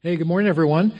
Hey, 0.00 0.14
good 0.14 0.28
morning, 0.28 0.48
everyone. 0.48 0.92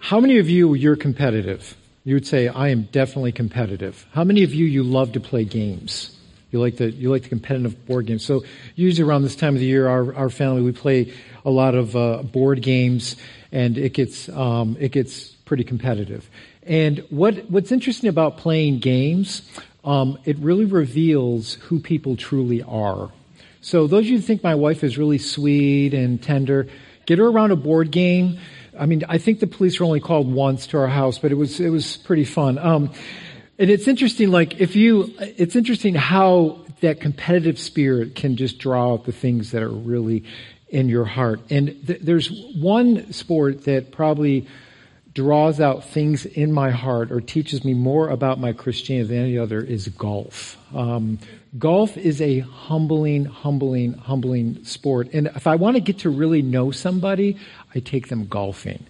How 0.00 0.18
many 0.18 0.38
of 0.38 0.50
you 0.50 0.74
you're 0.74 0.96
competitive? 0.96 1.76
You 2.02 2.14
would 2.14 2.26
say, 2.26 2.48
"I 2.48 2.70
am 2.70 2.88
definitely 2.90 3.30
competitive." 3.30 4.04
How 4.10 4.24
many 4.24 4.42
of 4.42 4.52
you 4.52 4.66
you 4.66 4.82
love 4.82 5.12
to 5.12 5.20
play 5.20 5.44
games? 5.44 6.16
You 6.50 6.58
like 6.58 6.76
the 6.76 6.90
you 6.90 7.12
like 7.12 7.22
the 7.22 7.28
competitive 7.28 7.86
board 7.86 8.06
games. 8.06 8.24
So 8.24 8.42
usually 8.74 9.08
around 9.08 9.22
this 9.22 9.36
time 9.36 9.54
of 9.54 9.60
the 9.60 9.66
year, 9.66 9.86
our 9.86 10.12
our 10.16 10.30
family 10.30 10.62
we 10.62 10.72
play 10.72 11.12
a 11.44 11.50
lot 11.50 11.76
of 11.76 11.94
uh, 11.94 12.24
board 12.24 12.60
games, 12.60 13.14
and 13.52 13.78
it 13.78 13.94
gets 13.94 14.28
um, 14.30 14.76
it 14.80 14.90
gets 14.90 15.28
pretty 15.28 15.62
competitive. 15.62 16.28
And 16.64 17.04
what 17.08 17.48
what's 17.52 17.70
interesting 17.70 18.08
about 18.08 18.38
playing 18.38 18.80
games, 18.80 19.48
um, 19.84 20.18
it 20.24 20.36
really 20.38 20.64
reveals 20.64 21.54
who 21.54 21.78
people 21.78 22.16
truly 22.16 22.64
are. 22.64 23.12
So 23.60 23.86
those 23.86 24.00
of 24.00 24.06
you 24.06 24.16
who 24.16 24.22
think 24.22 24.42
my 24.42 24.56
wife 24.56 24.82
is 24.82 24.98
really 24.98 25.18
sweet 25.18 25.94
and 25.94 26.20
tender, 26.20 26.66
get 27.06 27.18
her 27.18 27.26
around 27.26 27.50
a 27.50 27.56
board 27.56 27.90
game. 27.90 28.38
I 28.78 28.86
mean, 28.86 29.04
I 29.08 29.18
think 29.18 29.40
the 29.40 29.46
police 29.46 29.80
were 29.80 29.86
only 29.86 30.00
called 30.00 30.32
once 30.32 30.68
to 30.68 30.78
our 30.78 30.88
house, 30.88 31.18
but 31.18 31.32
it 31.32 31.36
was 31.36 31.60
it 31.60 31.70
was 31.70 31.96
pretty 31.98 32.24
fun. 32.24 32.58
Um, 32.58 32.90
and 33.60 33.68
it's 33.68 33.86
interesting, 33.86 34.30
like 34.30 34.58
if 34.58 34.74
you, 34.74 35.12
it's 35.18 35.54
interesting 35.54 35.94
how 35.94 36.64
that 36.80 37.02
competitive 37.02 37.58
spirit 37.58 38.14
can 38.14 38.36
just 38.36 38.58
draw 38.58 38.94
out 38.94 39.04
the 39.04 39.12
things 39.12 39.50
that 39.50 39.62
are 39.62 39.68
really 39.68 40.24
in 40.70 40.88
your 40.88 41.04
heart. 41.04 41.40
And 41.50 41.86
th- 41.86 42.00
there's 42.00 42.30
one 42.54 43.12
sport 43.12 43.64
that 43.64 43.92
probably 43.92 44.48
draws 45.12 45.60
out 45.60 45.84
things 45.84 46.24
in 46.24 46.52
my 46.52 46.70
heart 46.70 47.12
or 47.12 47.20
teaches 47.20 47.62
me 47.62 47.74
more 47.74 48.08
about 48.08 48.40
my 48.40 48.54
Christianity 48.54 49.08
than 49.08 49.24
any 49.24 49.38
other 49.38 49.60
is 49.60 49.88
golf. 49.88 50.56
Um, 50.74 51.18
golf 51.58 51.96
is 51.96 52.20
a 52.20 52.40
humbling, 52.40 53.24
humbling, 53.24 53.94
humbling 53.94 54.64
sport. 54.64 55.08
And 55.12 55.28
if 55.34 55.46
I 55.46 55.56
want 55.56 55.76
to 55.76 55.80
get 55.80 56.00
to 56.00 56.10
really 56.10 56.42
know 56.42 56.70
somebody, 56.70 57.36
I 57.74 57.80
take 57.80 58.08
them 58.08 58.26
golfing. 58.26 58.86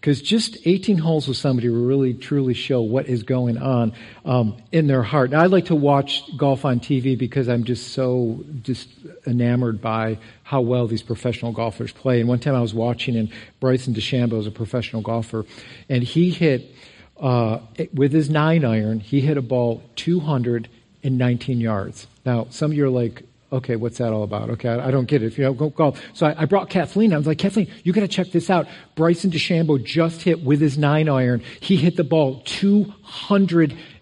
Because 0.00 0.22
just 0.22 0.56
18 0.64 0.96
holes 0.96 1.28
with 1.28 1.36
somebody 1.36 1.68
will 1.68 1.84
really 1.84 2.14
truly 2.14 2.54
show 2.54 2.80
what 2.80 3.06
is 3.06 3.22
going 3.22 3.58
on 3.58 3.92
um, 4.24 4.56
in 4.72 4.86
their 4.86 5.02
heart. 5.02 5.30
Now, 5.30 5.42
I 5.42 5.46
like 5.46 5.66
to 5.66 5.74
watch 5.74 6.22
golf 6.38 6.64
on 6.64 6.80
TV 6.80 7.18
because 7.18 7.50
I'm 7.50 7.64
just 7.64 7.92
so 7.92 8.42
just 8.62 8.88
enamored 9.26 9.82
by 9.82 10.18
how 10.42 10.62
well 10.62 10.86
these 10.86 11.02
professional 11.02 11.52
golfers 11.52 11.92
play. 11.92 12.20
And 12.20 12.30
one 12.30 12.38
time 12.38 12.54
I 12.54 12.62
was 12.62 12.72
watching, 12.72 13.14
and 13.14 13.30
Bryson 13.60 13.92
DeChambeau 13.92 14.38
is 14.38 14.46
a 14.46 14.50
professional 14.50 15.02
golfer, 15.02 15.44
and 15.90 16.02
he 16.02 16.30
hit 16.30 16.74
uh, 17.20 17.58
with 17.92 18.14
his 18.14 18.30
nine 18.30 18.64
iron. 18.64 19.00
He 19.00 19.20
hit 19.20 19.36
a 19.36 19.42
ball 19.42 19.82
219 21.02 21.60
yards. 21.60 22.06
Now, 22.24 22.46
some 22.50 22.70
of 22.70 22.76
you 22.76 22.86
are 22.86 22.90
like, 22.90 23.22
okay, 23.52 23.76
what's 23.76 23.98
that 23.98 24.12
all 24.12 24.22
about? 24.22 24.50
Okay, 24.50 24.68
I, 24.68 24.88
I 24.88 24.90
don't 24.90 25.06
get 25.06 25.22
it. 25.22 25.26
If 25.26 25.38
you 25.38 25.44
don't 25.44 25.56
go 25.56 25.70
golf. 25.70 26.00
So 26.12 26.26
I, 26.26 26.42
I, 26.42 26.44
brought 26.44 26.70
Kathleen. 26.70 27.12
I 27.12 27.16
was 27.16 27.26
like, 27.26 27.38
Kathleen, 27.38 27.68
you 27.82 27.92
got 27.92 28.02
to 28.02 28.08
check 28.08 28.30
this 28.30 28.50
out. 28.50 28.68
Bryson 28.94 29.30
DeChambeau 29.30 29.82
just 29.82 30.22
hit 30.22 30.42
with 30.44 30.60
his 30.60 30.78
nine 30.78 31.08
iron. 31.08 31.42
He 31.60 31.76
hit 31.76 31.96
the 31.96 32.04
ball 32.04 32.42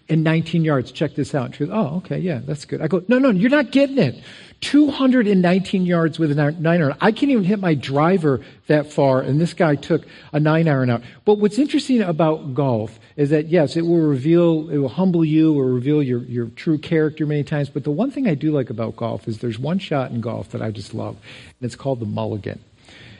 219 0.09 0.63
yards. 0.63 0.91
Check 0.91 1.13
this 1.13 1.35
out. 1.35 1.53
She 1.53 1.65
goes, 1.65 1.69
oh, 1.71 1.97
okay, 1.97 2.17
yeah, 2.17 2.39
that's 2.43 2.65
good. 2.65 2.81
I 2.81 2.87
go, 2.87 3.03
no, 3.07 3.19
no, 3.19 3.29
you're 3.29 3.51
not 3.51 3.71
getting 3.71 3.99
it. 3.99 4.21
219 4.61 5.85
yards 5.85 6.19
with 6.19 6.31
a 6.31 6.51
nine 6.51 6.65
iron. 6.81 6.95
I 6.99 7.11
can't 7.11 7.31
even 7.31 7.43
hit 7.43 7.59
my 7.59 7.75
driver 7.75 8.41
that 8.67 8.91
far, 8.91 9.21
and 9.21 9.39
this 9.39 9.53
guy 9.53 9.75
took 9.75 10.05
a 10.33 10.39
nine 10.39 10.67
iron 10.67 10.89
out. 10.89 11.03
But 11.25 11.35
what's 11.35 11.59
interesting 11.59 12.01
about 12.01 12.55
golf 12.55 12.99
is 13.15 13.29
that, 13.29 13.47
yes, 13.47 13.77
it 13.77 13.83
will 13.83 14.01
reveal, 14.01 14.69
it 14.69 14.77
will 14.77 14.89
humble 14.89 15.23
you 15.23 15.57
or 15.57 15.65
reveal 15.67 16.03
your, 16.03 16.21
your 16.23 16.47
true 16.47 16.77
character 16.77 17.25
many 17.25 17.43
times. 17.43 17.69
But 17.69 17.83
the 17.83 17.91
one 17.91 18.11
thing 18.11 18.27
I 18.27 18.33
do 18.33 18.51
like 18.51 18.69
about 18.69 18.95
golf 18.95 19.27
is 19.27 19.39
there's 19.39 19.59
one 19.59 19.79
shot 19.79 20.11
in 20.11 20.21
golf 20.21 20.49
that 20.49 20.61
I 20.61 20.71
just 20.71 20.93
love, 20.93 21.15
and 21.15 21.65
it's 21.65 21.75
called 21.75 21.99
the 21.99 22.05
mulligan. 22.05 22.59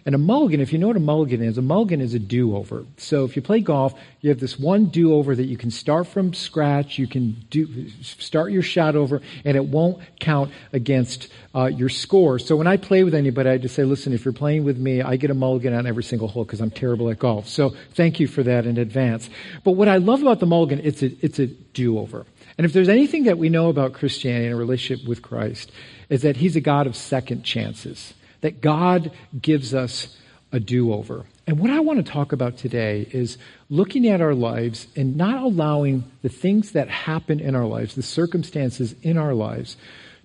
And 0.05 0.15
a 0.15 0.17
mulligan, 0.17 0.61
if 0.61 0.71
you 0.71 0.79
know 0.79 0.87
what 0.87 0.95
a 0.95 1.01
mulligan 1.01 1.41
is, 1.41 1.57
a 1.57 1.61
mulligan 1.61 2.01
is 2.01 2.13
a 2.13 2.19
do 2.19 2.55
over. 2.55 2.85
So 2.97 3.25
if 3.25 3.35
you 3.35 3.41
play 3.41 3.59
golf, 3.59 3.93
you 4.21 4.29
have 4.29 4.39
this 4.39 4.57
one 4.57 4.85
do 4.85 5.13
over 5.13 5.35
that 5.35 5.45
you 5.45 5.57
can 5.57 5.71
start 5.71 6.07
from 6.07 6.33
scratch, 6.33 6.97
you 6.97 7.07
can 7.07 7.37
do, 7.49 7.89
start 8.01 8.51
your 8.51 8.61
shot 8.61 8.95
over, 8.95 9.21
and 9.43 9.57
it 9.57 9.65
won't 9.65 10.01
count 10.19 10.51
against 10.73 11.29
uh, 11.53 11.65
your 11.65 11.89
score. 11.89 12.39
So 12.39 12.55
when 12.55 12.67
I 12.67 12.77
play 12.77 13.03
with 13.03 13.13
anybody, 13.13 13.49
I 13.49 13.57
just 13.57 13.75
say, 13.75 13.83
listen, 13.83 14.13
if 14.13 14.25
you're 14.25 14.33
playing 14.33 14.63
with 14.63 14.77
me, 14.77 15.01
I 15.01 15.15
get 15.15 15.31
a 15.31 15.33
mulligan 15.33 15.73
on 15.73 15.85
every 15.85 16.03
single 16.03 16.27
hole 16.27 16.45
because 16.45 16.61
I'm 16.61 16.71
terrible 16.71 17.09
at 17.09 17.19
golf. 17.19 17.47
So 17.47 17.75
thank 17.93 18.19
you 18.19 18.27
for 18.27 18.43
that 18.43 18.65
in 18.65 18.77
advance. 18.77 19.29
But 19.63 19.71
what 19.71 19.87
I 19.87 19.97
love 19.97 20.21
about 20.21 20.39
the 20.39 20.45
mulligan, 20.45 20.79
it's 20.83 21.01
a, 21.01 21.11
it's 21.25 21.39
a 21.39 21.47
do 21.47 21.99
over. 21.99 22.25
And 22.57 22.65
if 22.65 22.73
there's 22.73 22.89
anything 22.89 23.23
that 23.23 23.37
we 23.37 23.49
know 23.49 23.69
about 23.69 23.93
Christianity 23.93 24.45
and 24.45 24.53
a 24.53 24.57
relationship 24.57 25.07
with 25.07 25.21
Christ, 25.21 25.71
is 26.09 26.23
that 26.23 26.37
He's 26.37 26.55
a 26.55 26.61
God 26.61 26.87
of 26.87 26.95
second 26.95 27.43
chances 27.43 28.13
that 28.41 28.61
God 28.61 29.11
gives 29.39 29.73
us 29.73 30.15
a 30.51 30.59
do 30.59 30.93
over. 30.93 31.25
And 31.45 31.59
what 31.59 31.69
I 31.71 31.79
want 31.79 32.05
to 32.05 32.11
talk 32.11 32.31
about 32.31 32.57
today 32.57 33.07
is 33.11 33.37
looking 33.69 34.07
at 34.07 34.21
our 34.21 34.35
lives 34.35 34.87
and 34.95 35.17
not 35.17 35.41
allowing 35.41 36.03
the 36.21 36.29
things 36.29 36.71
that 36.71 36.89
happen 36.89 37.39
in 37.39 37.55
our 37.55 37.65
lives, 37.65 37.95
the 37.95 38.03
circumstances 38.03 38.95
in 39.01 39.17
our 39.17 39.33
lives, 39.33 39.77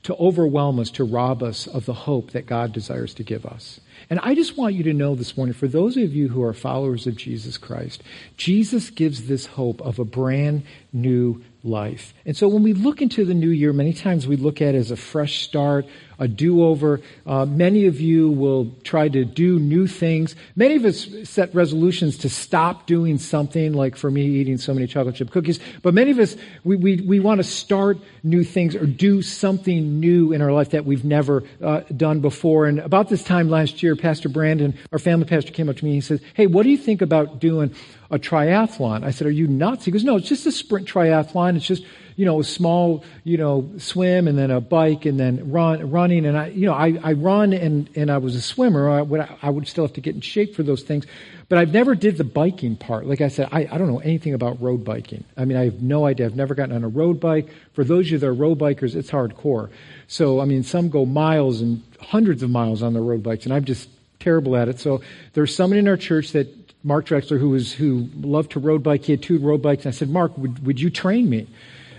to 0.02 0.14
overwhelm 0.16 0.78
us, 0.78 0.90
to 0.90 1.04
rob 1.04 1.42
us 1.42 1.66
of 1.66 1.86
the 1.86 1.94
hope 1.94 2.32
that 2.32 2.46
God 2.46 2.72
desires 2.72 3.14
to 3.14 3.22
give 3.22 3.46
us. 3.46 3.80
And 4.10 4.20
I 4.20 4.34
just 4.34 4.56
want 4.56 4.74
you 4.74 4.82
to 4.84 4.92
know 4.92 5.14
this 5.14 5.36
morning, 5.36 5.54
for 5.54 5.66
those 5.66 5.96
of 5.96 6.12
you 6.14 6.28
who 6.28 6.42
are 6.42 6.52
followers 6.52 7.06
of 7.06 7.16
Jesus 7.16 7.56
Christ, 7.56 8.02
Jesus 8.36 8.90
gives 8.90 9.26
this 9.26 9.46
hope 9.46 9.80
of 9.80 9.98
a 9.98 10.04
brand 10.04 10.64
new 10.92 11.42
life. 11.64 12.12
And 12.26 12.36
so 12.36 12.46
when 12.46 12.62
we 12.62 12.74
look 12.74 13.00
into 13.00 13.24
the 13.24 13.34
new 13.34 13.48
year, 13.48 13.72
many 13.72 13.94
times 13.94 14.26
we 14.26 14.36
look 14.36 14.60
at 14.60 14.74
it 14.74 14.78
as 14.78 14.90
a 14.90 14.96
fresh 14.96 15.42
start, 15.42 15.86
a 16.18 16.28
do-over. 16.28 17.00
Uh, 17.26 17.44
many 17.44 17.86
of 17.86 18.00
you 18.00 18.28
will 18.28 18.70
try 18.84 19.08
to 19.08 19.24
do 19.24 19.58
new 19.58 19.86
things. 19.86 20.36
Many 20.54 20.76
of 20.76 20.84
us 20.84 21.08
set 21.24 21.54
resolutions 21.54 22.18
to 22.18 22.28
stop 22.28 22.86
doing 22.86 23.18
something, 23.18 23.72
like 23.72 23.96
for 23.96 24.10
me, 24.10 24.26
eating 24.26 24.58
so 24.58 24.74
many 24.74 24.86
chocolate 24.86 25.16
chip 25.16 25.30
cookies. 25.30 25.58
But 25.82 25.94
many 25.94 26.12
of 26.12 26.18
us, 26.18 26.36
we, 26.62 26.76
we, 26.76 27.00
we 27.00 27.18
want 27.18 27.38
to 27.38 27.44
start 27.44 27.98
new 28.22 28.44
things 28.44 28.76
or 28.76 28.86
do 28.86 29.22
something 29.22 29.98
new 29.98 30.32
in 30.32 30.40
our 30.40 30.52
life 30.52 30.70
that 30.70 30.84
we've 30.84 31.04
never 31.04 31.42
uh, 31.62 31.80
done 31.96 32.20
before. 32.20 32.66
And 32.66 32.78
about 32.78 33.08
this 33.08 33.24
time 33.24 33.48
last 33.48 33.82
year, 33.82 33.96
Pastor 33.96 34.28
Brandon, 34.28 34.78
our 34.92 34.98
family 34.98 35.26
pastor, 35.26 35.50
came 35.50 35.68
up 35.68 35.76
to 35.78 35.84
me 35.84 35.92
and 35.92 35.96
he 35.96 36.00
says, 36.00 36.20
hey, 36.34 36.46
what 36.46 36.62
do 36.62 36.70
you 36.70 36.78
think 36.78 37.02
about 37.02 37.40
doing 37.40 37.74
a 38.10 38.18
triathlon? 38.18 39.04
I 39.04 39.10
said, 39.10 39.26
are 39.26 39.30
you 39.30 39.46
nuts? 39.46 39.84
He 39.84 39.90
goes, 39.90 40.04
no, 40.04 40.16
it's 40.16 40.28
just 40.28 40.46
a 40.46 40.52
sprint 40.52 40.88
triathlon. 40.88 41.56
It's 41.56 41.66
just 41.66 41.84
you 42.16 42.24
know, 42.24 42.40
a 42.40 42.44
small, 42.44 43.04
you 43.24 43.36
know, 43.36 43.68
swim 43.78 44.28
and 44.28 44.38
then 44.38 44.50
a 44.50 44.60
bike 44.60 45.04
and 45.04 45.18
then 45.18 45.50
run, 45.50 45.90
running. 45.90 46.26
And 46.26 46.36
I, 46.36 46.48
you 46.48 46.66
know, 46.66 46.74
I, 46.74 46.98
I 47.02 47.12
run 47.14 47.52
and, 47.52 47.90
and 47.96 48.10
I 48.10 48.18
was 48.18 48.36
a 48.36 48.40
swimmer. 48.40 48.88
I 48.88 49.02
would, 49.02 49.28
I 49.42 49.50
would 49.50 49.66
still 49.66 49.84
have 49.84 49.94
to 49.94 50.00
get 50.00 50.14
in 50.14 50.20
shape 50.20 50.54
for 50.54 50.62
those 50.62 50.82
things. 50.82 51.06
But 51.48 51.58
I've 51.58 51.72
never 51.72 51.94
did 51.94 52.16
the 52.16 52.24
biking 52.24 52.76
part. 52.76 53.06
Like 53.06 53.20
I 53.20 53.28
said, 53.28 53.48
I, 53.50 53.68
I 53.70 53.78
don't 53.78 53.88
know 53.88 53.98
anything 53.98 54.34
about 54.34 54.62
road 54.62 54.84
biking. 54.84 55.24
I 55.36 55.44
mean, 55.44 55.58
I 55.58 55.64
have 55.64 55.82
no 55.82 56.06
idea. 56.06 56.26
I've 56.26 56.36
never 56.36 56.54
gotten 56.54 56.74
on 56.74 56.84
a 56.84 56.88
road 56.88 57.20
bike. 57.20 57.48
For 57.72 57.84
those 57.84 58.06
of 58.06 58.12
you 58.12 58.18
that 58.18 58.26
are 58.26 58.34
road 58.34 58.58
bikers, 58.58 58.94
it's 58.94 59.10
hardcore. 59.10 59.70
So, 60.06 60.40
I 60.40 60.44
mean, 60.44 60.62
some 60.62 60.90
go 60.90 61.04
miles 61.04 61.60
and 61.60 61.82
hundreds 62.00 62.42
of 62.42 62.50
miles 62.50 62.82
on 62.82 62.92
their 62.92 63.02
road 63.02 63.22
bikes, 63.22 63.44
and 63.44 63.52
I'm 63.52 63.64
just 63.64 63.88
terrible 64.20 64.56
at 64.56 64.68
it. 64.68 64.78
So 64.78 65.02
there's 65.32 65.54
someone 65.54 65.78
in 65.78 65.88
our 65.88 65.96
church 65.96 66.32
that 66.32 66.63
Mark 66.84 67.06
Drexler, 67.06 67.40
who 67.40 67.50
was 67.50 67.72
who 67.72 68.08
loved 68.14 68.52
to 68.52 68.60
road 68.60 68.82
bike. 68.82 69.04
He 69.04 69.12
had 69.12 69.22
two 69.22 69.38
road 69.38 69.62
bikes, 69.62 69.86
and 69.86 69.94
I 69.94 69.96
said, 69.96 70.10
Mark, 70.10 70.36
would, 70.38 70.64
would 70.66 70.80
you 70.80 70.90
train 70.90 71.28
me? 71.28 71.48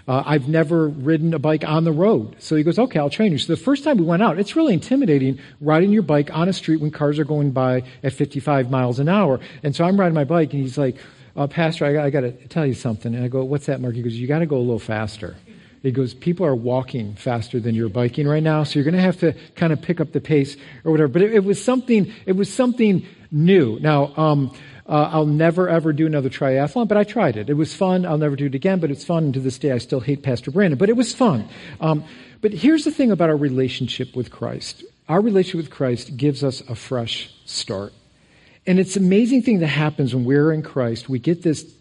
Uh, 0.07 0.22
I've 0.23 0.47
never 0.47 0.88
ridden 0.88 1.34
a 1.34 1.40
bike 1.40 1.63
on 1.63 1.84
the 1.84 1.91
road. 1.91 2.35
So 2.38 2.56
he 2.56 2.62
goes, 2.62 2.78
okay, 2.78 3.00
I'll 3.00 3.09
train 3.09 3.31
you. 3.31 3.40
So 3.40 3.51
the 3.51 3.59
first 3.59 3.84
time 3.84 3.97
we 3.97 4.03
went 4.03 4.22
out, 4.22 4.38
it's 4.38 4.56
really 4.56 4.75
intimidating 4.75 5.40
riding 5.59 5.91
your 5.91 6.03
bike 6.03 6.29
on 6.31 6.47
a 6.47 6.53
street 6.53 6.79
when 6.79 6.91
cars 6.91 7.18
are 7.18 7.25
going 7.25 7.50
by 7.51 7.84
at 8.03 8.13
55 8.13 8.69
miles 8.69 9.00
an 9.00 9.09
hour. 9.09 9.40
And 9.63 9.75
so 9.75 9.84
I'm 9.84 10.00
riding 10.00 10.13
my 10.13 10.24
bike 10.24 10.53
and 10.53 10.62
he's 10.62 10.78
like, 10.78 10.97
uh, 11.35 11.47
Pastor, 11.47 11.85
I, 11.85 12.06
I 12.06 12.09
got 12.12 12.22
to 12.22 12.31
tell 12.31 12.68
you 12.68 12.75
something. 12.75 13.16
And 13.16 13.25
I 13.25 13.29
go, 13.29 13.44
what's 13.44 13.66
that, 13.66 13.81
Mark? 13.81 13.95
He 13.95 14.03
goes, 14.03 14.13
you 14.13 14.28
got 14.28 14.40
to 14.40 14.45
go 14.45 14.57
a 14.57 14.59
little 14.59 14.78
faster. 14.78 15.35
He 15.81 15.91
goes, 15.91 16.13
people 16.13 16.45
are 16.45 16.56
walking 16.56 17.16
faster 17.16 17.59
than 17.59 17.75
you're 17.75 17.90
biking 17.90 18.28
right 18.28 18.41
now, 18.41 18.63
so 18.63 18.79
you're 18.79 18.84
going 18.84 18.95
to 18.95 19.01
have 19.01 19.19
to 19.19 19.34
kind 19.56 19.72
of 19.72 19.84
pick 19.84 20.01
up 20.01 20.13
the 20.13 20.22
pace 20.22 20.57
or 20.84 20.91
whatever. 20.91 21.09
But 21.09 21.22
it, 21.22 21.34
it 21.35 21.44
was 21.44 21.63
something, 21.63 22.12
it 22.25 22.31
was 22.31 22.51
something 22.51 23.06
new. 23.31 23.79
Now, 23.79 24.12
um, 24.18 24.56
uh, 24.88 25.10
I'll 25.12 25.26
never 25.26 25.68
ever 25.68 25.94
do 25.94 26.06
another 26.06 26.30
triathlon, 26.30 26.88
but 26.88 26.98
I 26.98 27.04
tried 27.04 27.38
it. 27.38 27.50
It 27.50 27.56
was 27.56 27.74
fun. 27.74 28.06
I'll 28.06 28.18
never 28.18 28.36
do 28.36 28.46
it 28.46 28.56
again, 28.56 28.80
but 28.80 28.92
it's 28.92 29.04
fun. 29.04 29.26
And 29.26 29.34
to 29.34 29.40
this 29.40 29.58
day, 29.58 29.72
I 29.72 29.80
still 29.80 30.00
hate 30.00 30.22
Pastor 30.22 30.52
Brandon, 30.52 30.78
but 30.78 30.90
it 30.90 30.96
was 30.96 31.14
fun. 31.14 31.50
Um, 31.82 32.04
but 32.42 32.54
here's 32.54 32.84
the 32.84 32.92
thing 32.92 33.12
about 33.12 33.30
our 33.30 33.38
relationship 33.38 34.16
with 34.16 34.32
Christ. 34.32 34.84
Our 35.10 35.22
relationship 35.22 35.58
with 35.68 35.70
Christ 35.72 36.16
gives 36.18 36.44
us 36.44 36.62
a 36.62 36.76
fresh 36.76 37.34
start. 37.46 37.94
And 38.68 38.80
it's 38.80 38.96
an 38.96 39.06
amazing 39.06 39.44
thing 39.44 39.60
that 39.60 39.68
happens 39.68 40.14
when 40.14 40.26
we're 40.26 40.52
in 40.52 40.62
Christ. 40.62 41.10
We 41.10 41.20
get 41.20 41.44
this 41.44 41.72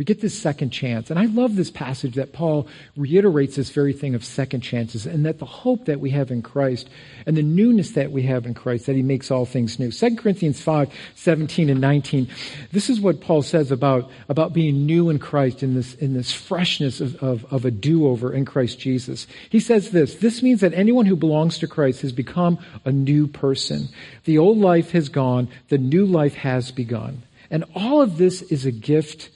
We 0.00 0.04
get 0.04 0.22
this 0.22 0.40
second 0.40 0.70
chance. 0.70 1.10
And 1.10 1.18
I 1.18 1.26
love 1.26 1.56
this 1.56 1.70
passage 1.70 2.14
that 2.14 2.32
Paul 2.32 2.66
reiterates 2.96 3.56
this 3.56 3.68
very 3.68 3.92
thing 3.92 4.14
of 4.14 4.24
second 4.24 4.62
chances 4.62 5.04
and 5.04 5.26
that 5.26 5.38
the 5.38 5.44
hope 5.44 5.84
that 5.84 6.00
we 6.00 6.08
have 6.08 6.30
in 6.30 6.40
Christ 6.40 6.88
and 7.26 7.36
the 7.36 7.42
newness 7.42 7.90
that 7.90 8.10
we 8.10 8.22
have 8.22 8.46
in 8.46 8.54
Christ, 8.54 8.86
that 8.86 8.96
he 8.96 9.02
makes 9.02 9.30
all 9.30 9.44
things 9.44 9.78
new. 9.78 9.92
2 9.92 10.16
Corinthians 10.16 10.58
5, 10.62 10.90
17 11.16 11.68
and 11.68 11.82
19. 11.82 12.28
This 12.72 12.88
is 12.88 12.98
what 12.98 13.20
Paul 13.20 13.42
says 13.42 13.70
about, 13.70 14.10
about 14.30 14.54
being 14.54 14.86
new 14.86 15.10
in 15.10 15.18
Christ 15.18 15.62
in 15.62 15.74
this, 15.74 15.92
in 15.96 16.14
this 16.14 16.32
freshness 16.32 17.02
of, 17.02 17.16
of, 17.16 17.44
of 17.52 17.66
a 17.66 17.70
do-over 17.70 18.32
in 18.32 18.46
Christ 18.46 18.78
Jesus. 18.78 19.26
He 19.50 19.60
says 19.60 19.90
this, 19.90 20.14
this 20.14 20.42
means 20.42 20.62
that 20.62 20.72
anyone 20.72 21.04
who 21.04 21.14
belongs 21.14 21.58
to 21.58 21.66
Christ 21.66 22.00
has 22.00 22.12
become 22.12 22.58
a 22.86 22.90
new 22.90 23.26
person. 23.26 23.90
The 24.24 24.38
old 24.38 24.56
life 24.56 24.92
has 24.92 25.10
gone, 25.10 25.50
the 25.68 25.76
new 25.76 26.06
life 26.06 26.36
has 26.36 26.70
begun. 26.70 27.22
And 27.50 27.66
all 27.74 28.00
of 28.00 28.16
this 28.16 28.40
is 28.40 28.64
a 28.64 28.72
gift 28.72 29.28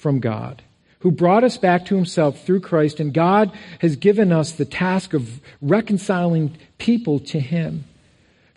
from 0.00 0.20
God, 0.20 0.62
who 1.00 1.10
brought 1.10 1.44
us 1.44 1.56
back 1.56 1.84
to 1.86 1.96
himself 1.96 2.44
through 2.44 2.60
Christ, 2.60 3.00
and 3.00 3.12
God 3.12 3.52
has 3.80 3.96
given 3.96 4.32
us 4.32 4.52
the 4.52 4.64
task 4.64 5.14
of 5.14 5.40
reconciling 5.60 6.56
people 6.78 7.20
to 7.20 7.38
him. 7.38 7.84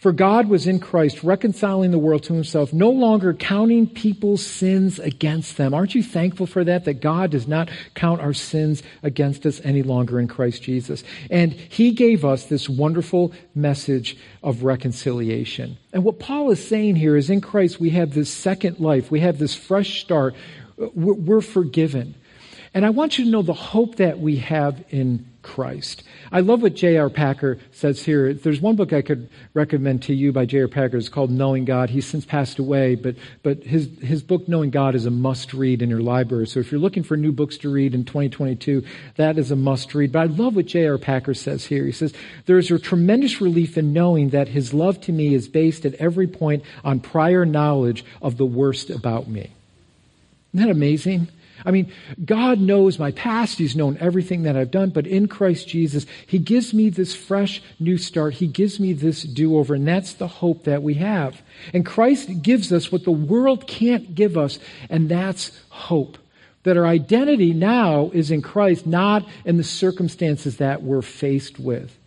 For 0.03 0.11
God 0.11 0.49
was 0.49 0.67
in 0.67 0.81
Christ 0.81 1.23
reconciling 1.23 1.91
the 1.91 1.97
world 1.97 2.23
to 2.23 2.33
himself, 2.33 2.73
no 2.73 2.89
longer 2.89 3.33
counting 3.33 3.87
people's 3.87 4.45
sins 4.45 4.99
against 4.99 5.55
them. 5.55 5.73
Aren't 5.73 5.95
you 5.95 6.03
thankful 6.03 6.45
for 6.45 6.61
that? 6.65 6.83
That 6.83 6.95
God 6.95 7.31
does 7.31 7.47
not 7.47 7.69
count 7.95 8.19
our 8.19 8.33
sins 8.33 8.83
against 9.01 9.45
us 9.45 9.61
any 9.63 9.81
longer 9.81 10.19
in 10.19 10.27
Christ 10.27 10.61
Jesus. 10.61 11.05
And 11.31 11.53
he 11.53 11.91
gave 11.91 12.25
us 12.25 12.47
this 12.47 12.67
wonderful 12.67 13.31
message 13.55 14.17
of 14.43 14.65
reconciliation. 14.65 15.77
And 15.93 16.03
what 16.03 16.19
Paul 16.19 16.51
is 16.51 16.67
saying 16.67 16.97
here 16.97 17.15
is 17.15 17.29
in 17.29 17.39
Christ 17.39 17.79
we 17.79 17.91
have 17.91 18.13
this 18.13 18.29
second 18.29 18.81
life. 18.81 19.09
We 19.09 19.21
have 19.21 19.39
this 19.39 19.55
fresh 19.55 20.01
start 20.01 20.35
we're 20.77 21.41
forgiven. 21.41 22.15
And 22.73 22.85
I 22.85 22.89
want 22.89 23.19
you 23.19 23.25
to 23.25 23.31
know 23.31 23.43
the 23.43 23.53
hope 23.53 23.97
that 23.97 24.19
we 24.19 24.37
have 24.37 24.83
in 24.89 25.27
Christ. 25.43 26.01
I 26.31 26.39
love 26.39 26.63
what 26.63 26.73
J.R. 26.73 27.09
Packer 27.09 27.59
says 27.71 28.01
here. 28.01 28.33
There's 28.33 28.61
one 28.61 28.75
book 28.75 28.93
I 28.93 29.03
could 29.03 29.29
recommend 29.53 30.01
to 30.03 30.13
you 30.13 30.31
by 30.31 30.45
J.R. 30.45 30.67
Packer. 30.67 30.97
It's 30.97 31.09
called 31.09 31.29
Knowing 31.29 31.65
God. 31.65 31.91
He's 31.91 32.07
since 32.07 32.25
passed 32.25 32.57
away, 32.57 32.95
but, 32.95 33.15
but 33.43 33.63
his, 33.63 33.89
his 33.99 34.23
book, 34.23 34.47
Knowing 34.47 34.71
God, 34.71 34.95
is 34.95 35.05
a 35.05 35.11
must 35.11 35.53
read 35.53 35.83
in 35.83 35.89
your 35.89 36.01
library. 36.01 36.47
So 36.47 36.61
if 36.61 36.71
you're 36.71 36.81
looking 36.81 37.03
for 37.03 37.15
new 37.15 37.31
books 37.31 37.57
to 37.59 37.69
read 37.69 37.93
in 37.93 38.05
2022, 38.05 38.83
that 39.17 39.37
is 39.37 39.51
a 39.51 39.55
must 39.55 39.93
read. 39.93 40.11
But 40.11 40.19
I 40.19 40.25
love 40.25 40.55
what 40.55 40.65
J.R. 40.65 40.97
Packer 40.97 41.35
says 41.35 41.65
here. 41.65 41.85
He 41.85 41.91
says, 41.91 42.13
There 42.47 42.57
is 42.57 42.71
a 42.71 42.79
tremendous 42.79 43.39
relief 43.39 43.77
in 43.77 43.93
knowing 43.93 44.29
that 44.29 44.47
his 44.47 44.73
love 44.73 44.99
to 45.01 45.11
me 45.11 45.35
is 45.35 45.47
based 45.47 45.85
at 45.85 45.93
every 45.95 46.27
point 46.27 46.63
on 46.83 47.01
prior 47.01 47.45
knowledge 47.45 48.03
of 48.21 48.37
the 48.37 48.45
worst 48.45 48.89
about 48.89 49.27
me. 49.27 49.51
Isn't 50.53 50.67
that 50.67 50.71
amazing? 50.71 51.29
I 51.65 51.71
mean, 51.71 51.91
God 52.23 52.59
knows 52.59 52.99
my 52.99 53.11
past. 53.11 53.57
He's 53.57 53.75
known 53.75 53.97
everything 53.99 54.43
that 54.43 54.57
I've 54.57 54.71
done, 54.71 54.89
but 54.89 55.07
in 55.07 55.27
Christ 55.27 55.67
Jesus, 55.67 56.05
He 56.27 56.39
gives 56.39 56.73
me 56.73 56.89
this 56.89 57.15
fresh 57.15 57.61
new 57.79 57.97
start. 57.97 58.35
He 58.35 58.47
gives 58.47 58.79
me 58.79 58.93
this 58.93 59.23
do 59.23 59.57
over, 59.57 59.75
and 59.75 59.87
that's 59.87 60.13
the 60.13 60.27
hope 60.27 60.63
that 60.63 60.83
we 60.83 60.95
have. 60.95 61.41
And 61.73 61.85
Christ 61.85 62.41
gives 62.41 62.71
us 62.73 62.91
what 62.91 63.03
the 63.03 63.11
world 63.11 63.67
can't 63.67 64.13
give 64.13 64.37
us, 64.37 64.59
and 64.89 65.09
that's 65.09 65.51
hope. 65.69 66.17
That 66.63 66.77
our 66.77 66.85
identity 66.85 67.53
now 67.53 68.09
is 68.13 68.31
in 68.31 68.41
Christ, 68.41 68.85
not 68.85 69.27
in 69.45 69.57
the 69.57 69.63
circumstances 69.63 70.57
that 70.57 70.81
we're 70.81 71.01
faced 71.01 71.59
with. 71.59 71.97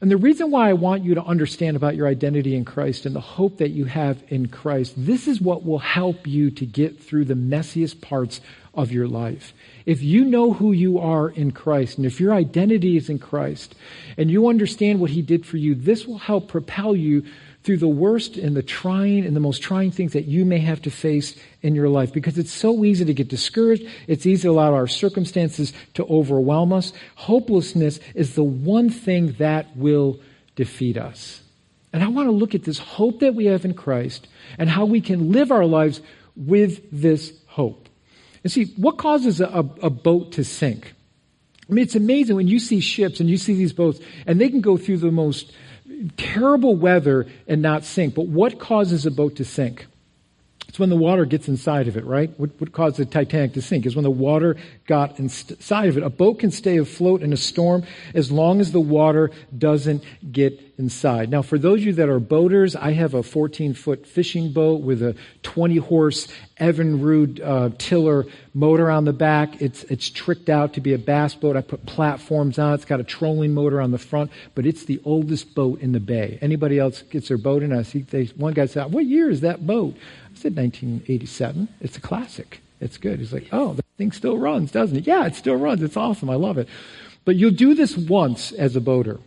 And 0.00 0.10
the 0.10 0.16
reason 0.16 0.50
why 0.50 0.68
I 0.68 0.74
want 0.74 1.04
you 1.04 1.14
to 1.14 1.22
understand 1.22 1.76
about 1.76 1.96
your 1.96 2.08
identity 2.08 2.56
in 2.56 2.64
Christ 2.64 3.06
and 3.06 3.14
the 3.14 3.20
hope 3.20 3.58
that 3.58 3.70
you 3.70 3.84
have 3.86 4.22
in 4.28 4.48
Christ, 4.48 4.94
this 4.96 5.28
is 5.28 5.40
what 5.40 5.64
will 5.64 5.78
help 5.78 6.26
you 6.26 6.50
to 6.52 6.66
get 6.66 7.02
through 7.02 7.26
the 7.26 7.34
messiest 7.34 8.00
parts 8.00 8.40
of 8.74 8.90
your 8.90 9.06
life. 9.06 9.54
If 9.86 10.02
you 10.02 10.24
know 10.24 10.52
who 10.52 10.72
you 10.72 10.98
are 10.98 11.28
in 11.28 11.52
Christ, 11.52 11.98
and 11.98 12.06
if 12.06 12.20
your 12.20 12.34
identity 12.34 12.96
is 12.96 13.08
in 13.08 13.18
Christ, 13.18 13.74
and 14.18 14.30
you 14.30 14.48
understand 14.48 15.00
what 15.00 15.10
He 15.10 15.22
did 15.22 15.46
for 15.46 15.56
you, 15.56 15.74
this 15.74 16.06
will 16.06 16.18
help 16.18 16.48
propel 16.48 16.96
you 16.96 17.24
through 17.64 17.78
the 17.78 17.88
worst 17.88 18.36
and 18.36 18.54
the 18.54 18.62
trying 18.62 19.24
and 19.24 19.34
the 19.34 19.40
most 19.40 19.62
trying 19.62 19.90
things 19.90 20.12
that 20.12 20.26
you 20.26 20.44
may 20.44 20.58
have 20.58 20.82
to 20.82 20.90
face 20.90 21.34
in 21.62 21.74
your 21.74 21.88
life 21.88 22.12
because 22.12 22.36
it's 22.36 22.52
so 22.52 22.84
easy 22.84 23.06
to 23.06 23.14
get 23.14 23.28
discouraged. 23.28 23.88
It's 24.06 24.26
easy 24.26 24.42
to 24.42 24.50
allow 24.50 24.74
our 24.74 24.86
circumstances 24.86 25.72
to 25.94 26.04
overwhelm 26.04 26.74
us. 26.74 26.92
Hopelessness 27.14 28.00
is 28.14 28.34
the 28.34 28.44
one 28.44 28.90
thing 28.90 29.32
that 29.38 29.74
will 29.76 30.20
defeat 30.56 30.98
us. 30.98 31.40
And 31.92 32.04
I 32.04 32.08
want 32.08 32.26
to 32.26 32.32
look 32.32 32.54
at 32.54 32.64
this 32.64 32.78
hope 32.78 33.20
that 33.20 33.34
we 33.34 33.46
have 33.46 33.64
in 33.64 33.72
Christ 33.72 34.28
and 34.58 34.68
how 34.68 34.84
we 34.84 35.00
can 35.00 35.32
live 35.32 35.50
our 35.50 35.64
lives 35.64 36.02
with 36.36 36.82
this 36.92 37.32
hope. 37.46 37.88
And 38.42 38.52
see, 38.52 38.66
what 38.76 38.98
causes 38.98 39.40
a, 39.40 39.46
a, 39.80 39.88
boat 39.90 40.32
to 40.32 40.44
sink? 40.44 40.92
I 41.68 41.72
mean, 41.72 41.82
it's 41.82 41.94
amazing 41.94 42.36
when 42.36 42.48
you 42.48 42.58
see 42.58 42.80
ships 42.80 43.20
and 43.20 43.30
you 43.30 43.38
see 43.38 43.54
these 43.54 43.72
boats, 43.72 44.00
and 44.26 44.38
they 44.38 44.50
can 44.50 44.60
go 44.60 44.76
through 44.76 44.98
the 44.98 45.10
most 45.10 45.52
terrible 46.16 46.76
weather 46.76 47.26
and 47.46 47.62
not 47.62 47.84
sink. 47.84 48.14
But 48.14 48.26
what 48.26 48.58
causes 48.58 49.06
a 49.06 49.10
boat 49.10 49.36
to 49.36 49.44
sink? 49.44 49.86
It's 50.68 50.78
when 50.80 50.90
the 50.90 50.96
water 50.96 51.24
gets 51.24 51.46
inside 51.46 51.86
of 51.86 51.96
it, 51.96 52.04
right? 52.04 52.30
What, 52.36 52.50
what 52.58 52.72
caused 52.72 52.96
the 52.96 53.04
Titanic 53.04 53.52
to 53.52 53.62
sink 53.62 53.86
is 53.86 53.94
when 53.94 54.02
the 54.02 54.10
water 54.10 54.56
got 54.86 55.20
inside 55.20 55.88
of 55.88 55.96
it. 55.96 56.02
A 56.02 56.10
boat 56.10 56.40
can 56.40 56.50
stay 56.50 56.78
afloat 56.78 57.22
in 57.22 57.32
a 57.32 57.36
storm 57.36 57.84
as 58.12 58.32
long 58.32 58.60
as 58.60 58.72
the 58.72 58.80
water 58.80 59.30
doesn't 59.56 60.02
get 60.32 60.60
inside. 60.78 61.30
Now, 61.30 61.42
for 61.42 61.58
those 61.58 61.80
of 61.80 61.86
you 61.86 61.92
that 61.94 62.08
are 62.08 62.18
boaters, 62.18 62.74
I 62.74 62.92
have 62.92 63.14
a 63.14 63.22
14 63.22 63.74
foot 63.74 64.06
fishing 64.06 64.52
boat 64.52 64.80
with 64.80 65.02
a 65.02 65.16
20 65.42 65.76
horse 65.76 66.28
Evinrude 66.58 67.40
uh, 67.44 67.70
tiller 67.78 68.26
motor 68.52 68.90
on 68.90 69.04
the 69.04 69.12
back. 69.12 69.60
It's, 69.60 69.84
it's 69.84 70.10
tricked 70.10 70.48
out 70.48 70.74
to 70.74 70.80
be 70.80 70.92
a 70.92 70.98
bass 70.98 71.34
boat. 71.34 71.56
I 71.56 71.60
put 71.60 71.86
platforms 71.86 72.58
on. 72.58 72.72
it. 72.72 72.74
It's 72.76 72.84
got 72.84 73.00
a 73.00 73.04
trolling 73.04 73.54
motor 73.54 73.80
on 73.80 73.90
the 73.90 73.98
front, 73.98 74.30
but 74.54 74.66
it's 74.66 74.84
the 74.84 75.00
oldest 75.04 75.54
boat 75.54 75.80
in 75.80 75.92
the 75.92 76.00
bay. 76.00 76.38
Anybody 76.40 76.78
else 76.78 77.02
gets 77.02 77.28
their 77.28 77.38
boat 77.38 77.62
in? 77.62 77.72
I 77.72 77.82
see 77.82 78.02
they, 78.02 78.26
one 78.26 78.54
guy 78.54 78.66
said, 78.66 78.92
what 78.92 79.06
year 79.06 79.30
is 79.30 79.40
that 79.42 79.66
boat? 79.66 79.94
I 79.96 80.36
said 80.36 80.56
1987. 80.56 81.68
It's 81.80 81.96
a 81.96 82.00
classic. 82.00 82.60
It's 82.80 82.98
good. 82.98 83.18
He's 83.18 83.32
like, 83.32 83.48
oh, 83.52 83.74
the 83.74 83.84
thing 83.96 84.12
still 84.12 84.36
runs, 84.36 84.70
doesn't 84.70 84.96
it? 84.96 85.06
Yeah, 85.06 85.26
it 85.26 85.34
still 85.34 85.56
runs. 85.56 85.82
It's 85.82 85.96
awesome. 85.96 86.28
I 86.28 86.34
love 86.34 86.58
it. 86.58 86.68
But 87.24 87.36
you'll 87.36 87.52
do 87.52 87.74
this 87.74 87.96
once 87.96 88.52
as 88.52 88.76
a 88.76 88.80
boater. 88.80 89.20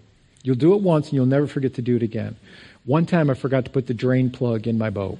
You'll 0.43 0.55
do 0.55 0.73
it 0.73 0.81
once 0.81 1.07
and 1.07 1.13
you'll 1.13 1.25
never 1.25 1.47
forget 1.47 1.75
to 1.75 1.81
do 1.81 1.95
it 1.95 2.03
again. 2.03 2.35
One 2.85 3.05
time 3.05 3.29
I 3.29 3.33
forgot 3.33 3.65
to 3.65 3.71
put 3.71 3.87
the 3.87 3.93
drain 3.93 4.29
plug 4.29 4.67
in 4.67 4.77
my 4.77 4.89
boat. 4.89 5.19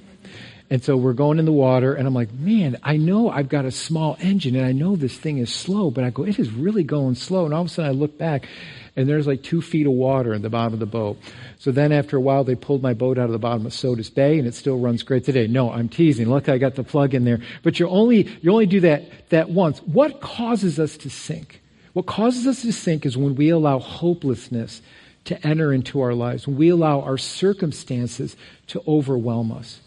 And 0.70 0.84
so 0.84 0.98
we're 0.98 1.14
going 1.14 1.38
in 1.38 1.46
the 1.46 1.52
water, 1.52 1.94
and 1.94 2.06
I'm 2.06 2.12
like, 2.12 2.30
man, 2.30 2.76
I 2.82 2.98
know 2.98 3.30
I've 3.30 3.48
got 3.48 3.64
a 3.64 3.70
small 3.70 4.18
engine, 4.20 4.54
and 4.54 4.66
I 4.66 4.72
know 4.72 4.96
this 4.96 5.16
thing 5.16 5.38
is 5.38 5.52
slow, 5.52 5.90
but 5.90 6.04
I 6.04 6.10
go, 6.10 6.24
it 6.24 6.38
is 6.38 6.52
really 6.52 6.82
going 6.82 7.14
slow. 7.14 7.46
And 7.46 7.54
all 7.54 7.62
of 7.62 7.68
a 7.68 7.70
sudden 7.70 7.90
I 7.90 7.94
look 7.94 8.18
back, 8.18 8.46
and 8.94 9.08
there's 9.08 9.26
like 9.26 9.42
two 9.42 9.62
feet 9.62 9.86
of 9.86 9.92
water 9.92 10.34
in 10.34 10.42
the 10.42 10.50
bottom 10.50 10.74
of 10.74 10.78
the 10.78 10.84
boat. 10.84 11.16
So 11.58 11.72
then 11.72 11.90
after 11.90 12.18
a 12.18 12.20
while, 12.20 12.44
they 12.44 12.54
pulled 12.54 12.82
my 12.82 12.92
boat 12.92 13.16
out 13.16 13.24
of 13.24 13.32
the 13.32 13.38
bottom 13.38 13.64
of 13.64 13.72
Sodus 13.72 14.10
Bay, 14.10 14.38
and 14.38 14.46
it 14.46 14.54
still 14.54 14.78
runs 14.78 15.02
great 15.02 15.24
today. 15.24 15.46
No, 15.46 15.72
I'm 15.72 15.88
teasing. 15.88 16.28
Look, 16.28 16.50
I 16.50 16.58
got 16.58 16.74
the 16.74 16.84
plug 16.84 17.14
in 17.14 17.24
there. 17.24 17.40
But 17.62 17.80
you 17.80 17.88
only, 17.88 18.28
you 18.42 18.52
only 18.52 18.66
do 18.66 18.80
that, 18.80 19.30
that 19.30 19.48
once. 19.48 19.78
What 19.80 20.20
causes 20.20 20.78
us 20.78 20.98
to 20.98 21.08
sink? 21.08 21.62
What 21.94 22.04
causes 22.04 22.46
us 22.46 22.60
to 22.60 22.72
sink 22.74 23.06
is 23.06 23.16
when 23.16 23.36
we 23.36 23.48
allow 23.48 23.78
hopelessness 23.78 24.82
to 25.28 25.46
enter 25.46 25.72
into 25.72 26.00
our 26.00 26.14
lives, 26.14 26.48
we 26.48 26.70
allow 26.70 27.00
our 27.02 27.18
circumstances 27.18 28.34
to 28.66 28.82
overwhelm 28.88 29.52
us. 29.52 29.80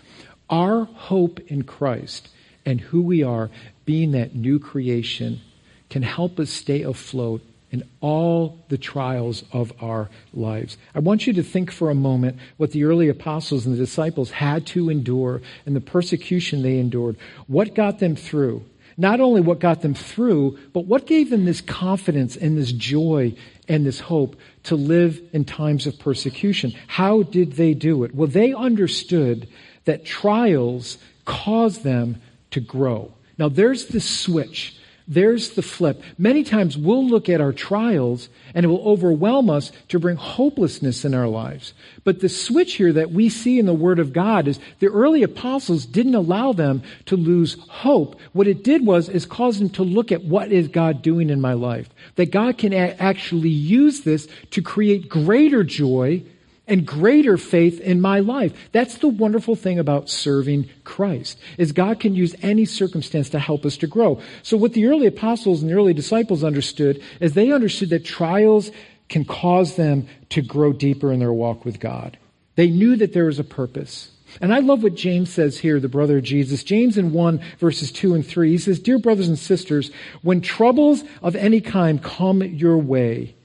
Our 0.50 0.86
hope 0.86 1.40
in 1.48 1.64
Christ 1.64 2.30
and 2.66 2.80
who 2.80 3.02
we 3.02 3.24
are, 3.24 3.50
being 3.84 4.12
that 4.12 4.36
new 4.36 4.60
creation, 4.60 5.42
can 5.90 6.04
help 6.04 6.40
us 6.40 6.52
stay 6.52 6.84
afloat 6.84 7.42
in 7.72 7.84
all 8.02 8.60
the 8.70 8.78
trials 8.78 9.44
of 9.52 9.72
our 9.82 10.10
lives. 10.34 10.78
I 10.94 11.00
want 11.00 11.26
you 11.26 11.34
to 11.34 11.44
think 11.44 11.72
for 11.72 11.90
a 11.90 11.96
moment 11.96 12.38
what 12.58 12.72
the 12.72 12.84
early 12.84 13.10
apostles 13.10 13.66
and 13.66 13.74
the 13.74 13.80
disciples 13.80 14.30
had 14.30 14.68
to 14.68 14.90
endure 14.90 15.42
and 15.66 15.76
the 15.76 15.82
persecution 15.82 16.62
they 16.62 16.78
endured. 16.78 17.18
What 17.48 17.74
got 17.74 18.00
them 18.00 18.16
through? 18.16 18.64
Not 18.98 19.20
only 19.20 19.42
what 19.42 19.60
got 19.60 19.82
them 19.82 19.94
through, 19.94 20.60
but 20.74 20.86
what 20.86 21.08
gave 21.08 21.30
them 21.30 21.46
this 21.46 21.62
confidence 21.62 22.36
and 22.36 22.58
this 22.58 22.72
joy 22.72 23.36
and 23.68 23.86
this 23.86 24.00
hope 24.00 24.36
to 24.64 24.76
live 24.76 25.22
in 25.34 25.46
times 25.46 25.88
of 25.88 25.98
persecution. 25.98 26.74
How 26.88 27.24
did 27.24 27.54
they 27.54 27.74
do 27.74 28.04
it? 28.04 28.14
Well, 28.14 28.28
they 28.28 28.54
understood 28.54 29.48
that 29.86 30.06
trials 30.06 30.98
cause 31.26 31.80
them 31.80 32.22
to 32.52 32.60
grow. 32.60 33.14
Now, 33.38 33.50
there's 33.50 33.88
this 33.88 34.08
switch 34.08 34.78
there's 35.08 35.52
the 35.52 35.62
flip. 35.62 36.02
Many 36.18 36.44
times 36.44 36.78
we'll 36.78 37.06
look 37.06 37.30
at 37.30 37.42
our 37.42 37.54
trials 37.54 38.30
and 38.54 38.66
it 38.66 38.70
will 38.70 38.88
overwhelm 38.88 39.50
us 39.50 39.72
to 39.90 40.00
bring 40.00 40.16
hopelessness 40.16 41.04
in 41.06 41.14
our 41.14 41.28
lives. 41.28 41.74
But 42.04 42.20
the 42.20 42.30
switch 42.30 42.76
here 42.76 42.94
that 42.94 43.12
we 43.12 43.30
see 43.30 43.60
in 43.60 43.66
the 43.66 43.74
Word 43.74 44.00
of 44.00 44.14
God 44.14 44.48
is 44.48 44.60
the 44.80 44.88
early 44.88 45.24
apostles 45.24 45.86
didn't 45.86 46.16
allow 46.16 46.54
them 46.54 46.84
to 47.06 47.16
lose 47.16 47.58
hope. 47.68 48.20
What 48.34 48.48
it 48.48 48.64
did 48.64 48.86
was 48.86 49.10
is 49.10 49.26
cause 49.26 49.60
them 49.60 49.70
to 49.72 49.84
look 49.84 50.12
at 50.12 50.24
what 50.24 50.52
is 50.52 50.68
God 50.68 51.02
doing 51.02 51.30
in 51.30 51.42
my 51.42 51.54
life. 51.54 51.90
That 52.16 52.32
God 52.32 52.58
can 52.58 52.74
actually 52.74 53.50
use 53.50 54.02
this 54.02 54.28
to 54.52 54.62
create 54.62 55.10
greater 55.10 55.64
joy 55.64 56.24
and 56.72 56.88
greater 56.88 57.38
faith 57.38 57.82
in 57.82 58.00
my 58.00 58.22
life. 58.22 58.54
That's 58.72 58.98
the 59.00 59.10
wonderful 59.10 59.58
thing 59.58 59.78
about 59.78 60.10
serving 60.10 60.70
Christ, 60.86 61.38
is 61.58 61.74
God 61.74 62.00
can 62.00 62.16
use 62.16 62.34
any 62.42 62.64
circumstance 62.64 63.30
to 63.32 63.40
help 63.40 63.66
us 63.66 63.76
to 63.78 63.88
grow. 63.88 64.22
So 64.42 64.56
what 64.56 64.72
the 64.72 64.88
early 64.88 65.06
apostles 65.06 65.62
and 65.62 65.70
the 65.70 65.76
early 65.76 65.94
disciples 65.94 66.46
understood 66.46 67.04
is 67.20 67.34
they 67.34 67.52
understood 67.52 67.90
that 67.90 68.06
trials 68.06 68.72
can 69.10 69.26
cause 69.26 69.76
them 69.76 70.08
to 70.30 70.42
grow 70.42 70.72
deeper 70.72 71.12
in 71.12 71.20
their 71.20 71.34
walk 71.34 71.66
with 71.66 71.82
God. 71.82 72.18
They 72.56 72.70
knew 72.70 72.96
that 72.96 73.12
there 73.12 73.26
was 73.26 73.38
a 73.38 73.44
purpose. 73.44 74.10
And 74.40 74.54
I 74.54 74.60
love 74.60 74.82
what 74.82 74.96
James 74.96 75.30
says 75.30 75.60
here, 75.60 75.78
the 75.82 75.90
brother 75.90 76.20
of 76.20 76.24
Jesus. 76.24 76.64
James 76.64 76.98
in 76.98 77.12
1 77.12 77.42
verses 77.60 77.92
2 77.92 78.14
and 78.16 78.26
3, 78.26 78.50
he 78.50 78.58
says, 78.58 78.80
Dear 78.80 78.98
brothers 78.98 79.28
and 79.28 79.38
sisters, 79.38 79.92
when 80.22 80.40
troubles 80.40 81.04
of 81.22 81.36
any 81.36 81.60
kind 81.60 82.02
come 82.02 82.42
your 82.42 82.78
way, 82.78 83.36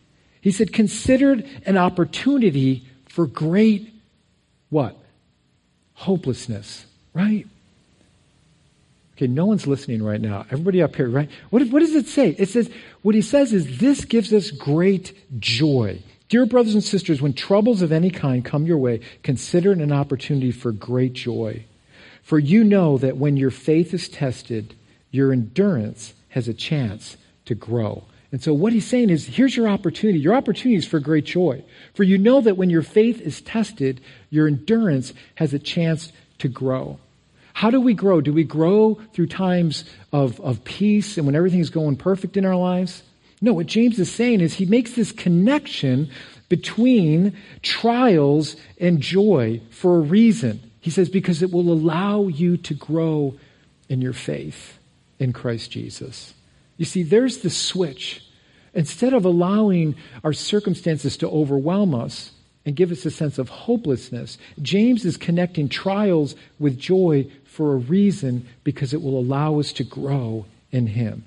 he 0.41 0.53
said, 0.53 0.73
considered 0.73 1.45
an 1.67 1.77
opportunity 1.77 2.87
for 3.17 3.27
great, 3.27 3.95
what? 4.69 4.95
Hopelessness, 5.95 6.85
right? 7.15 7.47
Okay, 9.15 9.27
no 9.27 9.47
one's 9.47 9.67
listening 9.67 10.03
right 10.03 10.21
now. 10.21 10.45
Everybody 10.51 10.83
up 10.83 10.95
here, 10.95 11.09
right? 11.09 11.31
What, 11.49 11.67
what 11.69 11.79
does 11.81 11.95
it 11.95 12.09
say? 12.09 12.37
It 12.39 12.51
says, 12.51 12.71
what 13.01 13.15
he 13.15 13.23
says 13.23 13.55
is, 13.55 13.79
this 13.79 14.05
gives 14.05 14.35
us 14.35 14.51
great 14.51 15.17
joy. 15.41 16.03
Dear 16.29 16.45
brothers 16.45 16.75
and 16.75 16.85
sisters, 16.85 17.23
when 17.23 17.33
troubles 17.33 17.81
of 17.81 17.91
any 17.91 18.11
kind 18.11 18.45
come 18.45 18.67
your 18.67 18.77
way, 18.77 19.01
consider 19.23 19.73
it 19.73 19.79
an 19.79 19.93
opportunity 19.93 20.53
for 20.53 20.71
great 20.71 21.15
joy. 21.15 21.65
For 22.23 22.39
you 22.39 22.65
know 22.65 22.99
that 22.99 23.17
when 23.17 23.39
your 23.39 23.51
faith 23.51 23.95
is 23.95 24.11
tested, 24.11 24.75
your 25.11 25.33
endurance 25.33 26.13
has 26.29 26.49
a 26.49 26.53
chance 26.53 27.17
to 27.47 27.55
grow. 27.55 28.05
And 28.33 28.43
so 28.43 28.53
what 28.53 28.73
he's 28.73 28.87
saying 28.87 29.11
is, 29.11 29.27
here's 29.27 29.57
your 29.57 29.69
opportunity. 29.69 30.19
Your 30.19 30.35
opportunity 30.35 30.77
is 30.77 30.87
for 30.87 30.99
great 30.99 31.25
joy. 31.25 31.63
For 31.95 32.03
you 32.03 32.19
know 32.19 32.41
that 32.41 32.57
when 32.57 32.71
your 32.71 32.83
faith 32.83 33.21
is 33.21 33.41
tested, 33.41 34.01
your 34.31 34.47
endurance 34.47 35.13
has 35.37 35.55
a 35.55 35.59
chance 35.59 36.13
to 36.39 36.49
grow. 36.49 36.99
How 37.53 37.71
do 37.71 37.81
we 37.81 37.95
grow? 37.95 38.21
Do 38.21 38.33
we 38.33 38.45
grow 38.45 39.01
through 39.15 39.29
times 39.29 39.85
of, 40.13 40.41
of 40.41 40.65
peace 40.65 41.17
and 41.17 41.25
when 41.25 41.37
everything's 41.37 41.71
going 41.71 41.97
perfect 41.97 42.37
in 42.37 42.45
our 42.45 42.57
lives? 42.57 43.03
No, 43.41 43.55
what 43.55 43.67
James 43.67 43.99
is 43.99 44.13
saying 44.13 44.41
is 44.41 44.55
he 44.55 44.67
makes 44.67 44.93
this 44.93 45.13
connection 45.13 46.11
between 46.49 47.37
trials 47.63 48.57
and 48.79 49.01
joy 49.01 49.61
for 49.71 49.97
a 49.97 50.01
reason. 50.01 50.71
He 50.81 50.91
says, 50.91 51.09
because 51.09 51.43
it 51.43 51.51
will 51.51 51.73
allow 51.73 52.29
you 52.29 52.57
to 52.59 52.75
grow 52.75 53.35
in 53.89 54.03
your 54.03 54.13
faith 54.13 54.79
in 55.19 55.33
Christ 55.33 55.71
Jesus. 55.71 56.35
You 56.77 56.85
see, 56.85 57.03
there's 57.03 57.39
the 57.39 57.51
switch. 57.51 58.23
Instead 58.75 59.15
of 59.15 59.25
allowing 59.25 59.95
our 60.23 60.33
circumstances 60.33 61.17
to 61.19 61.29
overwhelm 61.29 61.95
us, 61.95 62.33
and 62.67 62.75
give 62.75 62.91
us 62.91 63.07
a 63.07 63.11
sense 63.11 63.39
of 63.39 63.49
hopelessness. 63.49 64.37
James 64.61 65.05
is 65.05 65.17
connecting 65.17 65.69
trials 65.69 66.35
with 66.59 66.77
joy 66.79 67.31
for 67.45 67.73
a 67.73 67.77
reason 67.77 68.47
because 68.65 68.93
it 68.93 69.01
will 69.01 69.19
allow 69.19 69.61
us 69.61 69.73
to 69.75 69.85
grow 69.85 70.45
in 70.73 70.89
Him. 70.89 71.25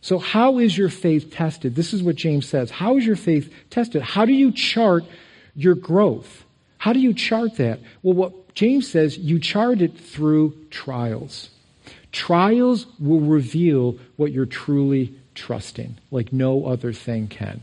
So, 0.00 0.18
how 0.18 0.58
is 0.58 0.76
your 0.76 0.88
faith 0.88 1.30
tested? 1.30 1.74
This 1.76 1.92
is 1.92 2.02
what 2.02 2.16
James 2.16 2.48
says. 2.48 2.70
How 2.70 2.96
is 2.96 3.06
your 3.06 3.16
faith 3.16 3.52
tested? 3.68 4.00
How 4.00 4.24
do 4.24 4.32
you 4.32 4.50
chart 4.50 5.04
your 5.54 5.74
growth? 5.74 6.44
How 6.78 6.94
do 6.94 6.98
you 6.98 7.12
chart 7.12 7.56
that? 7.56 7.80
Well, 8.02 8.14
what 8.14 8.54
James 8.54 8.90
says, 8.90 9.18
you 9.18 9.38
chart 9.38 9.82
it 9.82 9.98
through 9.98 10.56
trials. 10.70 11.50
Trials 12.12 12.86
will 12.98 13.20
reveal 13.20 13.98
what 14.16 14.32
you're 14.32 14.46
truly 14.46 15.14
trusting, 15.34 15.96
like 16.10 16.32
no 16.32 16.66
other 16.66 16.92
thing 16.92 17.28
can. 17.28 17.62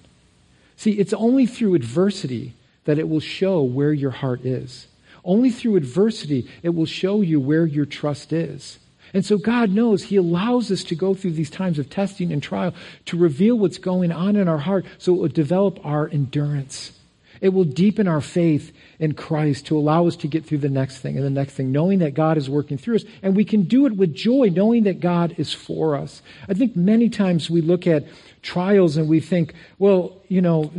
See, 0.77 0.92
it's 0.92 1.13
only 1.13 1.46
through 1.46 1.75
adversity 1.75 2.54
that 2.86 3.00
it 3.00 3.10
will 3.10 3.20
show 3.20 3.62
where 3.62 3.94
your 3.94 4.12
heart 4.12 4.46
is. 4.46 4.88
Only 5.25 5.50
through 5.50 5.75
adversity, 5.75 6.50
it 6.63 6.70
will 6.70 6.86
show 6.86 7.22
you 7.22 7.39
where 7.39 7.66
your 7.66 7.86
trust 7.86 8.32
is. 8.32 8.80
And 9.13 9.25
so 9.25 9.38
God 9.38 9.72
knows 9.72 10.04
He 10.04 10.16
allows 10.16 10.72
us 10.72 10.84
to 10.86 10.96
go 10.96 11.13
through 11.13 11.32
these 11.32 11.50
times 11.50 11.80
of 11.80 11.89
testing 11.89 12.32
and 12.32 12.42
trial 12.42 12.74
to 13.06 13.18
reveal 13.18 13.58
what's 13.58 13.77
going 13.77 14.12
on 14.12 14.36
in 14.36 14.48
our 14.48 14.58
heart 14.58 14.86
so 14.98 15.13
it 15.13 15.20
will 15.20 15.27
develop 15.27 15.86
our 15.86 16.08
endurance. 16.10 16.92
It 17.41 17.50
will 17.50 17.63
deepen 17.63 18.08
our 18.08 18.22
faith 18.22 18.72
in 19.00 19.13
Christ 19.13 19.67
to 19.67 19.77
allow 19.77 20.08
us 20.08 20.15
to 20.17 20.27
get 20.27 20.46
through 20.46 20.60
the 20.60 20.70
next 20.70 21.00
thing 21.00 21.15
and 21.17 21.25
the 21.25 21.29
next 21.29 21.53
thing, 21.53 21.72
knowing 21.72 22.00
that 22.00 22.13
God 22.13 22.38
is 22.38 22.50
working 22.50 22.77
through 22.77 22.98
us. 22.98 23.06
And 23.22 23.36
we 23.36 23.46
can 23.46 23.63
do 23.63 23.86
it 23.86 23.96
with 23.96 24.13
joy, 24.13 24.50
knowing 24.53 24.84
that 24.84 25.00
God 25.00 25.36
is 25.38 25.53
for 25.53 25.96
us. 25.96 26.22
I 26.48 26.53
think 26.53 26.75
many 26.75 27.10
times 27.10 27.50
we 27.50 27.62
look 27.62 27.88
at 27.88 28.06
trials 28.41 28.98
and 28.98 29.08
we 29.08 29.20
think, 29.20 29.53
well, 29.79 30.17
you 30.27 30.41
know, 30.41 30.72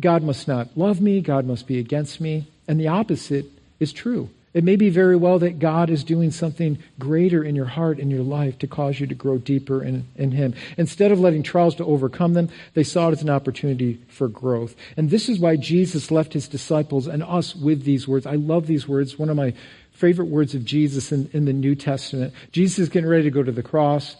God 0.00 0.22
must 0.22 0.48
not 0.48 0.76
love 0.76 1.00
me, 1.00 1.20
God 1.20 1.46
must 1.46 1.66
be 1.66 1.78
against 1.78 2.20
me. 2.20 2.46
And 2.66 2.80
the 2.80 2.88
opposite 2.88 3.46
is 3.80 3.92
true. 3.92 4.30
It 4.54 4.62
may 4.62 4.76
be 4.76 4.88
very 4.88 5.16
well 5.16 5.40
that 5.40 5.58
God 5.58 5.90
is 5.90 6.04
doing 6.04 6.30
something 6.30 6.78
greater 6.98 7.42
in 7.42 7.56
your 7.56 7.66
heart 7.66 7.98
and 7.98 8.10
your 8.10 8.22
life 8.22 8.56
to 8.60 8.68
cause 8.68 9.00
you 9.00 9.06
to 9.08 9.14
grow 9.14 9.36
deeper 9.36 9.82
in, 9.82 10.06
in 10.14 10.30
Him. 10.30 10.54
Instead 10.78 11.10
of 11.10 11.18
letting 11.18 11.42
trials 11.42 11.74
to 11.76 11.84
overcome 11.84 12.34
them, 12.34 12.48
they 12.74 12.84
saw 12.84 13.08
it 13.08 13.12
as 13.12 13.22
an 13.22 13.30
opportunity 13.30 14.00
for 14.06 14.28
growth. 14.28 14.76
And 14.96 15.10
this 15.10 15.28
is 15.28 15.40
why 15.40 15.56
Jesus 15.56 16.12
left 16.12 16.32
His 16.32 16.46
disciples 16.46 17.08
and 17.08 17.24
us 17.24 17.56
with 17.56 17.82
these 17.82 18.06
words. 18.06 18.26
I 18.26 18.36
love 18.36 18.68
these 18.68 18.86
words. 18.86 19.18
One 19.18 19.28
of 19.28 19.36
my 19.36 19.54
favorite 19.90 20.28
words 20.28 20.54
of 20.54 20.64
Jesus 20.64 21.10
in, 21.10 21.28
in 21.32 21.46
the 21.46 21.52
New 21.52 21.74
Testament. 21.74 22.32
Jesus 22.52 22.78
is 22.78 22.88
getting 22.88 23.10
ready 23.10 23.24
to 23.24 23.30
go 23.30 23.42
to 23.42 23.52
the 23.52 23.62
cross 23.62 24.16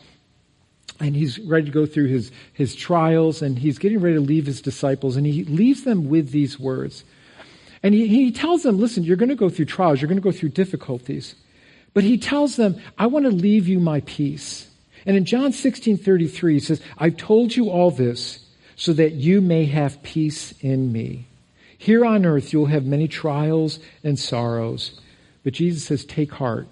and 1.01 1.17
he's 1.17 1.39
ready 1.41 1.67
to 1.67 1.73
go 1.73 1.87
through 1.87 2.07
his, 2.07 2.31
his 2.53 2.75
trials 2.75 3.43
and 3.43 3.59
he's 3.59 3.79
getting 3.79 4.01
ready 4.01 4.15
to 4.15 4.21
leave 4.21 4.47
his 4.47 4.61
disciples 4.61 5.17
and 5.17 5.27
he 5.27 5.45
leaves 5.45 5.85
them 5.85 6.09
with 6.09 6.31
these 6.31 6.59
words. 6.59 7.05
And 7.85 7.93
he, 7.93 8.09
he 8.09 8.33
tells 8.33 8.63
them, 8.63 8.81
listen, 8.81 9.05
you're 9.05 9.19
going 9.19 9.29
to 9.29 9.35
go 9.35 9.51
through 9.51 9.67
trials, 9.67 10.01
you're 10.01 10.09
going 10.09 10.21
to 10.21 10.23
go 10.23 10.33
through 10.33 10.49
difficulties. 10.49 11.35
But 11.93 12.03
he 12.03 12.17
tells 12.17 12.57
them, 12.57 12.81
I 12.99 13.07
want 13.07 13.27
to 13.27 13.31
leave 13.31 13.69
you 13.69 13.79
my 13.79 14.01
peace. 14.01 14.69
And 15.07 15.17
in 15.19 15.27
John 15.27 15.53
16 15.53 15.99
33, 15.99 16.55
he 16.55 16.61
says, 16.61 16.81
I've 16.97 17.19
told 17.19 17.55
you 17.55 17.69
all 17.69 17.91
this 17.91 18.45
so 18.75 18.95
that 18.95 19.13
you 19.13 19.43
may 19.43 19.67
have 19.67 20.03
peace 20.03 20.55
in 20.63 20.93
me. 20.93 21.27
Here 21.77 22.07
on 22.07 22.25
earth, 22.25 22.55
you'll 22.55 22.67
have 22.67 22.87
many 22.87 23.07
trials 23.07 23.79
and 24.03 24.19
sorrows. 24.19 24.99
But 25.45 25.53
Jesus 25.53 25.85
says, 25.85 26.07
take 26.07 26.33
heart 26.33 26.67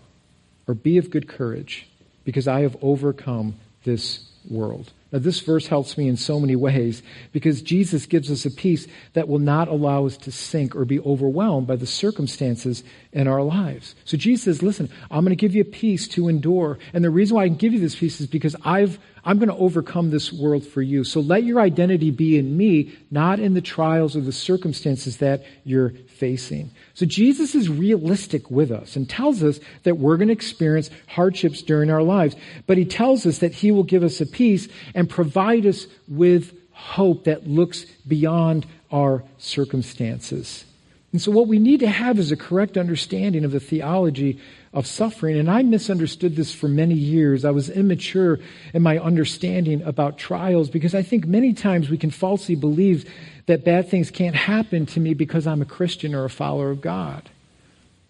or 0.66 0.73
be 0.73 0.97
of 0.97 1.11
good 1.11 1.28
courage 1.28 1.87
because 2.25 2.49
I 2.49 2.61
have 2.61 2.76
overcome 2.81 3.57
this 3.85 4.26
world. 4.49 4.90
Now, 5.12 5.19
this 5.19 5.40
verse 5.40 5.66
helps 5.66 5.99
me 5.99 6.09
in 6.09 6.16
so 6.16 6.40
many 6.40 6.57
ways 6.57 7.02
because 7.33 7.61
Jesus 7.61 8.07
gives 8.07 8.31
us 8.31 8.47
a 8.47 8.50
peace 8.50 8.87
that 9.12 9.28
will 9.28 9.38
not 9.38 9.69
allow 9.69 10.07
us 10.07 10.16
to 10.19 10.33
sink 10.33 10.75
or 10.75 10.87
be 10.87 11.00
overwhelmed 11.00 11.66
by 11.66 11.76
the 11.76 11.87
circumstances 11.87 12.83
in 13.12 13.28
our 13.28 13.42
lives. 13.42 13.95
So 14.07 14.16
Jesus 14.16 14.45
says, 14.45 14.62
listen, 14.62 14.88
I'm 15.11 15.25
going 15.25 15.37
to 15.37 15.37
give 15.37 15.54
you 15.54 15.61
a 15.61 15.66
peace 15.66 16.09
to 16.09 16.28
endure. 16.28 16.78
And 16.95 17.04
the 17.04 17.11
reason 17.11 17.37
why 17.37 17.45
I 17.45 17.49
can 17.49 17.59
give 17.59 17.75
you 17.75 17.81
this 17.81 17.95
peace 17.95 18.21
is 18.23 18.26
because 18.26 18.57
I've, 18.64 18.99
I'm 19.25 19.38
going 19.38 19.49
to 19.49 19.57
overcome 19.57 20.11
this 20.11 20.33
world 20.33 20.67
for 20.67 20.83
you. 20.83 21.05
So 21.05 21.21
let 21.21 21.45
your 21.45 21.61
identity 21.61 22.11
be 22.11 22.38
in 22.38 22.57
me, 22.57 22.93
not 23.11 23.38
in 23.38 23.55
the 23.55 23.61
trials 23.61 24.17
or 24.17 24.21
the 24.21 24.33
circumstances 24.33 25.19
that 25.19 25.45
you're 25.64 25.91
facing. 25.91 26.73
So 26.95 27.07
Jesus 27.07 27.55
is 27.55 27.69
realistic 27.69 28.50
with 28.50 28.73
us 28.73 28.97
and 28.97 29.09
tells 29.09 29.43
us 29.45 29.61
that 29.85 29.99
we're 29.99 30.17
going 30.17 30.29
to 30.29 30.35
experience 30.35 30.91
hardships 31.07 31.62
during 31.62 31.91
our 31.91 32.02
lives. 32.02 32.35
But 32.67 32.79
he 32.79 32.85
tells 32.85 33.25
us 33.25 33.38
that 33.38 33.55
he 33.55 33.71
will 33.71 33.85
give 33.85 34.02
us 34.02 34.21
a 34.21 34.26
peace 34.26 34.67
and 34.95 35.09
provide 35.09 35.67
us 35.67 35.87
with 36.09 36.52
hope 36.73 37.25
that 37.25 37.47
looks 37.47 37.85
beyond 38.07 38.67
our 38.91 39.23
circumstances. 39.38 40.64
And 41.12 41.21
so 41.21 41.31
what 41.31 41.47
we 41.47 41.59
need 41.59 41.81
to 41.81 41.88
have 41.88 42.19
is 42.19 42.33
a 42.33 42.37
correct 42.37 42.76
understanding 42.76 43.45
of 43.45 43.52
the 43.52 43.61
theology 43.61 44.41
of 44.73 44.87
suffering. 44.87 45.37
And 45.37 45.50
I 45.50 45.62
misunderstood 45.62 46.35
this 46.35 46.55
for 46.55 46.69
many 46.69 46.95
years. 46.95 47.45
I 47.45 47.50
was 47.50 47.69
immature 47.69 48.38
in 48.73 48.83
my 48.83 48.99
understanding 48.99 49.83
about 49.83 50.19
trials 50.19 50.71
because 50.71 50.95
I 50.95 51.02
think 51.02 51.26
many 51.26 51.52
times 51.52 51.91
we 51.91 51.99
can 51.99 52.11
falsely 52.11 52.55
believe 52.55 53.11
that 53.47 53.64
bad 53.64 53.88
things 53.88 54.11
can't 54.11 54.37
happen 54.37 54.87
to 54.87 55.00
me 55.00 55.14
because 55.14 55.47
I'm 55.47 55.62
a 55.62 55.67
Christian 55.67 56.14
or 56.14 56.25
a 56.25 56.31
follower 56.31 56.71
of 56.71 56.81
God. 56.81 57.29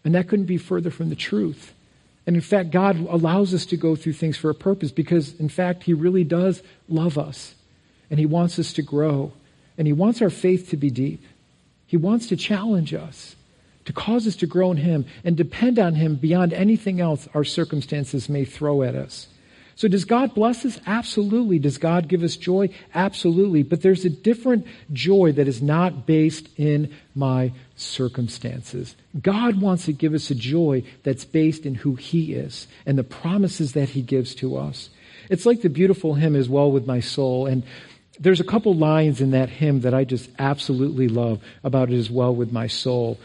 And 0.04 0.14
that 0.14 0.28
couldn't 0.28 0.46
be 0.46 0.58
further 0.58 0.90
from 0.90 1.08
the 1.08 1.16
truth. 1.16 1.72
And 2.26 2.36
in 2.36 2.42
fact, 2.42 2.70
God 2.70 2.96
allows 3.08 3.52
us 3.52 3.66
to 3.66 3.76
go 3.76 3.96
through 3.96 4.12
things 4.12 4.36
for 4.36 4.50
a 4.50 4.54
purpose 4.54 4.92
because, 4.92 5.34
in 5.40 5.48
fact, 5.48 5.84
He 5.84 5.94
really 5.94 6.24
does 6.24 6.62
love 6.88 7.18
us. 7.18 7.54
And 8.10 8.20
He 8.20 8.26
wants 8.26 8.58
us 8.58 8.72
to 8.74 8.82
grow. 8.82 9.32
And 9.76 9.86
He 9.86 9.92
wants 9.92 10.22
our 10.22 10.30
faith 10.30 10.70
to 10.70 10.76
be 10.76 10.90
deep. 10.90 11.24
He 11.86 11.96
wants 11.96 12.28
to 12.28 12.36
challenge 12.36 12.94
us, 12.94 13.36
to 13.84 13.92
cause 13.92 14.26
us 14.26 14.36
to 14.36 14.46
grow 14.46 14.70
in 14.70 14.76
Him 14.78 15.04
and 15.24 15.36
depend 15.36 15.78
on 15.78 15.94
Him 15.94 16.16
beyond 16.16 16.52
anything 16.52 17.00
else 17.00 17.28
our 17.34 17.44
circumstances 17.44 18.28
may 18.28 18.44
throw 18.44 18.82
at 18.82 18.94
us. 18.94 19.28
So 19.74 19.88
does 19.88 20.04
God 20.04 20.34
bless 20.34 20.64
us? 20.64 20.78
Absolutely. 20.86 21.58
Does 21.58 21.78
God 21.78 22.06
give 22.06 22.22
us 22.22 22.36
joy? 22.36 22.68
Absolutely. 22.94 23.62
But 23.62 23.82
there's 23.82 24.04
a 24.04 24.10
different 24.10 24.66
joy 24.92 25.32
that 25.32 25.48
is 25.48 25.62
not 25.62 26.06
based 26.06 26.48
in 26.56 26.94
my 27.14 27.52
circumstances. 27.74 28.94
God 29.20 29.60
wants 29.60 29.86
to 29.86 29.92
give 29.92 30.14
us 30.14 30.30
a 30.30 30.34
joy 30.34 30.84
that's 31.02 31.24
based 31.24 31.64
in 31.64 31.74
who 31.74 31.94
He 31.94 32.34
is 32.34 32.68
and 32.86 32.98
the 32.98 33.04
promises 33.04 33.72
that 33.72 33.90
He 33.90 34.02
gives 34.02 34.34
to 34.36 34.56
us. 34.56 34.90
It's 35.30 35.46
like 35.46 35.62
the 35.62 35.70
beautiful 35.70 36.14
hymn 36.14 36.36
as 36.36 36.48
well 36.48 36.70
with 36.70 36.86
my 36.86 37.00
soul. 37.00 37.46
And 37.46 37.62
there's 38.20 38.40
a 38.40 38.44
couple 38.44 38.74
lines 38.74 39.20
in 39.20 39.30
that 39.30 39.48
hymn 39.48 39.80
that 39.80 39.94
I 39.94 40.04
just 40.04 40.30
absolutely 40.38 41.08
love 41.08 41.40
about 41.64 41.90
it 41.90 41.96
as 41.96 42.10
well 42.10 42.34
with 42.34 42.52
my 42.52 42.66
soul. 42.66 43.18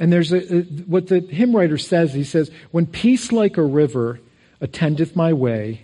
And 0.00 0.12
there's 0.12 0.32
a, 0.32 0.62
what 0.86 1.08
the 1.08 1.20
hymn 1.20 1.54
writer 1.54 1.78
says. 1.78 2.14
He 2.14 2.24
says, 2.24 2.50
"When 2.70 2.86
peace 2.86 3.32
like 3.32 3.56
a 3.56 3.64
river 3.64 4.20
attendeth 4.60 5.16
my 5.16 5.32
way, 5.32 5.82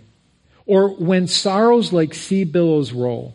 or 0.66 0.88
when 0.88 1.26
sorrows 1.26 1.92
like 1.92 2.14
sea 2.14 2.44
billows 2.44 2.92
roll." 2.92 3.34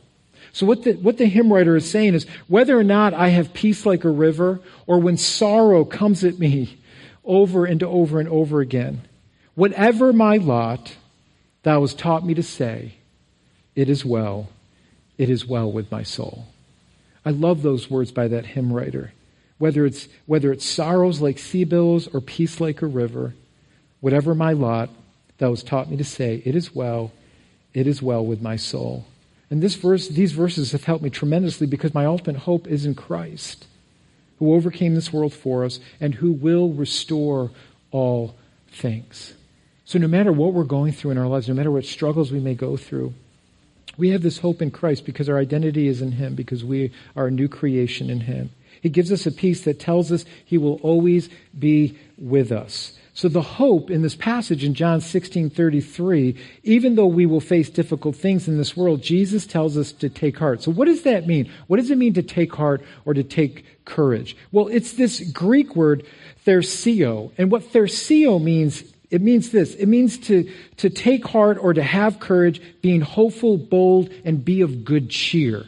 So 0.51 0.65
what 0.65 0.83
the, 0.83 0.93
what 0.93 1.17
the 1.17 1.25
hymn 1.25 1.53
writer 1.53 1.75
is 1.75 1.89
saying 1.89 2.15
is 2.15 2.25
whether 2.47 2.77
or 2.77 2.83
not 2.83 3.13
I 3.13 3.29
have 3.29 3.53
peace 3.53 3.85
like 3.85 4.03
a 4.03 4.09
river 4.09 4.59
or 4.87 4.99
when 4.99 5.17
sorrow 5.17 5.85
comes 5.85 6.23
at 6.23 6.39
me 6.39 6.77
over 7.23 7.65
and 7.65 7.83
over 7.83 8.19
and 8.19 8.27
over 8.29 8.59
again, 8.59 9.01
whatever 9.55 10.11
my 10.11 10.37
lot, 10.37 10.95
thou 11.63 11.81
hast 11.81 11.99
taught 11.99 12.25
me 12.25 12.33
to 12.33 12.43
say, 12.43 12.95
it 13.75 13.89
is 13.89 14.03
well, 14.03 14.49
it 15.17 15.29
is 15.29 15.45
well 15.45 15.71
with 15.71 15.91
my 15.91 16.03
soul. 16.03 16.45
I 17.23 17.29
love 17.29 17.61
those 17.61 17.89
words 17.89 18.11
by 18.11 18.27
that 18.29 18.47
hymn 18.47 18.73
writer. 18.73 19.13
Whether 19.59 19.85
it's, 19.85 20.07
whether 20.25 20.51
it's 20.51 20.65
sorrows 20.65 21.21
like 21.21 21.37
sea 21.37 21.63
billows 21.65 22.07
or 22.13 22.21
peace 22.21 22.59
like 22.59 22.81
a 22.81 22.87
river, 22.87 23.35
whatever 23.99 24.33
my 24.33 24.53
lot, 24.53 24.89
thou 25.37 25.51
hast 25.51 25.67
taught 25.67 25.89
me 25.89 25.97
to 25.97 26.03
say, 26.03 26.41
it 26.45 26.55
is 26.55 26.73
well, 26.73 27.11
it 27.73 27.85
is 27.85 28.01
well 28.01 28.25
with 28.25 28.41
my 28.41 28.55
soul. 28.55 29.05
And 29.49 29.61
this 29.61 29.75
verse, 29.75 30.07
these 30.07 30.31
verses 30.31 30.71
have 30.71 30.83
helped 30.83 31.03
me 31.03 31.09
tremendously 31.09 31.67
because 31.67 31.93
my 31.93 32.05
ultimate 32.05 32.41
hope 32.41 32.67
is 32.67 32.85
in 32.85 32.95
Christ, 32.95 33.67
who 34.37 34.53
overcame 34.53 34.95
this 34.95 35.11
world 35.11 35.33
for 35.33 35.65
us 35.65 35.79
and 35.99 36.15
who 36.15 36.31
will 36.31 36.69
restore 36.69 37.51
all 37.91 38.35
things. 38.71 39.33
So 39.85 39.97
no 39.97 40.07
matter 40.07 40.31
what 40.31 40.53
we're 40.53 40.63
going 40.65 40.93
through 40.93 41.11
in 41.11 41.17
our 41.17 41.27
lives, 41.27 41.47
no 41.47 41.55
matter 41.55 41.71
what 41.71 41.85
struggles 41.85 42.31
we 42.31 42.39
may 42.39 42.53
go 42.53 42.77
through, 42.77 43.13
we 43.97 44.09
have 44.09 44.21
this 44.21 44.37
hope 44.37 44.61
in 44.61 44.71
Christ 44.71 45.05
because 45.05 45.27
our 45.27 45.37
identity 45.37 45.87
is 45.87 46.01
in 46.01 46.13
Him, 46.13 46.35
because 46.35 46.63
we 46.63 46.91
are 47.15 47.27
a 47.27 47.31
new 47.31 47.49
creation 47.49 48.09
in 48.09 48.21
Him. 48.21 48.51
He 48.81 48.89
gives 48.89 49.11
us 49.11 49.25
a 49.25 49.31
peace 49.31 49.63
that 49.63 49.79
tells 49.79 50.11
us 50.11 50.25
He 50.45 50.57
will 50.57 50.75
always 50.81 51.29
be 51.57 51.97
with 52.17 52.51
us. 52.51 52.97
So 53.19 53.27
the 53.27 53.41
hope 53.41 53.91
in 53.91 54.01
this 54.01 54.15
passage 54.15 54.63
in 54.63 54.73
John 54.75 55.01
16:33, 55.01 56.37
even 56.63 56.95
though 56.95 57.05
we 57.05 57.25
will 57.25 57.41
face 57.41 57.69
difficult 57.69 58.15
things 58.15 58.47
in 58.47 58.57
this 58.57 58.77
world, 58.77 59.01
Jesus 59.01 59.45
tells 59.45 59.77
us 59.77 59.91
to 59.91 60.07
take 60.07 60.37
heart. 60.37 60.63
So 60.63 60.71
what 60.71 60.85
does 60.85 61.01
that 61.01 61.27
mean? 61.27 61.49
What 61.67 61.81
does 61.81 61.91
it 61.91 61.97
mean 61.97 62.13
to 62.13 62.23
take 62.23 62.55
heart 62.55 62.81
or 63.03 63.13
to 63.13 63.23
take 63.23 63.65
courage? 63.83 64.37
Well, 64.53 64.69
it's 64.69 64.93
this 64.93 65.19
Greek 65.31 65.75
word 65.75 66.05
tharseo. 66.45 67.31
And 67.37 67.51
what 67.51 67.73
tharseo 67.73 68.41
means, 68.41 68.85
it 69.11 69.21
means 69.21 69.49
this. 69.49 69.75
It 69.75 69.87
means 69.87 70.17
to, 70.19 70.49
to 70.77 70.89
take 70.89 71.27
heart 71.27 71.57
or 71.59 71.73
to 71.73 71.83
have 71.83 72.21
courage, 72.21 72.61
being 72.81 73.01
hopeful, 73.01 73.57
bold, 73.57 74.11
and 74.23 74.45
be 74.45 74.61
of 74.61 74.85
good 74.85 75.09
cheer. 75.09 75.65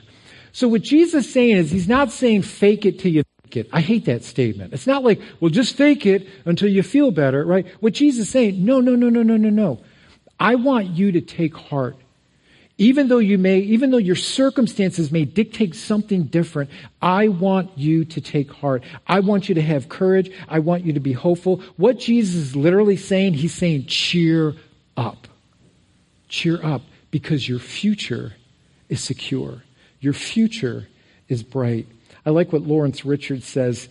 So 0.52 0.68
what 0.68 0.82
Jesus 0.82 1.26
is 1.26 1.34
saying 1.34 1.58
is 1.58 1.72
he's 1.72 1.88
not 1.88 2.12
saying 2.12 2.44
fake 2.44 2.86
it 2.86 3.00
till 3.00 3.12
you 3.12 3.24
make 3.44 3.58
it. 3.58 3.70
I 3.72 3.82
hate 3.82 4.06
that 4.06 4.24
statement. 4.24 4.74
It's 4.74 4.88
not 4.88 5.04
like, 5.04 5.22
well, 5.40 5.50
just 5.50 5.76
fake 5.76 6.06
it 6.06 6.28
until 6.46 6.70
you 6.70 6.84
feel 6.84 7.12
better, 7.12 7.46
right? 7.46 7.68
What 7.80 7.94
Jesus 7.94 8.28
is 8.28 8.30
saying, 8.30 8.64
no, 8.64 8.82
no, 8.82 8.96
no, 8.96 9.10
no, 9.10 9.24
no, 9.24 9.38
no, 9.38 9.50
no. 9.50 9.80
I 10.40 10.56
want 10.56 10.88
you 10.88 11.12
to 11.14 11.22
take 11.22 11.56
heart. 11.56 11.96
Even 12.78 13.10
though 13.10 13.20
you 13.20 13.38
may, 13.38 13.60
even 13.60 13.92
though 13.92 13.98
your 13.98 14.16
circumstances 14.16 15.12
may 15.12 15.24
dictate 15.24 15.76
something 15.76 16.24
different, 16.24 16.72
I 17.00 17.28
want 17.28 17.78
you 17.78 18.06
to 18.06 18.20
take 18.20 18.52
heart. 18.52 18.84
I 19.06 19.20
want 19.20 19.50
you 19.50 19.56
to 19.56 19.62
have 19.62 19.88
courage. 19.88 20.32
I 20.48 20.60
want 20.60 20.84
you 20.84 20.94
to 20.94 21.00
be 21.00 21.14
hopeful. 21.14 21.62
What 21.78 22.00
Jesus 22.00 22.36
is 22.36 22.56
literally 22.56 22.98
saying, 22.98 23.36
he's 23.36 23.54
saying, 23.54 23.86
cheer 23.86 24.56
up. 24.98 25.28
Cheer 26.28 26.66
up 26.66 26.82
because 27.12 27.48
your 27.48 27.60
future 27.60 28.34
is 28.90 29.04
secure. 29.04 29.62
Your 30.02 30.14
future 30.14 30.88
is 31.30 31.44
bright. 31.44 31.88
I 32.26 32.32
like 32.32 32.52
what 32.52 32.64
Lawrence 32.64 33.06
Richards 33.06 33.46
says 33.46 33.88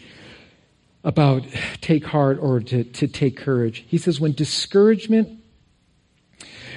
about 1.03 1.47
take 1.81 2.05
heart 2.05 2.39
or 2.41 2.61
to, 2.61 2.85
to 2.85 3.09
take 3.09 3.37
courage. 3.37 3.85
He 3.89 3.97
says, 3.97 4.21
when 4.21 4.33
discouragement, 4.33 5.41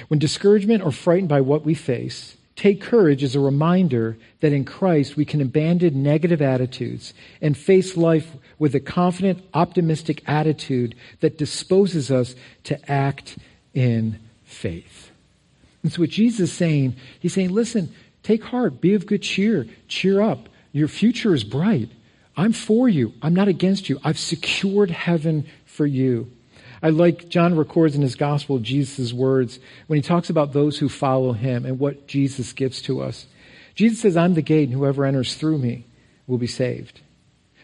when 0.08 0.18
discouragement 0.18 0.82
or 0.82 0.92
frightened 0.92 1.28
by 1.28 1.42
what 1.42 1.64
we 1.64 1.74
face, 1.74 2.36
take 2.56 2.80
courage 2.80 3.22
as 3.22 3.34
a 3.34 3.40
reminder 3.40 4.16
that 4.40 4.52
in 4.52 4.64
Christ 4.64 5.16
we 5.16 5.24
can 5.24 5.40
abandon 5.40 6.02
negative 6.02 6.40
attitudes 6.40 7.12
and 7.42 7.56
face 7.56 7.96
life 7.96 8.30
with 8.58 8.74
a 8.74 8.80
confident, 8.80 9.44
optimistic 9.52 10.22
attitude 10.26 10.94
that 11.20 11.36
disposes 11.36 12.10
us 12.10 12.34
to 12.64 12.90
act 12.90 13.36
in 13.74 14.18
faith. 14.44 15.10
And 15.82 15.92
so 15.92 16.00
what 16.00 16.10
Jesus 16.10 16.50
is 16.50 16.52
saying, 16.56 16.96
he's 17.20 17.34
saying, 17.34 17.50
listen, 17.50 17.94
take 18.24 18.42
heart, 18.42 18.80
be 18.80 18.94
of 18.94 19.06
good 19.06 19.22
cheer, 19.22 19.66
cheer 19.86 20.20
up. 20.20 20.48
Your 20.72 20.88
future 20.88 21.34
is 21.34 21.44
bright. 21.44 21.90
I'm 22.36 22.52
for 22.52 22.88
you. 22.88 23.12
I'm 23.22 23.34
not 23.34 23.46
against 23.46 23.88
you. 23.88 24.00
I've 24.02 24.18
secured 24.18 24.90
heaven 24.90 25.46
for 25.66 25.86
you. 25.86 26.32
I 26.82 26.90
like 26.90 27.28
John 27.28 27.56
records 27.56 27.94
in 27.94 28.02
his 28.02 28.16
gospel 28.16 28.58
Jesus' 28.58 29.12
words 29.12 29.60
when 29.86 29.96
he 29.96 30.02
talks 30.02 30.28
about 30.28 30.52
those 30.52 30.78
who 30.78 30.88
follow 30.88 31.32
him 31.32 31.64
and 31.64 31.78
what 31.78 32.08
Jesus 32.08 32.52
gives 32.52 32.82
to 32.82 33.00
us. 33.00 33.26
Jesus 33.74 34.00
says, 34.00 34.16
I'm 34.16 34.34
the 34.34 34.42
gate, 34.42 34.68
and 34.68 34.76
whoever 34.76 35.04
enters 35.04 35.34
through 35.34 35.58
me 35.58 35.84
will 36.26 36.38
be 36.38 36.46
saved. 36.46 37.00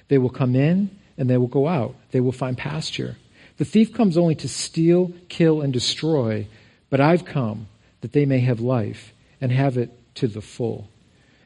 They 0.09 0.19
will 0.19 0.31
come 0.31 0.57
in 0.57 0.97
and 1.19 1.29
they 1.29 1.37
will 1.37 1.49
go 1.49 1.69
out. 1.69 1.95
They 2.13 2.21
will 2.21 2.33
find 2.33 2.57
pasture. 2.57 3.17
The 3.59 3.65
thief 3.65 3.93
comes 3.93 4.17
only 4.17 4.37
to 4.37 4.49
steal, 4.49 5.13
kill, 5.29 5.61
and 5.61 5.73
destroy, 5.73 6.47
but 6.89 7.01
I've 7.01 7.25
come 7.25 7.69
that 8.01 8.13
they 8.13 8.25
may 8.25 8.41
have 8.41 8.61
life 8.61 9.13
and 9.41 9.53
have 9.53 9.77
it 9.77 9.91
to 10.17 10.29
the 10.29 10.41
full. 10.41 10.89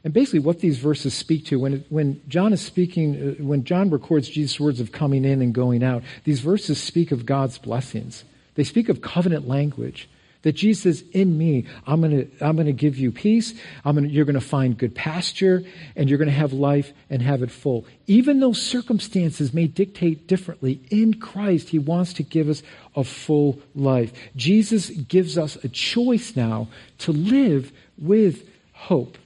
And 0.05 0.13
basically, 0.13 0.39
what 0.39 0.59
these 0.59 0.77
verses 0.77 1.15
speak 1.15 1.45
to, 1.47 1.59
when, 1.59 1.83
when 1.89 2.21
John 2.27 2.53
is 2.53 2.61
speaking, 2.61 3.37
uh, 3.39 3.43
when 3.43 3.63
John 3.63 3.89
records 3.89 4.29
Jesus' 4.29 4.59
words 4.59 4.79
of 4.79 4.91
coming 4.91 5.25
in 5.25 5.41
and 5.41 5.51
going 5.51 5.83
out, 5.83 6.03
these 6.25 6.41
verses 6.41 6.79
speak 6.79 7.11
of 7.11 7.25
God's 7.25 7.57
blessings. 7.57 8.23
They 8.53 8.63
speak 8.63 8.87
of 8.87 9.01
covenant 9.01 9.47
language. 9.47 10.07
That 10.43 10.53
Jesus 10.53 10.83
says, 10.83 11.09
in 11.11 11.39
me, 11.39 11.65
I'm 11.87 12.01
gonna, 12.01 12.25
I'm 12.39 12.55
gonna 12.55 12.71
give 12.71 12.99
you 12.99 13.11
peace. 13.11 13.55
I'm 13.83 13.95
gonna, 13.95 14.09
you're 14.09 14.25
gonna 14.25 14.39
find 14.39 14.77
good 14.77 14.93
pasture 14.93 15.63
and 15.95 16.07
you're 16.07 16.19
gonna 16.19 16.29
have 16.29 16.53
life 16.53 16.93
and 17.09 17.19
have 17.23 17.41
it 17.41 17.49
full. 17.49 17.87
Even 18.05 18.39
though 18.39 18.53
circumstances 18.53 19.55
may 19.55 19.65
dictate 19.65 20.27
differently, 20.27 20.81
in 20.91 21.15
Christ, 21.15 21.69
He 21.69 21.79
wants 21.79 22.13
to 22.13 22.23
give 22.23 22.47
us 22.47 22.61
a 22.95 23.03
full 23.03 23.59
life. 23.73 24.13
Jesus 24.35 24.91
gives 24.91 25.35
us 25.35 25.55
a 25.63 25.67
choice 25.67 26.35
now 26.35 26.67
to 26.99 27.11
live 27.11 27.71
with 27.97 28.47
hope. 28.85 29.17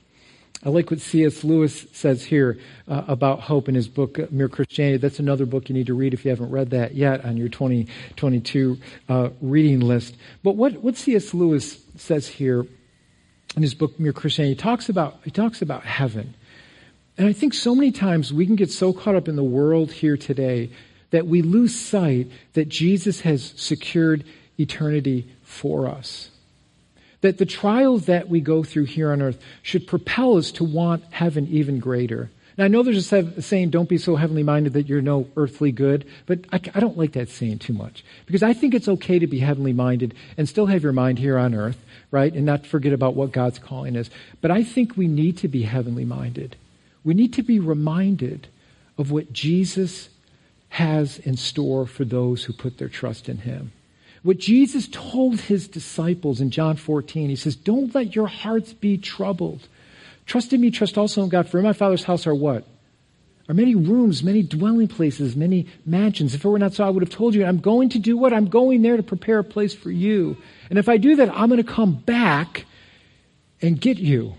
I 0.64 0.70
like 0.70 0.92
what 0.92 1.00
C.S. 1.00 1.44
Lewis 1.46 1.86
says 1.94 2.26
here 2.26 2.58
uh, 2.88 3.04
about 3.08 3.40
hope 3.40 3.70
in 3.70 3.76
his 3.76 3.88
book, 3.88 4.20
uh, 4.20 4.26
Mere 4.30 4.50
Christianity. 4.50 4.98
That's 4.98 5.20
another 5.20 5.46
book 5.46 5.70
you 5.70 5.76
need 5.76 5.88
to 5.88 5.94
read 5.94 6.14
if 6.14 6.26
you 6.26 6.32
haven't 6.32 6.52
read 6.52 6.72
that 6.72 6.96
yet 6.96 7.24
on 7.24 7.38
your 7.38 7.48
2022 7.48 8.78
uh, 9.08 9.30
reading 9.42 9.80
list. 9.80 10.16
But 10.44 10.58
what, 10.58 10.84
what 10.84 10.98
C.S. 10.98 11.34
Lewis 11.34 11.82
says 11.96 12.28
here 12.28 12.66
in 13.56 13.62
his 13.62 13.74
book, 13.74 13.98
Mere 14.00 14.12
Christianity, 14.12 14.56
he 14.56 14.60
talks 14.60 14.90
about, 14.90 15.20
he 15.24 15.32
talks 15.32 15.62
about 15.62 15.84
heaven. 15.84 16.36
And 17.18 17.28
I 17.28 17.34
think 17.34 17.54
so 17.54 17.74
many 17.74 17.92
times 17.92 18.34
we 18.34 18.46
can 18.46 18.56
get 18.58 18.72
so 18.72 18.92
caught 18.92 19.16
up 19.16 19.30
in 19.30 19.38
the 19.38 19.44
world 19.44 19.92
here 19.92 20.18
today 20.18 20.72
that 21.12 21.26
we 21.26 21.42
lose 21.42 21.74
sight 21.74 22.28
that 22.54 22.68
Jesus 22.68 23.22
has 23.22 23.54
secured 23.56 24.26
eternity 24.58 25.30
for 25.44 25.88
us. 25.88 26.32
That 27.22 27.38
the 27.38 27.46
trials 27.46 28.06
that 28.06 28.30
we 28.30 28.40
go 28.40 28.64
through 28.64 28.86
here 28.86 29.12
on 29.12 29.22
earth 29.22 29.40
should 29.62 29.88
propel 29.88 30.38
us 30.38 30.52
to 30.54 30.64
want 30.64 31.04
heaven 31.12 31.48
even 31.48 31.80
greater. 31.80 32.30
Now, 32.60 32.66
I 32.66 32.68
know 32.68 32.84
there's 32.84 33.14
a 33.14 33.42
saying, 33.42 33.70
don't 33.70 33.88
be 33.88 33.98
so 33.98 34.18
heavenly 34.18 34.44
minded 34.44 34.74
that 34.74 34.88
you're 34.88 35.02
no 35.02 35.30
earthly 35.38 35.72
good, 35.72 36.06
but 36.26 36.40
I, 36.52 36.60
I, 36.76 36.82
don't 36.82 36.98
like 36.98 37.14
that 37.14 37.30
saying 37.30 37.60
too 37.60 37.72
much. 37.72 38.04
Because 38.26 38.44
I 38.44 38.52
think 38.52 38.74
it's 38.74 38.90
okay 38.90 39.18
to 39.18 39.28
be 39.28 39.40
heavenly 39.40 39.72
minded 39.72 40.14
and 40.38 40.48
still 40.48 40.66
have 40.66 40.84
your 40.84 40.92
mind 40.92 41.20
here 41.20 41.38
on 41.38 41.56
earth, 41.56 41.78
right? 42.12 42.34
And 42.34 42.46
not 42.46 42.66
forget 42.66 42.92
about 42.92 43.16
what 43.16 43.32
God's 43.32 43.60
calling 43.60 43.96
is. 43.96 44.10
But 44.42 44.52
I 44.52 44.66
think 44.66 44.98
we 44.98 45.08
need 45.08 45.38
to 45.38 45.48
be 45.48 45.64
heavenly 45.64 46.04
minded. 46.04 46.58
We 47.06 47.14
need 47.14 47.32
to 47.36 47.44
be 47.44 47.60
reminded 47.60 48.50
of 48.98 49.10
what 49.10 49.32
Jesus 49.32 50.10
has 50.68 51.18
in 51.20 51.38
store 51.38 51.88
for 51.88 52.04
those 52.04 52.44
who 52.44 52.52
put 52.52 52.78
their 52.78 52.90
trust 52.90 53.30
in 53.30 53.38
Him. 53.38 53.72
What 54.24 54.38
Jesus 54.38 54.88
told 54.92 55.40
his 55.40 55.68
disciples 55.68 56.42
in 56.42 56.52
John 56.52 56.76
14, 56.76 57.30
he 57.30 57.36
says, 57.36 57.56
Don't 57.56 57.94
let 57.96 58.16
your 58.16 58.28
hearts 58.28 58.74
be 58.74 58.98
troubled. 58.98 59.68
Trust 60.26 60.54
in 60.54 60.62
me, 60.62 60.72
trust 60.72 60.98
also 60.98 61.24
in 61.24 61.30
God. 61.30 61.48
For 61.48 61.58
in 61.58 61.64
my 61.64 61.74
Father's 61.74 62.04
house 62.04 62.28
are 62.28 62.36
what? 62.36 62.66
Are 63.48 63.56
many 63.56 63.74
rooms, 63.74 64.22
many 64.22 64.44
dwelling 64.44 64.88
places, 64.88 65.36
many 65.36 65.66
mansions. 65.84 66.36
If 66.36 66.46
it 66.46 66.48
were 66.48 66.60
not 66.60 66.74
so, 66.74 66.84
I 66.84 66.90
would 66.90 67.02
have 67.02 67.10
told 67.10 67.34
you, 67.34 67.46
I'm 67.46 67.60
going 67.60 67.90
to 67.90 68.00
do 68.00 68.16
what? 68.16 68.32
I'm 68.32 68.48
going 68.48 68.84
there 68.84 68.96
to 68.96 69.02
prepare 69.02 69.40
a 69.40 69.44
place 69.44 69.74
for 69.74 69.90
you. 69.90 70.38
And 70.70 70.78
if 70.78 70.88
I 70.88 70.98
do 70.98 71.16
that, 71.16 71.36
I'm 71.36 71.50
going 71.50 71.64
to 71.64 71.72
come 71.72 71.94
back 71.94 72.66
and 73.60 73.82
get 73.82 73.98
you. 73.98 74.36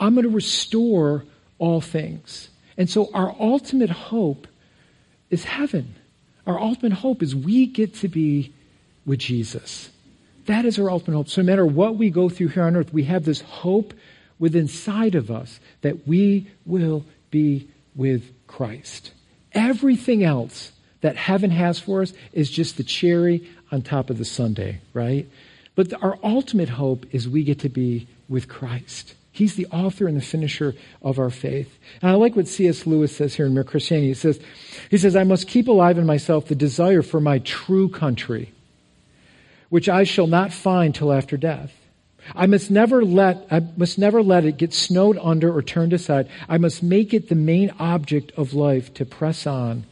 I'm 0.00 0.14
going 0.14 0.24
to 0.24 0.34
restore 0.34 1.24
all 1.58 1.80
things. 1.80 2.48
And 2.76 2.90
so 2.90 3.10
our 3.14 3.34
ultimate 3.38 3.90
hope 3.90 4.48
is 5.30 5.44
heaven. 5.44 5.94
Our 6.46 6.58
ultimate 6.58 6.94
hope 6.94 7.22
is 7.22 7.34
we 7.34 7.66
get 7.66 7.94
to 7.96 8.08
be 8.08 8.52
with 9.06 9.20
Jesus. 9.20 9.90
That 10.46 10.64
is 10.64 10.78
our 10.78 10.90
ultimate 10.90 11.16
hope. 11.16 11.28
So 11.28 11.42
no 11.42 11.46
matter 11.46 11.64
what 11.64 11.96
we 11.96 12.10
go 12.10 12.28
through 12.28 12.48
here 12.48 12.64
on 12.64 12.76
earth, 12.76 12.92
we 12.92 13.04
have 13.04 13.24
this 13.24 13.40
hope 13.40 13.94
within 14.38 14.62
inside 14.62 15.14
of 15.14 15.30
us 15.30 15.60
that 15.80 16.06
we 16.06 16.48
will 16.66 17.04
be 17.30 17.68
with 17.94 18.32
Christ. 18.46 19.12
Everything 19.52 20.22
else 20.22 20.72
that 21.00 21.16
heaven 21.16 21.50
has 21.50 21.78
for 21.78 22.02
us 22.02 22.12
is 22.32 22.50
just 22.50 22.76
the 22.76 22.84
cherry 22.84 23.48
on 23.72 23.82
top 23.82 24.10
of 24.10 24.18
the 24.18 24.24
sundae, 24.24 24.78
right? 24.92 25.28
But 25.74 25.92
our 26.02 26.18
ultimate 26.22 26.68
hope 26.68 27.06
is 27.12 27.28
we 27.28 27.44
get 27.44 27.60
to 27.60 27.68
be 27.68 28.08
with 28.28 28.48
Christ. 28.48 29.14
He's 29.32 29.54
the 29.54 29.66
author 29.66 30.06
and 30.06 30.16
the 30.16 30.22
finisher 30.22 30.74
of 31.02 31.18
our 31.18 31.28
faith. 31.28 31.78
And 32.00 32.10
I 32.10 32.14
like 32.14 32.36
what 32.36 32.48
C.S. 32.48 32.86
Lewis 32.86 33.14
says 33.14 33.34
here 33.34 33.44
in 33.44 33.52
Mere 33.52 33.64
Christianity. 33.64 34.08
He 34.08 34.14
says, 34.14 34.40
he 34.90 34.96
says, 34.96 35.14
I 35.14 35.24
must 35.24 35.46
keep 35.46 35.68
alive 35.68 35.98
in 35.98 36.06
myself 36.06 36.46
the 36.46 36.54
desire 36.54 37.02
for 37.02 37.20
my 37.20 37.38
true 37.40 37.90
country, 37.90 38.52
which 39.68 39.88
I 39.88 40.04
shall 40.04 40.26
not 40.26 40.52
find 40.52 40.94
till 40.94 41.12
after 41.12 41.36
death. 41.36 41.72
I 42.34 42.46
must 42.46 42.70
never 42.70 43.04
let, 43.04 43.46
I 43.50 43.60
must 43.76 43.98
never 43.98 44.22
let 44.22 44.44
it 44.44 44.56
get 44.56 44.72
snowed 44.72 45.18
under 45.22 45.52
or 45.54 45.62
turned 45.62 45.92
aside. 45.92 46.28
I 46.48 46.58
must 46.58 46.82
make 46.82 47.14
it 47.14 47.28
the 47.28 47.36
main 47.36 47.72
object 47.78 48.32
of 48.36 48.52
life 48.52 48.92
to 48.94 49.04
press 49.04 49.46
on 49.46 49.84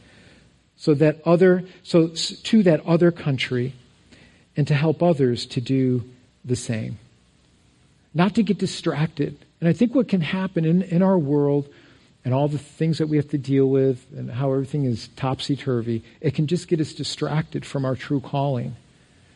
so 0.75 0.93
that 0.95 1.21
other, 1.25 1.63
so 1.83 2.09
to 2.09 2.63
that 2.63 2.85
other 2.85 3.11
country 3.11 3.73
and 4.57 4.67
to 4.67 4.75
help 4.75 5.01
others 5.01 5.45
to 5.47 5.61
do 5.61 6.03
the 6.43 6.57
same 6.57 6.99
not 8.15 8.33
to 8.35 8.43
get 8.43 8.57
distracted. 8.57 9.37
And 9.59 9.69
I 9.69 9.73
think 9.73 9.93
what 9.93 10.07
can 10.07 10.21
happen 10.21 10.65
in, 10.65 10.81
in 10.81 11.03
our 11.03 11.19
world 11.19 11.67
and 12.23 12.33
all 12.33 12.47
the 12.47 12.57
things 12.57 12.97
that 12.97 13.07
we 13.07 13.17
have 13.17 13.29
to 13.29 13.37
deal 13.37 13.69
with 13.69 14.03
and 14.15 14.31
how 14.31 14.53
everything 14.53 14.85
is 14.85 15.09
topsy 15.09 15.55
turvy, 15.55 16.03
it 16.21 16.33
can 16.33 16.47
just 16.47 16.67
get 16.67 16.79
us 16.79 16.93
distracted 16.93 17.65
from 17.65 17.85
our 17.85 17.95
true 17.95 18.21
calling. 18.21 18.75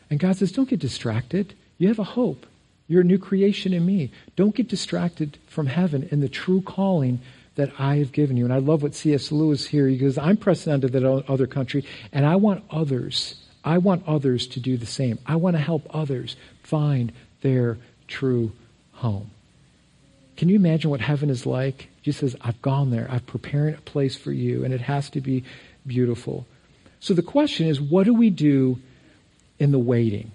And 0.09 0.19
God 0.19 0.37
says, 0.37 0.51
don't 0.51 0.69
get 0.69 0.79
distracted. 0.79 1.53
You 1.77 1.87
have 1.87 1.99
a 1.99 2.03
hope. 2.03 2.45
You're 2.87 3.01
a 3.01 3.05
new 3.05 3.19
creation 3.19 3.73
in 3.73 3.85
me. 3.85 4.11
Don't 4.35 4.55
get 4.55 4.67
distracted 4.67 5.37
from 5.47 5.67
heaven 5.67 6.07
and 6.11 6.23
the 6.23 6.29
true 6.29 6.61
calling 6.61 7.21
that 7.55 7.71
I 7.77 7.97
have 7.97 8.11
given 8.11 8.37
you. 8.37 8.45
And 8.45 8.53
I 8.53 8.57
love 8.57 8.81
what 8.81 8.95
C.S. 8.95 9.31
Lewis 9.31 9.67
here. 9.67 9.87
He 9.87 9.97
goes, 9.97 10.17
I'm 10.17 10.37
pressing 10.37 10.73
onto 10.73 10.87
that 10.87 11.05
other 11.05 11.45
country, 11.45 11.85
and 12.11 12.25
I 12.25 12.37
want 12.37 12.63
others. 12.71 13.35
I 13.63 13.77
want 13.77 14.07
others 14.07 14.47
to 14.47 14.59
do 14.59 14.77
the 14.77 14.85
same. 14.85 15.19
I 15.25 15.35
want 15.35 15.55
to 15.55 15.61
help 15.61 15.85
others 15.93 16.35
find 16.63 17.11
their 17.41 17.77
true 18.07 18.53
home. 18.93 19.29
Can 20.37 20.47
you 20.47 20.55
imagine 20.55 20.89
what 20.89 21.01
heaven 21.01 21.29
is 21.29 21.45
like? 21.45 21.89
He 22.01 22.13
says, 22.13 22.35
I've 22.41 22.61
gone 22.61 22.91
there. 22.91 23.07
I've 23.11 23.27
prepared 23.27 23.73
a 23.73 23.81
place 23.81 24.15
for 24.15 24.31
you, 24.31 24.63
and 24.63 24.73
it 24.73 24.81
has 24.81 25.09
to 25.11 25.21
be 25.21 25.43
beautiful. 25.85 26.47
So 27.01 27.13
the 27.13 27.21
question 27.21 27.67
is, 27.67 27.79
what 27.79 28.05
do 28.05 28.13
we 28.13 28.29
do 28.29 28.79
in 29.59 29.71
the 29.71 29.79
waiting? 29.79 30.31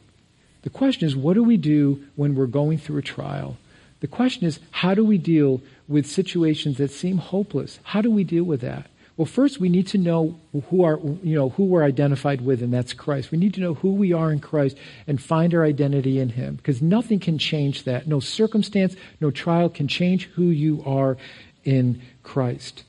The 0.62 0.70
question 0.70 1.06
is, 1.06 1.16
what 1.16 1.34
do 1.34 1.42
we 1.42 1.56
do 1.56 2.04
when 2.16 2.34
we're 2.34 2.46
going 2.46 2.78
through 2.78 2.98
a 2.98 3.02
trial? 3.02 3.56
The 4.00 4.06
question 4.06 4.46
is, 4.46 4.60
how 4.70 4.94
do 4.94 5.04
we 5.04 5.18
deal 5.18 5.62
with 5.88 6.06
situations 6.06 6.78
that 6.78 6.90
seem 6.90 7.18
hopeless? 7.18 7.78
How 7.82 8.00
do 8.00 8.10
we 8.10 8.24
deal 8.24 8.44
with 8.44 8.60
that? 8.60 8.86
Well, 9.16 9.26
first 9.26 9.60
we 9.60 9.68
need 9.68 9.86
to 9.88 9.98
know 9.98 10.40
who 10.70 10.82
are 10.82 10.98
you 11.22 11.36
know 11.36 11.50
who 11.50 11.64
we're 11.64 11.84
identified 11.84 12.40
with, 12.40 12.62
and 12.62 12.72
that's 12.72 12.92
Christ. 12.92 13.30
We 13.30 13.38
need 13.38 13.54
to 13.54 13.60
know 13.60 13.74
who 13.74 13.92
we 13.92 14.12
are 14.12 14.32
in 14.32 14.40
Christ 14.40 14.76
and 15.06 15.22
find 15.22 15.54
our 15.54 15.64
identity 15.64 16.18
in 16.18 16.30
Him, 16.30 16.56
because 16.56 16.82
nothing 16.82 17.20
can 17.20 17.38
change 17.38 17.84
that. 17.84 18.08
No 18.08 18.18
circumstance, 18.18 18.96
no 19.20 19.30
trial 19.30 19.68
can 19.68 19.86
change 19.86 20.26
who 20.34 20.46
you 20.46 20.82
are 20.84 21.16
in 21.64 22.02
Christ. 22.24 22.82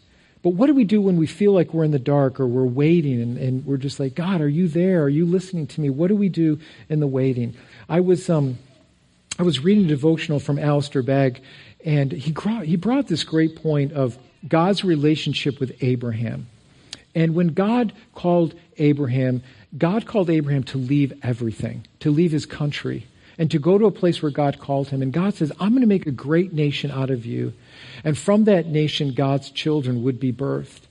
But 0.45 0.53
what 0.53 0.67
do 0.67 0.75
we 0.75 0.83
do 0.83 1.01
when 1.01 1.17
we 1.17 1.25
feel 1.25 1.53
like 1.53 1.73
we're 1.73 1.85
in 1.85 1.89
the 1.89 1.97
dark 1.97 2.39
or 2.39 2.45
we're 2.45 2.67
waiting 2.67 3.19
and, 3.19 3.35
and 3.35 3.65
we're 3.65 3.77
just 3.77 3.99
like, 3.99 4.13
God, 4.13 4.41
are 4.41 4.47
you 4.47 4.67
there? 4.67 5.01
Are 5.01 5.09
you 5.09 5.25
listening 5.25 5.65
to 5.65 5.81
me? 5.81 5.89
What 5.89 6.09
do 6.09 6.15
we 6.15 6.29
do 6.29 6.59
in 6.87 6.99
the 6.99 7.07
waiting? 7.07 7.55
I 7.89 8.01
was 8.01 8.29
um, 8.29 8.59
I 9.39 9.41
was 9.41 9.61
reading 9.61 9.85
a 9.85 9.87
devotional 9.87 10.39
from 10.39 10.59
Alistair 10.59 11.01
Begg, 11.01 11.41
and 11.83 12.11
he 12.11 12.31
brought, 12.31 12.65
he 12.65 12.75
brought 12.75 13.07
this 13.07 13.23
great 13.23 13.55
point 13.55 13.93
of 13.93 14.19
God's 14.47 14.83
relationship 14.83 15.59
with 15.59 15.81
Abraham. 15.81 16.45
And 17.15 17.33
when 17.33 17.47
God 17.47 17.91
called 18.13 18.53
Abraham, 18.77 19.41
God 19.75 20.05
called 20.05 20.29
Abraham 20.29 20.63
to 20.65 20.77
leave 20.77 21.11
everything, 21.23 21.87
to 22.01 22.11
leave 22.11 22.31
his 22.31 22.45
country, 22.45 23.07
and 23.37 23.51
to 23.51 23.59
go 23.59 23.77
to 23.77 23.85
a 23.85 23.91
place 23.91 24.21
where 24.21 24.31
God 24.31 24.59
called 24.59 24.89
him. 24.89 25.01
And 25.01 25.11
God 25.11 25.33
says, 25.33 25.51
I'm 25.59 25.69
going 25.69 25.81
to 25.81 25.87
make 25.87 26.07
a 26.07 26.11
great 26.11 26.53
nation 26.53 26.91
out 26.91 27.09
of 27.09 27.25
you. 27.25 27.53
And 28.03 28.17
from 28.17 28.45
that 28.45 28.67
nation, 28.67 29.13
God's 29.13 29.49
children 29.51 30.03
would 30.03 30.19
be 30.19 30.31
birthed. 30.31 30.81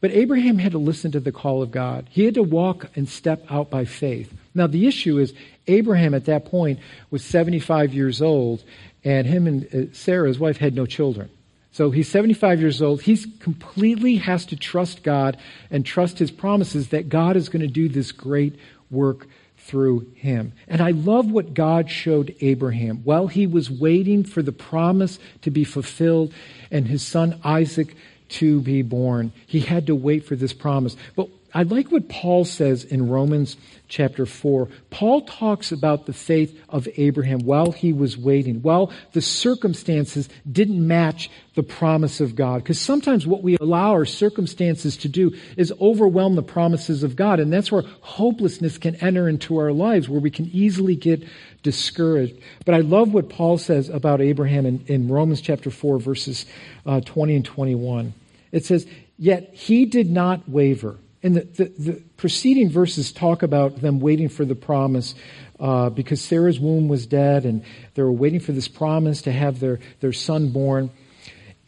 But 0.00 0.12
Abraham 0.12 0.58
had 0.58 0.72
to 0.72 0.78
listen 0.78 1.10
to 1.12 1.20
the 1.20 1.32
call 1.32 1.62
of 1.62 1.72
God. 1.72 2.06
He 2.10 2.24
had 2.24 2.34
to 2.34 2.42
walk 2.42 2.86
and 2.94 3.08
step 3.08 3.44
out 3.50 3.68
by 3.68 3.84
faith. 3.84 4.32
Now, 4.54 4.68
the 4.68 4.86
issue 4.86 5.18
is, 5.18 5.34
Abraham 5.66 6.14
at 6.14 6.26
that 6.26 6.44
point 6.46 6.78
was 7.10 7.24
75 7.24 7.92
years 7.92 8.22
old, 8.22 8.62
and 9.04 9.26
him 9.26 9.46
and 9.46 9.74
uh, 9.74 9.92
Sarah, 9.92 10.28
his 10.28 10.38
wife, 10.38 10.58
had 10.58 10.74
no 10.74 10.86
children. 10.86 11.30
So 11.72 11.90
he's 11.90 12.08
75 12.08 12.60
years 12.60 12.80
old. 12.80 13.02
He 13.02 13.16
completely 13.38 14.16
has 14.16 14.46
to 14.46 14.56
trust 14.56 15.02
God 15.02 15.36
and 15.70 15.84
trust 15.84 16.18
his 16.18 16.30
promises 16.30 16.88
that 16.88 17.08
God 17.08 17.36
is 17.36 17.48
going 17.48 17.62
to 17.62 17.68
do 17.68 17.88
this 17.88 18.10
great 18.10 18.56
work 18.90 19.26
through 19.68 20.06
him. 20.14 20.54
And 20.66 20.80
I 20.80 20.92
love 20.92 21.30
what 21.30 21.52
God 21.52 21.90
showed 21.90 22.34
Abraham. 22.40 23.02
While 23.04 23.26
he 23.26 23.46
was 23.46 23.70
waiting 23.70 24.24
for 24.24 24.42
the 24.42 24.50
promise 24.50 25.18
to 25.42 25.50
be 25.50 25.62
fulfilled 25.62 26.32
and 26.70 26.88
his 26.88 27.06
son 27.06 27.38
Isaac 27.44 27.94
to 28.30 28.62
be 28.62 28.80
born, 28.80 29.30
he 29.46 29.60
had 29.60 29.86
to 29.86 29.94
wait 29.94 30.24
for 30.24 30.36
this 30.36 30.54
promise. 30.54 30.96
But 31.14 31.28
I 31.54 31.62
like 31.62 31.90
what 31.90 32.10
Paul 32.10 32.44
says 32.44 32.84
in 32.84 33.08
Romans 33.08 33.56
chapter 33.88 34.26
4. 34.26 34.68
Paul 34.90 35.22
talks 35.22 35.72
about 35.72 36.04
the 36.04 36.12
faith 36.12 36.60
of 36.68 36.86
Abraham 36.98 37.40
while 37.40 37.72
he 37.72 37.92
was 37.94 38.18
waiting, 38.18 38.60
while 38.60 38.92
the 39.12 39.22
circumstances 39.22 40.28
didn't 40.50 40.86
match 40.86 41.30
the 41.54 41.62
promise 41.62 42.20
of 42.20 42.36
God. 42.36 42.62
Because 42.62 42.78
sometimes 42.78 43.26
what 43.26 43.42
we 43.42 43.56
allow 43.56 43.92
our 43.92 44.04
circumstances 44.04 44.98
to 44.98 45.08
do 45.08 45.34
is 45.56 45.72
overwhelm 45.80 46.36
the 46.36 46.42
promises 46.42 47.02
of 47.02 47.16
God. 47.16 47.40
And 47.40 47.50
that's 47.50 47.72
where 47.72 47.82
hopelessness 48.02 48.76
can 48.76 48.96
enter 48.96 49.26
into 49.26 49.56
our 49.56 49.72
lives, 49.72 50.06
where 50.06 50.20
we 50.20 50.30
can 50.30 50.50
easily 50.52 50.96
get 50.96 51.24
discouraged. 51.62 52.34
But 52.66 52.74
I 52.74 52.80
love 52.80 53.14
what 53.14 53.30
Paul 53.30 53.56
says 53.56 53.88
about 53.88 54.20
Abraham 54.20 54.66
in, 54.66 54.84
in 54.86 55.08
Romans 55.08 55.40
chapter 55.40 55.70
4, 55.70 55.98
verses 55.98 56.44
uh, 56.84 57.00
20 57.00 57.36
and 57.36 57.44
21. 57.44 58.12
It 58.52 58.66
says, 58.66 58.86
Yet 59.16 59.54
he 59.54 59.86
did 59.86 60.10
not 60.10 60.46
waver 60.46 60.98
and 61.22 61.36
the, 61.36 61.40
the, 61.40 61.64
the, 61.78 62.02
preceding 62.16 62.70
verses 62.70 63.10
talk 63.10 63.42
about 63.42 63.80
them 63.80 63.98
waiting 63.98 64.28
for 64.28 64.44
the 64.44 64.54
promise 64.54 65.14
uh, 65.58 65.90
because 65.90 66.20
Sarah's 66.20 66.60
womb 66.60 66.88
was 66.88 67.06
dead 67.06 67.44
and 67.44 67.64
they 67.94 68.02
were 68.02 68.12
waiting 68.12 68.40
for 68.40 68.52
this 68.52 68.68
promise 68.68 69.22
to 69.22 69.32
have 69.32 69.58
their, 69.58 69.80
their 70.00 70.12
son 70.12 70.50
born. 70.50 70.90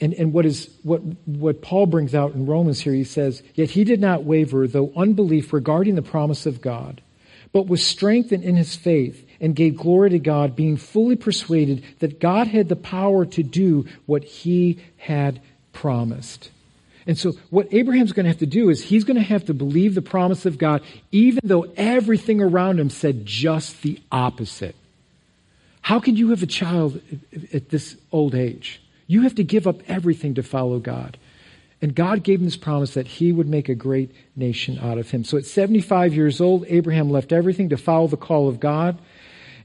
And, 0.00 0.14
and 0.14 0.32
what, 0.32 0.46
is, 0.46 0.70
what, 0.82 1.00
what 1.26 1.62
Paul 1.62 1.86
brings 1.86 2.14
out 2.14 2.34
in 2.34 2.46
Romans 2.46 2.80
here, 2.80 2.94
he 2.94 3.04
says, 3.04 3.42
Yet 3.54 3.70
he 3.70 3.84
did 3.84 4.00
not 4.00 4.24
waver, 4.24 4.66
though 4.66 4.92
unbelief 4.96 5.52
regarding 5.52 5.96
the 5.96 6.02
promise 6.02 6.46
of 6.46 6.60
God, 6.60 7.02
but 7.52 7.66
was 7.66 7.84
strengthened 7.84 8.44
in 8.44 8.56
his 8.56 8.76
faith 8.76 9.26
and 9.40 9.56
gave 9.56 9.76
glory 9.76 10.10
to 10.10 10.18
God, 10.18 10.54
being 10.54 10.76
fully 10.76 11.16
persuaded 11.16 11.84
that 11.98 12.20
God 12.20 12.46
had 12.46 12.68
the 12.68 12.76
power 12.76 13.26
to 13.26 13.42
do 13.42 13.86
what 14.06 14.22
he 14.22 14.78
had 14.96 15.40
promised. 15.72 16.50
And 17.10 17.18
so 17.18 17.32
what 17.50 17.66
Abraham's 17.74 18.12
going 18.12 18.22
to 18.22 18.30
have 18.30 18.38
to 18.38 18.46
do 18.46 18.70
is 18.70 18.84
he's 18.84 19.02
going 19.02 19.16
to 19.16 19.20
have 19.20 19.46
to 19.46 19.52
believe 19.52 19.96
the 19.96 20.00
promise 20.00 20.46
of 20.46 20.58
God, 20.58 20.80
even 21.10 21.40
though 21.42 21.66
everything 21.76 22.40
around 22.40 22.78
him 22.78 22.88
said 22.88 23.26
just 23.26 23.82
the 23.82 24.00
opposite. 24.12 24.76
How 25.80 25.98
can 25.98 26.16
you 26.16 26.30
have 26.30 26.44
a 26.44 26.46
child 26.46 27.00
at 27.52 27.70
this 27.70 27.96
old 28.12 28.36
age? 28.36 28.80
You 29.08 29.22
have 29.22 29.34
to 29.34 29.42
give 29.42 29.66
up 29.66 29.80
everything 29.88 30.34
to 30.34 30.44
follow 30.44 30.78
God. 30.78 31.16
And 31.82 31.96
God 31.96 32.22
gave 32.22 32.38
him 32.38 32.44
this 32.44 32.56
promise 32.56 32.94
that 32.94 33.08
he 33.08 33.32
would 33.32 33.48
make 33.48 33.68
a 33.68 33.74
great 33.74 34.14
nation 34.36 34.78
out 34.78 34.98
of 34.98 35.10
him. 35.10 35.24
So 35.24 35.36
at 35.36 35.46
75 35.46 36.14
years 36.14 36.40
old, 36.40 36.64
Abraham 36.68 37.10
left 37.10 37.32
everything 37.32 37.70
to 37.70 37.76
follow 37.76 38.06
the 38.06 38.16
call 38.16 38.48
of 38.48 38.60
God 38.60 38.96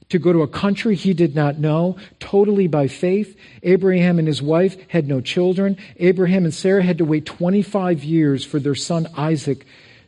to 0.09 0.19
go 0.19 0.31
to 0.31 0.41
a 0.41 0.47
country 0.47 0.95
he 0.95 1.13
did 1.13 1.35
not 1.35 1.57
know, 1.57 1.97
totally 2.19 2.67
by 2.67 2.87
faith. 2.87 3.37
Abraham 3.63 4.19
and 4.19 4.27
his 4.27 4.41
wife 4.41 4.77
had 4.89 5.07
no 5.07 5.21
children. 5.21 5.77
Abraham 5.97 6.45
and 6.45 6.53
Sarah 6.53 6.83
had 6.83 6.99
to 6.99 7.05
wait 7.05 7.25
25 7.25 8.03
years 8.03 8.45
for 8.45 8.59
their 8.59 8.75
son 8.75 9.07
Isaac 9.17 9.65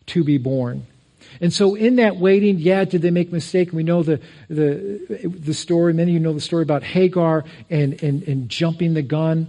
to 0.07 0.23
be 0.23 0.37
born. 0.37 0.85
And 1.41 1.53
so 1.53 1.75
in 1.75 1.97
that 1.97 2.17
waiting, 2.17 2.57
yeah, 2.59 2.85
did 2.85 3.01
they 3.01 3.11
make 3.11 3.29
a 3.29 3.33
mistake? 3.33 3.71
We 3.71 3.83
know 3.83 4.03
the, 4.03 4.21
the, 4.49 5.21
the 5.23 5.53
story. 5.53 5.93
Many 5.93 6.11
of 6.11 6.13
you 6.13 6.19
know 6.19 6.33
the 6.33 6.41
story 6.41 6.63
about 6.63 6.83
Hagar 6.83 7.43
and, 7.69 8.01
and, 8.01 8.23
and 8.23 8.49
jumping 8.49 8.93
the 8.93 9.01
gun. 9.01 9.47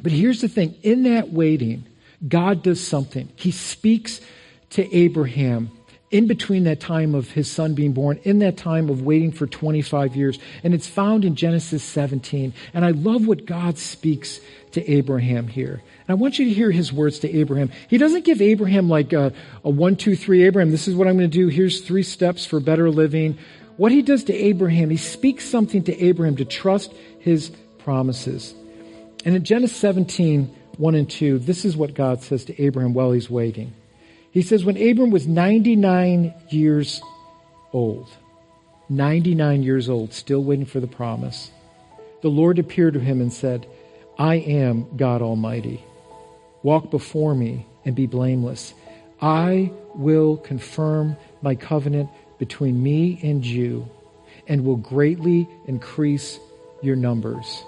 But 0.00 0.12
here's 0.12 0.40
the 0.40 0.48
thing. 0.48 0.74
In 0.82 1.04
that 1.04 1.30
waiting, 1.30 1.84
God 2.26 2.62
does 2.62 2.84
something. 2.84 3.28
He 3.36 3.50
speaks 3.50 4.20
to 4.70 4.94
Abraham 4.94 5.70
in 6.10 6.26
between 6.26 6.64
that 6.64 6.80
time 6.80 7.14
of 7.14 7.30
his 7.30 7.50
son 7.50 7.74
being 7.74 7.92
born, 7.92 8.18
in 8.22 8.38
that 8.38 8.56
time 8.56 8.88
of 8.88 9.02
waiting 9.02 9.32
for 9.32 9.46
25 9.46 10.14
years. 10.14 10.38
And 10.62 10.72
it's 10.72 10.86
found 10.86 11.24
in 11.24 11.34
Genesis 11.34 11.82
17. 11.82 12.54
And 12.72 12.84
I 12.84 12.92
love 12.92 13.26
what 13.26 13.44
God 13.44 13.76
speaks 13.76 14.40
to 14.72 14.90
Abraham 14.90 15.48
here. 15.48 15.82
And 16.06 16.10
I 16.10 16.14
want 16.14 16.38
you 16.38 16.44
to 16.44 16.54
hear 16.54 16.70
his 16.70 16.92
words 16.92 17.18
to 17.20 17.36
Abraham. 17.36 17.70
He 17.88 17.98
doesn't 17.98 18.24
give 18.24 18.40
Abraham 18.40 18.88
like 18.88 19.12
a, 19.12 19.32
a 19.64 19.70
one, 19.70 19.96
two, 19.96 20.14
three, 20.14 20.44
Abraham, 20.44 20.70
this 20.70 20.86
is 20.86 20.94
what 20.94 21.08
I'm 21.08 21.16
going 21.16 21.30
to 21.30 21.38
do. 21.38 21.48
Here's 21.48 21.80
three 21.80 22.04
steps 22.04 22.46
for 22.46 22.60
better 22.60 22.90
living. 22.90 23.38
What 23.76 23.90
he 23.90 24.02
does 24.02 24.24
to 24.24 24.34
Abraham, 24.34 24.90
he 24.90 24.96
speaks 24.96 25.44
something 25.44 25.82
to 25.84 26.04
Abraham 26.04 26.36
to 26.36 26.44
trust 26.44 26.92
his 27.18 27.50
promises. 27.78 28.54
And 29.24 29.34
in 29.34 29.44
Genesis 29.44 29.76
17, 29.78 30.54
1 30.76 30.94
and 30.94 31.10
2, 31.10 31.40
this 31.40 31.64
is 31.64 31.76
what 31.76 31.94
God 31.94 32.22
says 32.22 32.44
to 32.44 32.62
Abraham 32.62 32.94
while 32.94 33.12
he's 33.12 33.28
waiting. 33.28 33.74
He 34.36 34.42
says, 34.42 34.66
When 34.66 34.76
Abram 34.76 35.08
was 35.08 35.26
99 35.26 36.34
years 36.50 37.00
old, 37.72 38.10
99 38.90 39.62
years 39.62 39.88
old, 39.88 40.12
still 40.12 40.44
waiting 40.44 40.66
for 40.66 40.78
the 40.78 40.86
promise, 40.86 41.50
the 42.20 42.28
Lord 42.28 42.58
appeared 42.58 42.92
to 42.92 43.00
him 43.00 43.22
and 43.22 43.32
said, 43.32 43.66
I 44.18 44.34
am 44.34 44.94
God 44.94 45.22
Almighty. 45.22 45.82
Walk 46.62 46.90
before 46.90 47.34
me 47.34 47.64
and 47.86 47.96
be 47.96 48.06
blameless. 48.06 48.74
I 49.22 49.72
will 49.94 50.36
confirm 50.36 51.16
my 51.40 51.54
covenant 51.54 52.10
between 52.38 52.82
me 52.82 53.18
and 53.22 53.42
you 53.42 53.88
and 54.46 54.66
will 54.66 54.76
greatly 54.76 55.48
increase 55.66 56.38
your 56.82 56.96
numbers. 56.96 57.64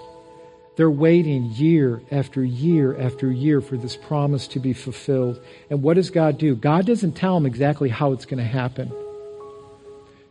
They're 0.79 0.89
waiting 0.89 1.51
year 1.55 2.01
after 2.09 2.41
year 2.41 2.97
after 2.97 3.29
year 3.29 3.59
for 3.59 3.75
this 3.75 3.97
promise 3.97 4.47
to 4.47 4.61
be 4.61 4.71
fulfilled. 4.71 5.43
And 5.69 5.83
what 5.83 5.95
does 5.95 6.09
God 6.09 6.37
do? 6.37 6.55
God 6.55 6.85
doesn't 6.85 7.17
tell 7.17 7.33
them 7.35 7.45
exactly 7.45 7.89
how 7.89 8.13
it's 8.13 8.23
going 8.23 8.37
to 8.37 8.49
happen. 8.49 8.89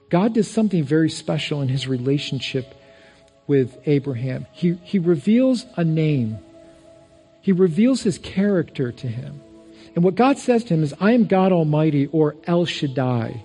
God 0.09 0.33
does 0.33 0.51
something 0.51 0.83
very 0.83 1.11
special 1.11 1.61
in 1.61 1.69
his 1.69 1.87
relationship 1.87 2.75
with 3.47 3.77
Abraham. 3.85 4.47
He, 4.53 4.79
he 4.85 4.99
reveals 4.99 5.67
a 5.77 5.85
name, 5.85 6.39
he 7.43 7.53
reveals 7.53 8.01
his 8.01 8.17
character 8.17 8.91
to 8.91 9.07
him. 9.07 9.43
And 9.95 10.03
what 10.03 10.15
God 10.15 10.39
says 10.39 10.65
to 10.65 10.73
him 10.73 10.83
is, 10.83 10.95
I 10.99 11.13
am 11.13 11.27
God 11.27 11.53
Almighty 11.53 12.07
or 12.07 12.37
El 12.47 12.65
Shaddai. 12.65 13.45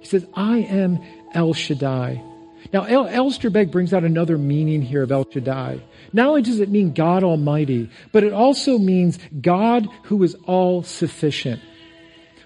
He 0.00 0.06
says, 0.06 0.26
I 0.34 0.58
am 0.58 1.02
El 1.32 1.54
Shaddai. 1.54 2.22
Now, 2.72 2.84
El- 2.84 3.08
Alistair 3.08 3.50
Begg 3.50 3.70
brings 3.70 3.92
out 3.92 4.04
another 4.04 4.38
meaning 4.38 4.82
here 4.82 5.02
of 5.02 5.12
El 5.12 5.26
Shaddai. 5.30 5.80
Not 6.12 6.28
only 6.28 6.42
does 6.42 6.60
it 6.60 6.68
mean 6.68 6.92
God 6.92 7.24
Almighty, 7.24 7.90
but 8.12 8.24
it 8.24 8.32
also 8.32 8.78
means 8.78 9.18
God 9.40 9.88
who 10.04 10.22
is 10.22 10.34
all 10.46 10.82
sufficient. 10.82 11.60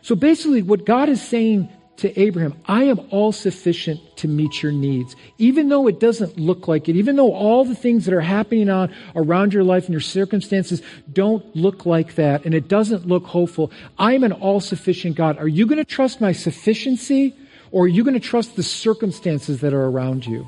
So 0.03 0.15
basically, 0.15 0.63
what 0.63 0.87
God 0.87 1.09
is 1.09 1.21
saying 1.21 1.69
to 1.99 2.21
Abraham, 2.21 2.55
I 2.67 2.85
am 2.85 3.01
all 3.11 3.33
sufficient 3.33 4.01
to 4.19 4.29
meet 4.29 4.63
your 4.63 4.73
needs. 4.73 5.17
Even 5.39 5.69
though 5.69 5.87
it 5.89 5.99
doesn't 5.99 6.39
look 6.39 6.69
like 6.69 6.89
it, 6.89 6.97
even 6.97 7.17
though 7.17 7.33
all 7.33 7.65
the 7.65 7.75
things 7.75 8.05
that 8.05 8.15
are 8.15 8.21
happening 8.21 8.69
on 8.69 8.95
around 9.15 9.53
your 9.53 9.65
life 9.65 9.85
and 9.85 9.93
your 9.93 10.01
circumstances 10.01 10.83
don't 11.13 11.57
look 11.57 11.87
like 11.87 12.15
that 12.17 12.45
and 12.45 12.55
it 12.55 12.69
doesn't 12.69 13.07
look 13.07 13.25
hopeful, 13.25 13.73
I 13.99 14.15
am 14.15 14.25
an 14.25 14.33
all 14.33 14.61
sufficient 14.61 15.17
God. 15.17 15.39
Are 15.39 15.49
you 15.49 15.67
going 15.67 15.79
to 15.79 15.85
trust 15.85 16.21
my 16.21 16.33
sufficiency 16.33 17.35
or 17.71 17.85
are 17.85 17.89
you 17.89 18.05
going 18.05 18.15
to 18.15 18.21
trust 18.21 18.57
the 18.57 18.63
circumstances 18.63 19.61
that 19.61 19.75
are 19.75 19.85
around 19.85 20.27
you? 20.27 20.47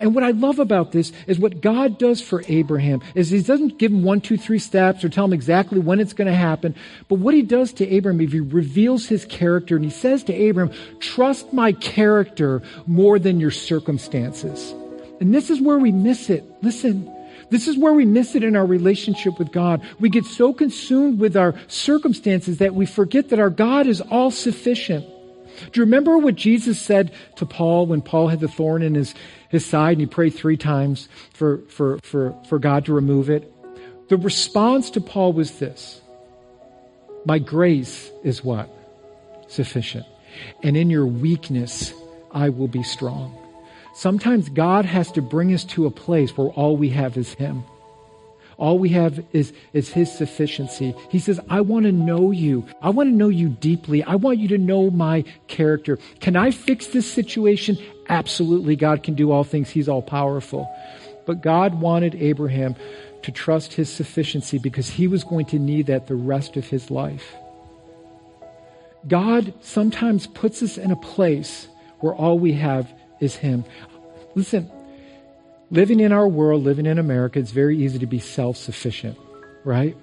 And 0.00 0.14
what 0.14 0.22
I 0.22 0.30
love 0.30 0.58
about 0.58 0.92
this 0.92 1.12
is 1.26 1.38
what 1.38 1.60
God 1.60 1.98
does 1.98 2.20
for 2.20 2.44
Abraham 2.46 3.02
is 3.14 3.30
he 3.30 3.42
doesn't 3.42 3.78
give 3.78 3.90
him 3.90 4.04
one, 4.04 4.20
two, 4.20 4.36
three 4.36 4.60
steps 4.60 5.02
or 5.02 5.08
tell 5.08 5.24
him 5.24 5.32
exactly 5.32 5.80
when 5.80 5.98
it's 5.98 6.12
going 6.12 6.30
to 6.30 6.36
happen. 6.36 6.74
But 7.08 7.16
what 7.16 7.34
he 7.34 7.42
does 7.42 7.72
to 7.74 7.88
Abraham, 7.88 8.20
he 8.20 8.40
reveals 8.40 9.06
his 9.06 9.24
character 9.24 9.74
and 9.76 9.84
he 9.84 9.90
says 9.90 10.22
to 10.24 10.32
Abraham, 10.32 10.74
trust 11.00 11.52
my 11.52 11.72
character 11.72 12.62
more 12.86 13.18
than 13.18 13.40
your 13.40 13.50
circumstances. 13.50 14.72
And 15.20 15.34
this 15.34 15.50
is 15.50 15.60
where 15.60 15.78
we 15.78 15.92
miss 15.92 16.30
it. 16.30 16.44
Listen. 16.62 17.12
This 17.50 17.66
is 17.66 17.78
where 17.78 17.94
we 17.94 18.04
miss 18.04 18.34
it 18.34 18.44
in 18.44 18.56
our 18.56 18.66
relationship 18.66 19.38
with 19.38 19.52
God. 19.52 19.80
We 19.98 20.10
get 20.10 20.26
so 20.26 20.52
consumed 20.52 21.18
with 21.18 21.34
our 21.34 21.54
circumstances 21.66 22.58
that 22.58 22.74
we 22.74 22.84
forget 22.84 23.30
that 23.30 23.38
our 23.38 23.48
God 23.48 23.86
is 23.86 24.02
all 24.02 24.30
sufficient. 24.30 25.06
Do 25.72 25.80
you 25.80 25.84
remember 25.84 26.18
what 26.18 26.34
Jesus 26.34 26.80
said 26.80 27.12
to 27.36 27.46
Paul 27.46 27.86
when 27.86 28.02
Paul 28.02 28.28
had 28.28 28.40
the 28.40 28.48
thorn 28.48 28.82
in 28.82 28.94
his, 28.94 29.14
his 29.48 29.64
side 29.64 29.92
and 29.92 30.00
he 30.00 30.06
prayed 30.06 30.34
three 30.34 30.56
times 30.56 31.08
for, 31.32 31.58
for, 31.68 31.98
for, 31.98 32.34
for 32.48 32.58
God 32.58 32.86
to 32.86 32.94
remove 32.94 33.30
it? 33.30 33.52
The 34.08 34.16
response 34.16 34.90
to 34.90 35.00
Paul 35.00 35.32
was 35.32 35.58
this 35.58 36.00
My 37.24 37.38
grace 37.38 38.10
is 38.24 38.42
what? 38.42 38.70
Sufficient. 39.48 40.06
And 40.62 40.76
in 40.76 40.90
your 40.90 41.06
weakness, 41.06 41.92
I 42.32 42.48
will 42.50 42.68
be 42.68 42.82
strong. 42.82 43.36
Sometimes 43.94 44.48
God 44.48 44.84
has 44.84 45.10
to 45.12 45.22
bring 45.22 45.52
us 45.52 45.64
to 45.64 45.86
a 45.86 45.90
place 45.90 46.36
where 46.36 46.48
all 46.48 46.76
we 46.76 46.90
have 46.90 47.16
is 47.16 47.34
Him. 47.34 47.64
All 48.58 48.78
we 48.78 48.90
have 48.90 49.24
is, 49.32 49.52
is 49.72 49.88
His 49.88 50.12
sufficiency. 50.12 50.94
He 51.10 51.18
says, 51.18 51.40
I 51.48 51.60
want 51.62 51.86
to 51.86 51.92
know 51.92 52.32
you. 52.32 52.66
I 52.82 52.90
want 52.90 53.08
to 53.08 53.14
know 53.14 53.28
you 53.28 53.48
deeply. 53.48 54.02
I 54.02 54.16
want 54.16 54.38
you 54.38 54.48
to 54.48 54.58
know 54.58 54.90
my 54.90 55.24
character. 55.46 55.98
Can 56.20 56.36
I 56.36 56.50
fix 56.50 56.88
this 56.88 57.10
situation? 57.10 57.78
Absolutely. 58.08 58.76
God 58.76 59.02
can 59.02 59.14
do 59.14 59.30
all 59.30 59.44
things. 59.44 59.70
He's 59.70 59.88
all 59.88 60.02
powerful. 60.02 60.68
But 61.24 61.40
God 61.40 61.80
wanted 61.80 62.14
Abraham 62.16 62.74
to 63.22 63.32
trust 63.32 63.74
His 63.74 63.88
sufficiency 63.88 64.58
because 64.58 64.88
he 64.88 65.06
was 65.06 65.24
going 65.24 65.46
to 65.46 65.58
need 65.58 65.86
that 65.86 66.06
the 66.06 66.14
rest 66.14 66.56
of 66.56 66.66
his 66.66 66.90
life. 66.90 67.34
God 69.06 69.54
sometimes 69.60 70.26
puts 70.26 70.62
us 70.62 70.78
in 70.78 70.90
a 70.90 70.96
place 70.96 71.68
where 72.00 72.14
all 72.14 72.38
we 72.38 72.52
have 72.54 72.92
is 73.20 73.36
Him. 73.36 73.64
Listen, 74.34 74.70
living 75.70 76.00
in 76.00 76.12
our 76.12 76.28
world, 76.28 76.64
living 76.64 76.86
in 76.86 76.98
America, 76.98 77.38
it's 77.38 77.50
very 77.50 77.78
easy 77.78 77.98
to 77.98 78.06
be 78.06 78.18
self 78.18 78.56
sufficient, 78.56 79.18
right? 79.64 79.96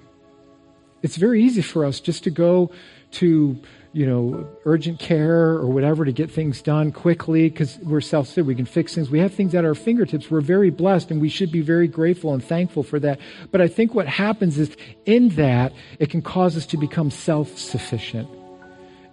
It's 1.02 1.16
very 1.16 1.42
easy 1.42 1.62
for 1.62 1.84
us 1.84 2.00
just 2.00 2.24
to 2.24 2.30
go 2.30 2.70
to, 3.12 3.60
you 3.92 4.06
know, 4.06 4.48
urgent 4.64 4.98
care 4.98 5.50
or 5.50 5.66
whatever 5.66 6.04
to 6.04 6.12
get 6.12 6.30
things 6.30 6.62
done 6.62 6.90
quickly 6.90 7.48
because 7.48 7.78
we're 7.78 8.00
self 8.00 8.26
sufficient. 8.26 8.46
We 8.46 8.54
can 8.54 8.64
fix 8.64 8.94
things. 8.94 9.10
We 9.10 9.20
have 9.20 9.34
things 9.34 9.54
at 9.54 9.64
our 9.64 9.74
fingertips. 9.74 10.30
We're 10.30 10.40
very 10.40 10.70
blessed 10.70 11.10
and 11.10 11.20
we 11.20 11.28
should 11.28 11.52
be 11.52 11.60
very 11.60 11.88
grateful 11.88 12.32
and 12.32 12.42
thankful 12.42 12.82
for 12.82 12.98
that. 13.00 13.20
But 13.50 13.60
I 13.60 13.68
think 13.68 13.94
what 13.94 14.08
happens 14.08 14.58
is 14.58 14.76
in 15.04 15.30
that, 15.30 15.72
it 15.98 16.10
can 16.10 16.22
cause 16.22 16.56
us 16.56 16.66
to 16.66 16.76
become 16.76 17.10
self 17.10 17.56
sufficient 17.58 18.28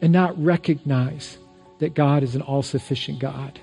and 0.01 0.11
not 0.11 0.41
recognize 0.41 1.37
that 1.79 1.93
God 1.93 2.23
is 2.23 2.35
an 2.35 2.41
all 2.41 2.63
sufficient 2.63 3.19
God 3.19 3.59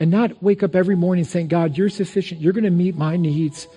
and 0.00 0.10
not 0.10 0.42
wake 0.42 0.62
up 0.62 0.74
every 0.74 0.96
morning 0.96 1.24
saying, 1.24 1.48
God, 1.48 1.76
you're 1.76 1.90
sufficient. 1.90 2.40
You're 2.40 2.54
going 2.54 2.64
to 2.64 2.70
meet 2.70 2.96
my 2.96 3.16
needs. 3.16 3.68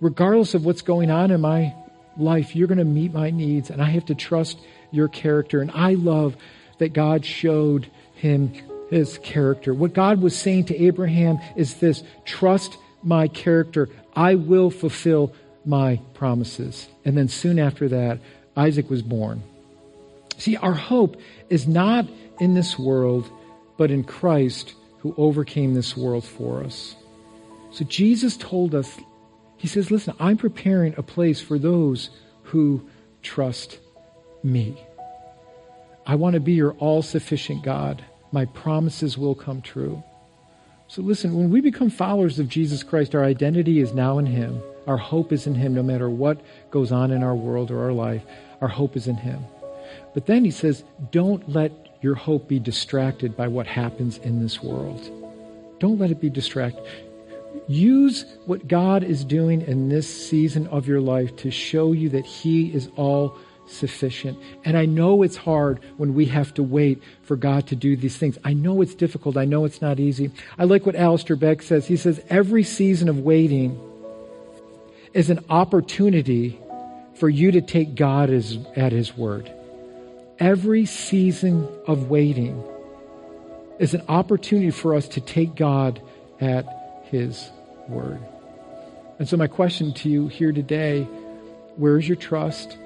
Regardless 0.00 0.54
of 0.54 0.64
what's 0.64 0.82
going 0.82 1.10
on 1.10 1.32
in 1.32 1.40
my 1.40 1.74
life, 2.16 2.54
you're 2.54 2.68
going 2.68 2.78
to 2.78 2.84
meet 2.84 3.12
my 3.12 3.30
needs. 3.30 3.68
And 3.68 3.82
I 3.82 3.90
have 3.90 4.06
to 4.06 4.14
trust 4.14 4.60
your 4.92 5.08
character. 5.08 5.60
And 5.60 5.72
I 5.72 5.94
love 5.94 6.36
that 6.78 6.92
God 6.92 7.24
showed 7.24 7.90
him 8.14 8.52
his 8.90 9.18
character. 9.18 9.74
What 9.74 9.92
God 9.92 10.22
was 10.22 10.36
saying 10.36 10.66
to 10.66 10.84
Abraham 10.84 11.40
is 11.56 11.74
this 11.74 12.04
trust 12.24 12.78
my 13.02 13.26
character. 13.26 13.88
I 14.14 14.36
will 14.36 14.70
fulfill 14.70 15.34
my 15.64 16.00
promises. 16.14 16.88
And 17.04 17.16
then 17.16 17.28
soon 17.28 17.58
after 17.58 17.88
that, 17.88 18.20
Isaac 18.56 18.88
was 18.88 19.02
born. 19.02 19.42
See, 20.38 20.56
our 20.56 20.74
hope 20.74 21.20
is 21.50 21.66
not 21.66 22.06
in 22.38 22.54
this 22.54 22.78
world 22.78 23.28
but 23.78 23.90
in 23.90 24.04
Christ 24.04 24.74
who 24.98 25.14
overcame 25.16 25.72
this 25.72 25.96
world 25.96 26.24
for 26.24 26.62
us. 26.62 26.94
So 27.70 27.84
Jesus 27.84 28.36
told 28.36 28.74
us, 28.74 28.98
He 29.56 29.68
says, 29.68 29.90
Listen, 29.90 30.14
I'm 30.20 30.36
preparing 30.36 30.94
a 30.96 31.02
place 31.02 31.40
for 31.40 31.58
those 31.58 32.10
who 32.42 32.86
trust 33.22 33.78
me. 34.42 34.76
I 36.06 36.16
want 36.16 36.34
to 36.34 36.40
be 36.40 36.52
your 36.52 36.72
all 36.72 37.02
sufficient 37.02 37.62
God. 37.62 38.04
My 38.32 38.44
promises 38.46 39.16
will 39.16 39.34
come 39.34 39.62
true. 39.62 40.02
So 40.88 41.02
listen, 41.02 41.36
when 41.36 41.50
we 41.50 41.60
become 41.60 41.90
followers 41.90 42.38
of 42.38 42.48
Jesus 42.48 42.82
Christ, 42.82 43.14
our 43.14 43.24
identity 43.24 43.80
is 43.80 43.92
now 43.92 44.18
in 44.18 44.26
Him. 44.26 44.60
Our 44.86 44.96
hope 44.96 45.32
is 45.32 45.46
in 45.46 45.54
Him 45.54 45.74
no 45.74 45.82
matter 45.82 46.08
what 46.08 46.40
goes 46.70 46.92
on 46.92 47.10
in 47.10 47.22
our 47.22 47.34
world 47.34 47.70
or 47.70 47.82
our 47.82 47.92
life. 47.92 48.22
Our 48.62 48.68
hope 48.68 48.96
is 48.96 49.06
in 49.06 49.16
Him. 49.16 49.44
But 50.14 50.24
then 50.24 50.46
He 50.46 50.50
says, 50.50 50.82
don't 51.10 51.46
let 51.46 51.87
your 52.00 52.14
hope 52.14 52.48
be 52.48 52.58
distracted 52.58 53.36
by 53.36 53.48
what 53.48 53.66
happens 53.66 54.18
in 54.18 54.40
this 54.40 54.62
world. 54.62 55.10
Don't 55.78 55.98
let 55.98 56.10
it 56.10 56.20
be 56.20 56.30
distracted. 56.30 56.84
Use 57.66 58.24
what 58.46 58.68
God 58.68 59.02
is 59.02 59.24
doing 59.24 59.62
in 59.62 59.88
this 59.88 60.28
season 60.28 60.66
of 60.68 60.86
your 60.86 61.00
life 61.00 61.34
to 61.36 61.50
show 61.50 61.92
you 61.92 62.08
that 62.10 62.24
He 62.24 62.72
is 62.72 62.88
all 62.96 63.36
sufficient. 63.66 64.38
And 64.64 64.76
I 64.76 64.86
know 64.86 65.22
it's 65.22 65.36
hard 65.36 65.80
when 65.96 66.14
we 66.14 66.26
have 66.26 66.54
to 66.54 66.62
wait 66.62 67.02
for 67.22 67.36
God 67.36 67.66
to 67.68 67.76
do 67.76 67.96
these 67.96 68.16
things. 68.16 68.38
I 68.44 68.54
know 68.54 68.80
it's 68.80 68.94
difficult. 68.94 69.36
I 69.36 69.44
know 69.44 69.64
it's 69.64 69.82
not 69.82 70.00
easy. 70.00 70.30
I 70.58 70.64
like 70.64 70.86
what 70.86 70.96
Alistair 70.96 71.36
Begg 71.36 71.62
says. 71.62 71.86
He 71.86 71.96
says, 71.96 72.20
every 72.30 72.62
season 72.62 73.08
of 73.08 73.20
waiting 73.20 73.78
is 75.12 75.30
an 75.30 75.44
opportunity 75.50 76.58
for 77.14 77.28
you 77.28 77.50
to 77.50 77.60
take 77.60 77.94
God 77.94 78.30
as, 78.30 78.58
at 78.76 78.92
His 78.92 79.16
word 79.16 79.52
every 80.38 80.86
season 80.86 81.68
of 81.86 82.08
waiting 82.10 82.62
is 83.78 83.94
an 83.94 84.02
opportunity 84.08 84.70
for 84.70 84.94
us 84.94 85.08
to 85.08 85.20
take 85.20 85.54
God 85.54 86.00
at 86.40 86.66
His 87.04 87.50
word. 87.88 88.20
And 89.18 89.28
so, 89.28 89.36
my 89.36 89.46
question 89.46 89.92
to 89.94 90.08
you 90.08 90.28
here 90.28 90.52
today 90.52 91.06
where's 91.76 92.08
your 92.08 92.16
trust? 92.16 92.76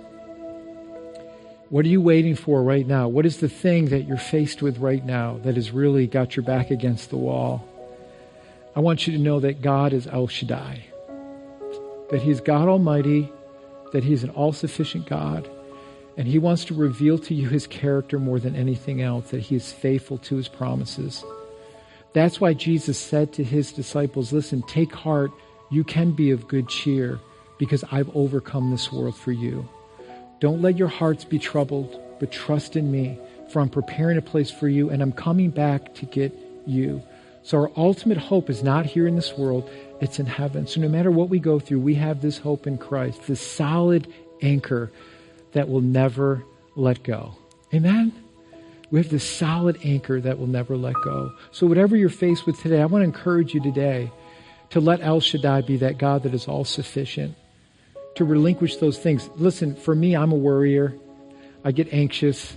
What 1.71 1.87
are 1.87 1.89
you 1.89 2.03
waiting 2.03 2.37
for 2.37 2.63
right 2.63 2.87
now? 2.87 3.09
What 3.09 3.25
is 3.25 3.39
the 3.39 3.49
thing 3.49 3.87
that 3.87 4.03
you're 4.03 4.19
faced 4.19 4.61
with 4.61 4.77
right 4.79 5.03
now 5.03 5.39
that 5.43 5.55
has 5.55 5.71
really 5.71 6.07
got 6.07 6.37
your 6.37 6.45
back 6.45 6.71
against 6.71 7.09
the 7.09 7.17
wall? 7.17 7.67
I 8.77 8.81
want 8.81 9.07
you 9.07 9.15
to 9.15 9.19
know 9.19 9.41
that 9.41 9.63
God 9.63 9.95
is 9.95 10.07
El 10.07 10.29
Shaddai. 10.29 10.85
that 12.11 12.21
He's 12.21 12.41
God 12.41 12.69
Almighty, 12.69 13.33
that 13.93 14.05
He's 14.05 14.23
an 14.23 14.31
all 14.31 14.53
sufficient 14.53 15.07
God, 15.07 15.49
and 16.17 16.29
He 16.29 16.39
wants 16.39 16.65
to 16.67 16.75
reveal 16.75 17.19
to 17.21 17.35
you 17.35 17.49
His 17.49 17.67
character 17.67 18.19
more 18.19 18.39
than 18.39 18.57
anything 18.57 19.01
else, 19.01 19.31
that 19.31 19.41
He 19.41 19.57
is 19.57 19.73
faithful 19.73 20.19
to 20.19 20.37
His 20.37 20.49
promises. 20.49 21.25
That's 22.13 22.41
why 22.41 22.55
Jesus 22.55 22.99
said 22.99 23.33
to 23.35 23.45
His 23.45 23.73
disciples, 23.73 24.33
Listen, 24.33 24.63
take 24.63 24.93
heart, 24.93 25.31
you 25.71 25.85
can 25.85 26.13
be 26.13 26.31
of 26.31 26.49
good 26.49 26.69
cheer, 26.69 27.19
because 27.59 27.85
I've 27.91 28.15
overcome 28.15 28.71
this 28.71 28.93
world 28.93 29.17
for 29.17 29.33
you. 29.33 29.69
Don't 30.41 30.61
let 30.63 30.77
your 30.77 30.89
hearts 30.89 31.25
be 31.25 31.39
troubled, 31.39 31.99
but 32.19 32.33
trust 32.33 32.77
in 32.77 32.91
me, 32.91 33.19
for 33.51 33.61
I'm 33.61 33.69
preparing 33.69 34.19
a 34.19 34.23
place 34.23 34.51
for 34.51 34.69
you, 34.69 34.91
and 34.91 35.01
I'm 35.01 35.13
coming 35.13 35.51
back 35.51 35.95
to 35.95 36.07
get 36.07 36.35
you. 36.67 37.03
So 37.45 37.59
our 37.59 37.73
ultimate 37.77 38.19
hope 38.19 38.51
is 38.51 38.63
not 38.63 38.87
here 38.87 39.07
in 39.07 39.17
this 39.17 39.37
world, 39.37 39.69
it's 40.01 40.19
in 40.19 40.27
heaven. 40.27 40.67
So 40.67 40.81
no 40.81 40.89
matter 40.89 41.11
what 41.11 41.29
we 41.29 41.39
go 41.39 41.59
through, 41.59 41.81
we 41.81 41.95
have 41.95 42.21
this 42.21 42.39
hope 42.39 42.67
in 42.67 42.79
Christ, 42.79 43.27
this 43.27 43.41
solid 43.41 44.13
anchor 44.43 44.91
that 45.53 45.69
will 45.69 45.81
never 45.81 46.45
let 46.77 47.03
go. 47.03 47.35
Amen? 47.73 48.13
We 48.91 49.01
have 49.01 49.09
this 49.09 49.25
solid 49.25 49.79
anchor 49.85 50.21
that 50.21 50.39
will 50.39 50.47
never 50.47 50.77
let 50.77 50.95
go. 51.03 51.33
So 51.51 51.67
whatever 51.67 51.97
you're 51.97 52.11
faced 52.11 52.47
with 52.47 52.61
today, 52.61 52.83
I 52.83 52.87
want 52.87 53.03
to 53.03 53.07
encourage 53.07 53.55
you 53.55 53.61
today 53.63 54.11
to 54.71 54.81
let 54.81 55.01
El 55.01 55.21
Shaddai 55.21 55.63
be 55.63 55.79
that 55.79 55.99
God 55.99 56.25
that 56.25 56.35
is 56.35 56.47
all 56.47 56.65
sufficient, 56.65 57.35
to 58.17 58.25
relinquish 58.25 58.77
those 58.77 58.99
things. 58.99 59.31
Listen, 59.37 59.75
for 59.77 59.95
me, 59.95 60.15
I'm 60.15 60.33
a 60.33 60.37
worrier. 60.37 60.95
I 61.65 61.73
get 61.73 61.93
anxious. 61.93 62.57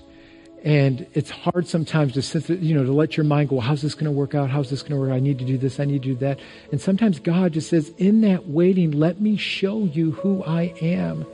And 0.63 1.05
it's 1.13 1.29
hard 1.29 1.67
sometimes 1.67 2.13
to 2.13 2.21
sense, 2.21 2.49
you 2.49 2.73
know, 2.73 2.84
to 2.84 2.91
let 2.91 3.15
your 3.15 3.23
mind 3.23 3.49
go, 3.49 3.60
how's 3.60 3.81
this 3.81 3.93
going 3.93 4.05
to 4.05 4.12
work 4.12 4.34
out? 4.34 4.49
How's 4.49 4.69
this 4.69 4.81
going 4.81 4.93
to 4.93 4.97
work? 4.97 5.12
I 5.12 5.19
need 5.19 5.39
to 5.39 5.45
do 5.45 5.58
this. 5.58 5.79
I 5.79 5.86
need 5.86 6.01
to 6.01 6.10
do 6.10 6.15
that. 6.15 6.39
And 6.71 6.81
sometimes 6.81 7.19
God 7.19 7.53
just 7.53 7.69
says, 7.69 7.93
in 7.97 8.21
that 8.21 8.47
waiting, 8.47 8.91
let 8.91 9.21
me 9.21 9.38
show 9.38 9.86
you 9.86 10.12
who 10.12 10.43
I 10.43 10.73
am. 10.81 11.25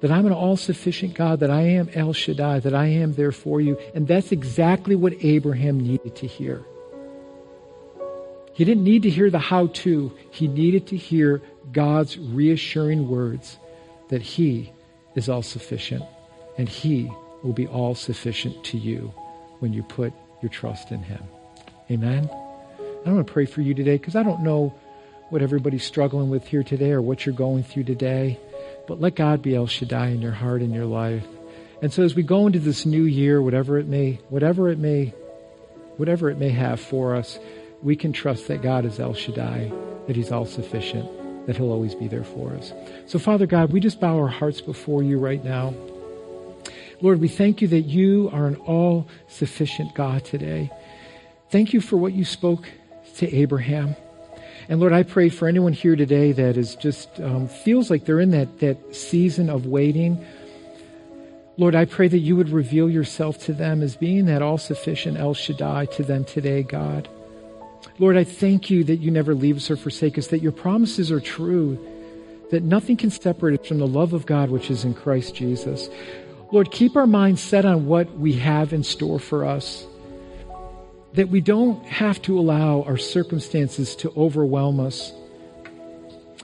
That 0.00 0.10
I'm 0.10 0.26
an 0.26 0.32
all 0.32 0.56
sufficient 0.56 1.14
God, 1.14 1.40
that 1.40 1.50
I 1.50 1.62
am 1.62 1.88
El 1.94 2.12
Shaddai, 2.12 2.60
that 2.60 2.74
I 2.74 2.86
am 2.86 3.14
there 3.14 3.32
for 3.32 3.60
you. 3.60 3.78
And 3.94 4.06
that's 4.06 4.32
exactly 4.32 4.96
what 4.96 5.14
Abraham 5.24 5.80
needed 5.80 6.16
to 6.16 6.26
hear. 6.26 6.62
He 8.52 8.64
didn't 8.64 8.84
need 8.84 9.02
to 9.02 9.10
hear 9.10 9.30
the 9.30 9.38
how 9.38 9.68
to, 9.68 10.12
he 10.30 10.46
needed 10.46 10.86
to 10.88 10.96
hear 10.96 11.42
God's 11.72 12.18
reassuring 12.18 13.08
words 13.08 13.58
that 14.08 14.22
he 14.22 14.72
is 15.16 15.28
all 15.28 15.42
sufficient 15.42 16.04
and 16.56 16.68
he 16.68 17.10
will 17.42 17.52
be 17.52 17.66
all 17.66 17.94
sufficient 17.94 18.64
to 18.64 18.78
you 18.78 19.12
when 19.60 19.72
you 19.72 19.82
put 19.82 20.12
your 20.40 20.50
trust 20.50 20.90
in 20.90 21.02
Him. 21.02 21.22
Amen? 21.90 22.28
I 23.06 23.10
want 23.10 23.26
to 23.26 23.32
pray 23.32 23.46
for 23.46 23.60
you 23.60 23.74
today 23.74 23.98
because 23.98 24.16
I 24.16 24.22
don't 24.22 24.42
know 24.42 24.74
what 25.28 25.42
everybody's 25.42 25.84
struggling 25.84 26.30
with 26.30 26.46
here 26.46 26.62
today 26.62 26.92
or 26.92 27.02
what 27.02 27.26
you're 27.26 27.34
going 27.34 27.62
through 27.62 27.84
today, 27.84 28.38
but 28.86 29.00
let 29.00 29.14
God 29.14 29.42
be 29.42 29.54
El 29.54 29.66
Shaddai 29.66 30.08
in 30.08 30.20
your 30.22 30.32
heart 30.32 30.60
and 30.60 30.74
your 30.74 30.86
life. 30.86 31.26
And 31.82 31.92
so 31.92 32.02
as 32.02 32.14
we 32.14 32.22
go 32.22 32.46
into 32.46 32.58
this 32.58 32.86
new 32.86 33.04
year, 33.04 33.42
whatever 33.42 33.78
it 33.78 33.86
may, 33.86 34.20
whatever 34.28 34.68
it 34.70 34.78
may, 34.78 35.12
whatever 35.96 36.30
it 36.30 36.38
may 36.38 36.50
have 36.50 36.80
for 36.80 37.14
us, 37.14 37.38
we 37.82 37.96
can 37.96 38.12
trust 38.12 38.48
that 38.48 38.62
God 38.62 38.84
is 38.84 38.98
El 38.98 39.14
Shaddai, 39.14 39.70
that 40.06 40.16
He's 40.16 40.32
all 40.32 40.46
sufficient, 40.46 41.46
that 41.46 41.56
He'll 41.56 41.72
always 41.72 41.94
be 41.94 42.08
there 42.08 42.24
for 42.24 42.54
us. 42.54 42.72
So 43.06 43.18
Father 43.18 43.46
God, 43.46 43.72
we 43.72 43.80
just 43.80 44.00
bow 44.00 44.18
our 44.18 44.28
hearts 44.28 44.60
before 44.60 45.02
you 45.02 45.18
right 45.18 45.44
now. 45.44 45.74
Lord, 47.00 47.20
we 47.20 47.28
thank 47.28 47.60
you 47.60 47.68
that 47.68 47.82
you 47.82 48.30
are 48.32 48.46
an 48.46 48.56
all 48.56 49.08
sufficient 49.28 49.94
God 49.94 50.24
today. 50.24 50.70
Thank 51.50 51.74
you 51.74 51.80
for 51.80 51.96
what 51.96 52.14
you 52.14 52.24
spoke 52.24 52.66
to 53.16 53.34
Abraham. 53.34 53.96
And 54.68 54.80
Lord, 54.80 54.92
I 54.92 55.02
pray 55.02 55.28
for 55.28 55.46
anyone 55.46 55.72
here 55.72 55.96
today 55.96 56.32
that 56.32 56.56
is 56.56 56.74
just 56.76 57.20
um, 57.20 57.48
feels 57.48 57.90
like 57.90 58.04
they're 58.04 58.20
in 58.20 58.30
that, 58.30 58.60
that 58.60 58.94
season 58.94 59.50
of 59.50 59.66
waiting. 59.66 60.24
Lord, 61.56 61.74
I 61.74 61.84
pray 61.84 62.08
that 62.08 62.18
you 62.18 62.34
would 62.36 62.48
reveal 62.48 62.88
yourself 62.88 63.38
to 63.44 63.52
them 63.52 63.82
as 63.82 63.94
being 63.94 64.26
that 64.26 64.42
all 64.42 64.58
sufficient 64.58 65.18
El 65.18 65.34
Shaddai 65.34 65.86
to 65.86 66.02
them 66.02 66.24
today, 66.24 66.62
God. 66.62 67.08
Lord, 67.98 68.16
I 68.16 68.24
thank 68.24 68.70
you 68.70 68.82
that 68.84 68.96
you 68.96 69.10
never 69.10 69.34
leave 69.34 69.58
us 69.58 69.70
or 69.70 69.76
forsake 69.76 70.18
us, 70.18 70.28
that 70.28 70.42
your 70.42 70.52
promises 70.52 71.12
are 71.12 71.20
true, 71.20 71.78
that 72.50 72.62
nothing 72.62 72.96
can 72.96 73.10
separate 73.10 73.60
us 73.60 73.66
from 73.66 73.78
the 73.78 73.86
love 73.86 74.14
of 74.14 74.26
God 74.26 74.50
which 74.50 74.70
is 74.70 74.84
in 74.84 74.94
Christ 74.94 75.34
Jesus. 75.34 75.88
Lord, 76.50 76.70
keep 76.70 76.96
our 76.96 77.06
minds 77.06 77.42
set 77.42 77.64
on 77.64 77.86
what 77.86 78.18
we 78.18 78.32
have 78.34 78.72
in 78.72 78.82
store 78.82 79.18
for 79.18 79.44
us. 79.44 79.86
That 81.14 81.28
we 81.28 81.40
don't 81.40 81.84
have 81.86 82.20
to 82.22 82.38
allow 82.38 82.82
our 82.82 82.96
circumstances 82.96 83.96
to 83.96 84.12
overwhelm 84.16 84.80
us. 84.80 85.12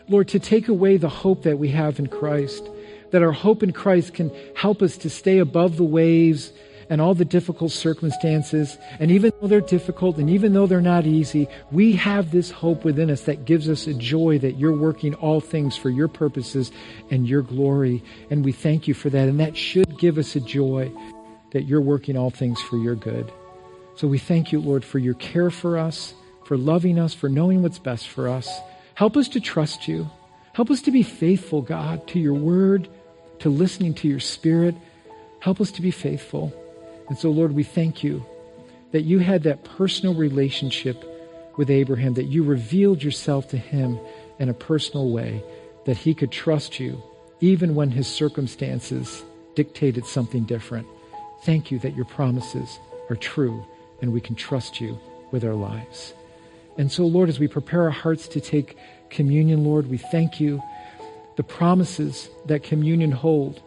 Lord, 0.09 0.29
to 0.29 0.41
take 0.41 0.69
away 0.69 0.97
the 0.97 1.09
hope 1.09 1.43
that 1.45 1.59
we 1.59 1.69
have 1.69 1.99
in 1.99 2.07
Christ. 2.09 2.69
That 3.11 3.23
our 3.23 3.33
hope 3.33 3.63
in 3.63 3.73
Christ 3.73 4.15
can 4.15 4.31
help 4.57 4.83
us 4.83 4.97
to 4.99 5.11
stay 5.11 5.39
above 5.39 5.77
the 5.77 5.85
waves 5.85 6.53
and 6.91 7.01
all 7.01 7.15
the 7.15 7.25
difficult 7.25 7.71
circumstances. 7.71 8.77
And 8.99 9.13
even 9.13 9.33
though 9.41 9.47
they're 9.47 9.61
difficult 9.61 10.19
and 10.19 10.29
even 10.29 10.53
though 10.53 10.67
they're 10.67 10.81
not 10.81 11.07
easy, 11.07 11.49
we 11.71 11.93
have 11.93 12.33
this 12.33 12.51
hope 12.51 12.85
within 12.85 13.11
us 13.11 13.23
that 13.23 13.45
gives 13.45 13.69
us 13.69 13.87
a 13.87 13.95
joy 13.95 14.39
that 14.41 14.59
you're 14.59 14.77
working 14.77 15.15
all 15.15 15.41
things 15.41 15.77
for 15.77 15.89
your 15.89 16.09
purposes 16.09 16.73
and 17.11 17.29
your 17.29 17.43
glory. 17.43 18.03
And 18.29 18.45
we 18.45 18.53
thank 18.53 18.89
you 18.89 18.95
for 18.95 19.09
that. 19.11 19.29
And 19.29 19.39
that 19.39 19.57
should 19.57 19.99
give 19.99 20.19
us 20.19 20.35
a 20.35 20.41
joy 20.41 20.93
that 21.53 21.65
you're 21.65 21.81
working 21.81 22.17
all 22.17 22.31
things 22.31 22.61
for 22.61 22.77
your 22.77 22.97
good. 22.97 23.33
So 23.97 24.09
we 24.09 24.19
thank 24.19 24.53
you, 24.53 24.61
Lord, 24.61 24.85
for 24.85 24.99
your 24.99 25.15
care 25.15 25.51
for 25.51 25.79
us, 25.79 26.15
for 26.45 26.57
loving 26.57 26.99
us, 26.99 27.15
for 27.15 27.29
knowing 27.29 27.63
what's 27.63 27.79
best 27.79 28.09
for 28.09 28.29
us. 28.29 28.49
Help 28.95 29.17
us 29.17 29.29
to 29.29 29.41
trust 29.41 29.89
you. 29.89 30.11
Help 30.53 30.71
us 30.71 30.83
to 30.83 30.91
be 30.91 31.03
faithful, 31.03 31.63
God, 31.63 32.07
to 32.09 32.19
your 32.19 32.35
word, 32.35 32.89
to 33.41 33.49
listening 33.49 33.95
to 33.95 34.09
your 34.09 34.21
spirit. 34.21 34.75
Help 35.41 35.61
us 35.61 35.71
to 35.73 35.83
be 35.83 35.91
faithful. 35.91 36.53
And 37.09 37.19
so, 37.19 37.31
Lord, 37.31 37.53
we 37.53 37.63
thank 37.63 38.03
you 38.03 38.25
that 38.93 39.03
you 39.03 39.19
had 39.19 39.45
that 39.45 39.65
personal 39.65 40.15
relationship 40.15 41.05
with 41.57 41.71
Abraham, 41.71 42.15
that 42.15 42.25
you 42.25 42.43
revealed 42.43 43.03
yourself 43.03 43.49
to 43.49 43.59
him 43.59 43.99
in 44.39 44.49
a 44.49 44.55
personal 44.55 45.11
way, 45.11 45.43
that 45.85 45.97
he 45.97 46.15
could 46.15 46.33
trust 46.33 46.81
you 46.81 47.03
even 47.41 47.75
when 47.75 47.91
his 47.91 48.07
circumstances 48.07 49.25
dictated 49.55 50.05
something 50.05 50.45
different. 50.45 50.87
Thank 51.45 51.71
you 51.71 51.79
that 51.81 51.97
your 51.97 52.05
promises 52.05 52.79
are 53.09 53.17
true 53.17 53.65
and 54.01 54.13
we 54.13 54.21
can 54.21 54.35
trust 54.35 54.81
you 54.81 54.99
with 55.31 55.45
our 55.45 55.55
lives. 55.55 56.15
And 56.79 56.91
so, 56.91 57.05
Lord, 57.07 57.29
as 57.29 57.39
we 57.39 57.49
prepare 57.49 57.85
our 57.85 57.91
hearts 57.91 58.29
to 58.29 58.41
take 58.41 58.77
communion, 59.11 59.65
Lord, 59.65 59.89
we 59.89 59.99
thank 59.99 60.41
you 60.41 60.63
the 61.37 61.43
promises 61.43 62.29
that 62.47 62.63
communion 62.63 63.13
hold, 63.13 63.63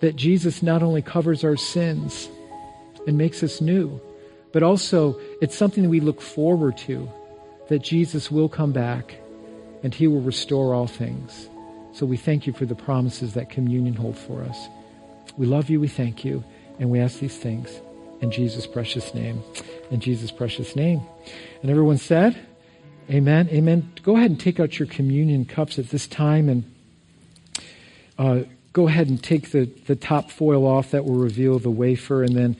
that 0.00 0.16
Jesus 0.16 0.62
not 0.62 0.82
only 0.82 1.02
covers 1.02 1.44
our 1.44 1.56
sins, 1.56 2.28
and 3.06 3.16
makes 3.16 3.42
us 3.42 3.60
new. 3.60 4.00
But 4.52 4.62
also, 4.62 5.18
it's 5.40 5.56
something 5.56 5.84
that 5.84 5.88
we 5.88 6.00
look 6.00 6.20
forward 6.20 6.76
to 6.78 7.08
that 7.68 7.80
Jesus 7.80 8.30
will 8.30 8.48
come 8.48 8.72
back 8.72 9.16
and 9.82 9.94
he 9.94 10.06
will 10.06 10.20
restore 10.20 10.74
all 10.74 10.86
things. 10.86 11.48
So 11.92 12.06
we 12.06 12.16
thank 12.16 12.46
you 12.46 12.52
for 12.52 12.66
the 12.66 12.74
promises 12.74 13.34
that 13.34 13.50
communion 13.50 13.94
holds 13.94 14.20
for 14.20 14.42
us. 14.42 14.68
We 15.36 15.46
love 15.46 15.70
you, 15.70 15.80
we 15.80 15.88
thank 15.88 16.24
you, 16.24 16.44
and 16.78 16.90
we 16.90 17.00
ask 17.00 17.18
these 17.18 17.36
things 17.36 17.80
in 18.20 18.30
Jesus' 18.30 18.66
precious 18.66 19.14
name. 19.14 19.42
In 19.90 20.00
Jesus' 20.00 20.30
precious 20.30 20.74
name. 20.76 21.00
And 21.62 21.70
everyone 21.70 21.98
said, 21.98 22.38
Amen. 23.08 23.48
Amen. 23.50 23.92
Go 24.02 24.16
ahead 24.16 24.30
and 24.30 24.40
take 24.40 24.58
out 24.58 24.78
your 24.78 24.88
communion 24.88 25.44
cups 25.44 25.78
at 25.78 25.90
this 25.90 26.08
time 26.08 26.48
and 26.48 26.64
uh, 28.18 28.40
go 28.72 28.88
ahead 28.88 29.08
and 29.08 29.22
take 29.22 29.52
the, 29.52 29.66
the 29.86 29.94
top 29.94 30.30
foil 30.30 30.66
off 30.66 30.90
that 30.90 31.04
will 31.04 31.14
reveal 31.14 31.58
the 31.58 31.70
wafer 31.70 32.24
and 32.24 32.34
then 32.34 32.56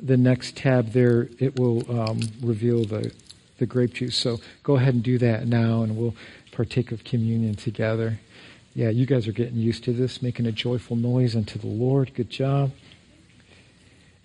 the 0.00 0.16
next 0.16 0.56
tab 0.56 0.92
there, 0.92 1.28
it 1.38 1.58
will 1.58 1.84
um, 2.00 2.20
reveal 2.40 2.84
the, 2.84 3.12
the 3.58 3.66
grape 3.66 3.94
juice. 3.94 4.16
So 4.16 4.38
go 4.62 4.76
ahead 4.76 4.94
and 4.94 5.02
do 5.02 5.18
that 5.18 5.46
now, 5.46 5.82
and 5.82 5.96
we'll 5.96 6.14
partake 6.52 6.92
of 6.92 7.04
communion 7.04 7.54
together. 7.54 8.20
Yeah, 8.74 8.90
you 8.90 9.06
guys 9.06 9.26
are 9.26 9.32
getting 9.32 9.56
used 9.56 9.84
to 9.84 9.92
this, 9.92 10.22
making 10.22 10.46
a 10.46 10.52
joyful 10.52 10.96
noise 10.96 11.34
unto 11.34 11.58
the 11.58 11.66
Lord. 11.66 12.14
Good 12.14 12.30
job. 12.30 12.70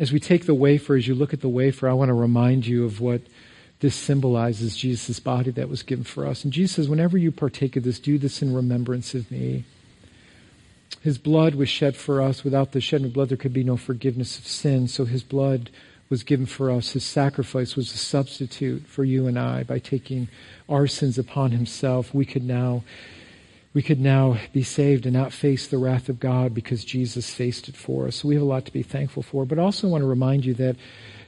As 0.03 0.11
we 0.11 0.19
take 0.19 0.47
the 0.47 0.53
wafer, 0.53 0.97
as 0.97 1.07
you 1.07 1.15
look 1.15 1.33
at 1.33 1.39
the 1.39 1.47
wafer, 1.47 1.87
I 1.87 1.93
want 1.93 2.09
to 2.09 2.13
remind 2.13 2.67
you 2.67 2.83
of 2.83 2.99
what 2.99 3.21
this 3.79 3.95
symbolizes 3.95 4.75
Jesus' 4.75 5.21
body 5.21 5.49
that 5.51 5.69
was 5.69 5.81
given 5.81 6.03
for 6.03 6.27
us. 6.27 6.43
And 6.43 6.51
Jesus 6.51 6.75
says, 6.75 6.89
whenever 6.89 7.17
you 7.17 7.31
partake 7.31 7.77
of 7.77 7.83
this, 7.83 7.99
do 7.99 8.17
this 8.17 8.41
in 8.41 8.53
remembrance 8.53 9.15
of 9.15 9.31
me. 9.31 9.63
His 10.99 11.17
blood 11.17 11.55
was 11.55 11.69
shed 11.69 11.95
for 11.95 12.21
us. 12.21 12.43
Without 12.43 12.73
the 12.73 12.81
shedding 12.81 13.07
of 13.07 13.13
blood, 13.13 13.29
there 13.29 13.37
could 13.37 13.53
be 13.53 13.63
no 13.63 13.77
forgiveness 13.77 14.37
of 14.37 14.45
sin. 14.45 14.89
So 14.89 15.05
his 15.05 15.23
blood 15.23 15.69
was 16.09 16.23
given 16.23 16.47
for 16.47 16.69
us. 16.69 16.91
His 16.91 17.05
sacrifice 17.05 17.77
was 17.77 17.93
a 17.93 17.97
substitute 17.97 18.85
for 18.85 19.05
you 19.05 19.25
and 19.25 19.39
I. 19.39 19.63
By 19.63 19.79
taking 19.79 20.27
our 20.67 20.85
sins 20.85 21.17
upon 21.17 21.51
himself, 21.51 22.13
we 22.13 22.25
could 22.25 22.43
now 22.43 22.83
we 23.73 23.81
could 23.81 23.99
now 23.99 24.37
be 24.51 24.63
saved 24.63 25.05
and 25.05 25.13
not 25.13 25.33
face 25.33 25.67
the 25.67 25.77
wrath 25.77 26.07
of 26.07 26.19
God 26.19 26.53
because 26.53 26.85
Jesus 26.85 27.33
faced 27.33 27.67
it 27.67 27.75
for 27.75 28.07
us. 28.07 28.17
So 28.17 28.27
we 28.27 28.35
have 28.35 28.43
a 28.43 28.47
lot 28.47 28.65
to 28.65 28.73
be 28.73 28.83
thankful 28.83 29.23
for. 29.23 29.45
But 29.45 29.57
I 29.57 29.63
also 29.63 29.87
want 29.87 30.03
to 30.03 30.07
remind 30.07 30.45
you 30.45 30.53
that 30.55 30.75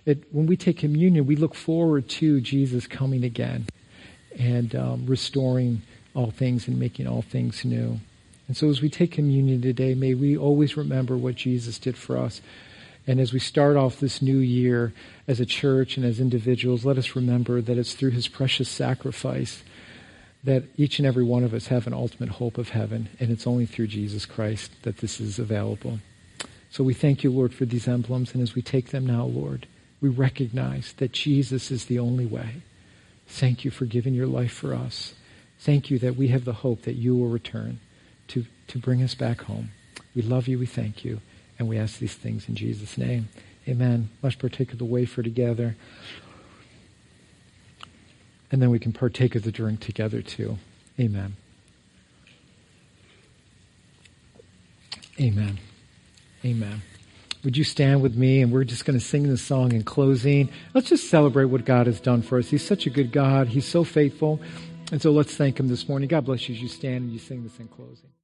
it, 0.05 0.23
when 0.31 0.45
we 0.45 0.55
take 0.55 0.77
communion, 0.77 1.25
we 1.25 1.35
look 1.35 1.55
forward 1.55 2.07
to 2.09 2.39
Jesus 2.41 2.85
coming 2.85 3.23
again 3.23 3.65
and 4.37 4.75
um, 4.75 5.05
restoring 5.07 5.81
all 6.13 6.29
things 6.29 6.67
and 6.67 6.79
making 6.79 7.07
all 7.07 7.23
things 7.23 7.65
new. 7.65 7.99
And 8.47 8.55
so 8.55 8.69
as 8.69 8.79
we 8.79 8.89
take 8.89 9.11
communion 9.11 9.61
today, 9.61 9.95
may 9.95 10.13
we 10.13 10.37
always 10.37 10.77
remember 10.77 11.17
what 11.17 11.35
Jesus 11.35 11.79
did 11.79 11.97
for 11.97 12.15
us. 12.15 12.41
And 13.07 13.19
as 13.19 13.33
we 13.33 13.39
start 13.39 13.75
off 13.75 13.99
this 13.99 14.21
new 14.21 14.37
year 14.37 14.93
as 15.27 15.39
a 15.39 15.45
church 15.45 15.97
and 15.97 16.05
as 16.05 16.19
individuals, 16.19 16.85
let 16.85 16.97
us 16.99 17.15
remember 17.15 17.61
that 17.61 17.77
it's 17.77 17.93
through 17.93 18.11
his 18.11 18.27
precious 18.27 18.69
sacrifice 18.69 19.63
that 20.45 20.63
each 20.77 20.99
and 20.99 21.07
every 21.07 21.23
one 21.23 21.43
of 21.43 21.53
us 21.53 21.67
have 21.67 21.87
an 21.87 21.93
ultimate 21.93 22.29
hope 22.29 22.57
of 22.57 22.69
heaven. 22.69 23.09
And 23.19 23.31
it's 23.31 23.47
only 23.47 23.65
through 23.65 23.87
Jesus 23.87 24.25
Christ 24.25 24.71
that 24.83 24.97
this 24.97 25.19
is 25.19 25.39
available. 25.39 25.99
So 26.69 26.83
we 26.83 26.93
thank 26.93 27.23
you, 27.23 27.31
Lord, 27.31 27.53
for 27.53 27.65
these 27.65 27.87
emblems. 27.87 28.33
And 28.33 28.43
as 28.43 28.55
we 28.55 28.61
take 28.61 28.89
them 28.89 29.05
now, 29.05 29.25
Lord, 29.25 29.67
we 30.01 30.09
recognize 30.09 30.93
that 30.97 31.11
Jesus 31.11 31.71
is 31.71 31.85
the 31.85 31.99
only 31.99 32.25
way. 32.25 32.61
Thank 33.27 33.65
you 33.65 33.71
for 33.71 33.85
giving 33.85 34.13
your 34.13 34.27
life 34.27 34.51
for 34.51 34.73
us. 34.73 35.15
Thank 35.57 35.89
you 35.89 35.97
that 35.99 36.15
we 36.15 36.27
have 36.27 36.45
the 36.45 36.53
hope 36.53 36.83
that 36.83 36.95
you 36.95 37.15
will 37.15 37.29
return 37.29 37.79
to, 38.27 38.45
to 38.67 38.77
bring 38.77 39.01
us 39.01 39.15
back 39.15 39.41
home. 39.41 39.71
We 40.15 40.21
love 40.21 40.47
you. 40.47 40.59
We 40.59 40.65
thank 40.65 41.03
you. 41.03 41.21
And 41.57 41.67
we 41.67 41.77
ask 41.77 41.97
these 41.97 42.13
things 42.13 42.47
in 42.47 42.55
Jesus' 42.55 42.97
name. 42.97 43.29
Amen. 43.67 44.09
Let's 44.21 44.35
partake 44.35 44.73
of 44.73 44.77
the 44.77 44.85
wafer 44.85 45.23
together. 45.23 45.75
And 48.55 48.61
then 48.61 48.69
we 48.69 48.79
can 48.79 48.93
partake 48.93 49.35
of 49.35 49.43
the 49.43 49.51
drink 49.51 49.81
together 49.81 50.21
too. 50.21 50.57
Amen. 50.97 51.35
Amen. 55.19 55.59
Amen. 56.45 56.81
Would 57.43 57.57
you 57.57 57.65
stand 57.65 58.01
with 58.01 58.15
me? 58.15 58.41
And 58.41 58.53
we're 58.53 58.63
just 58.63 58.85
going 58.85 58.97
to 58.97 59.05
sing 59.05 59.23
this 59.23 59.41
song 59.41 59.73
in 59.73 59.83
closing. 59.83 60.49
Let's 60.73 60.87
just 60.87 61.09
celebrate 61.09 61.47
what 61.47 61.65
God 61.65 61.87
has 61.87 61.99
done 61.99 62.21
for 62.21 62.37
us. 62.37 62.47
He's 62.47 62.65
such 62.65 62.85
a 62.85 62.89
good 62.89 63.11
God. 63.11 63.49
He's 63.49 63.65
so 63.65 63.83
faithful. 63.83 64.39
And 64.89 65.01
so 65.01 65.11
let's 65.11 65.35
thank 65.35 65.59
Him 65.59 65.67
this 65.67 65.89
morning. 65.89 66.07
God 66.07 66.23
bless 66.23 66.47
you 66.47 66.55
as 66.55 66.61
you 66.61 66.69
stand 66.69 67.03
and 67.03 67.11
you 67.11 67.19
sing 67.19 67.43
this 67.43 67.59
in 67.59 67.67
closing. 67.67 68.07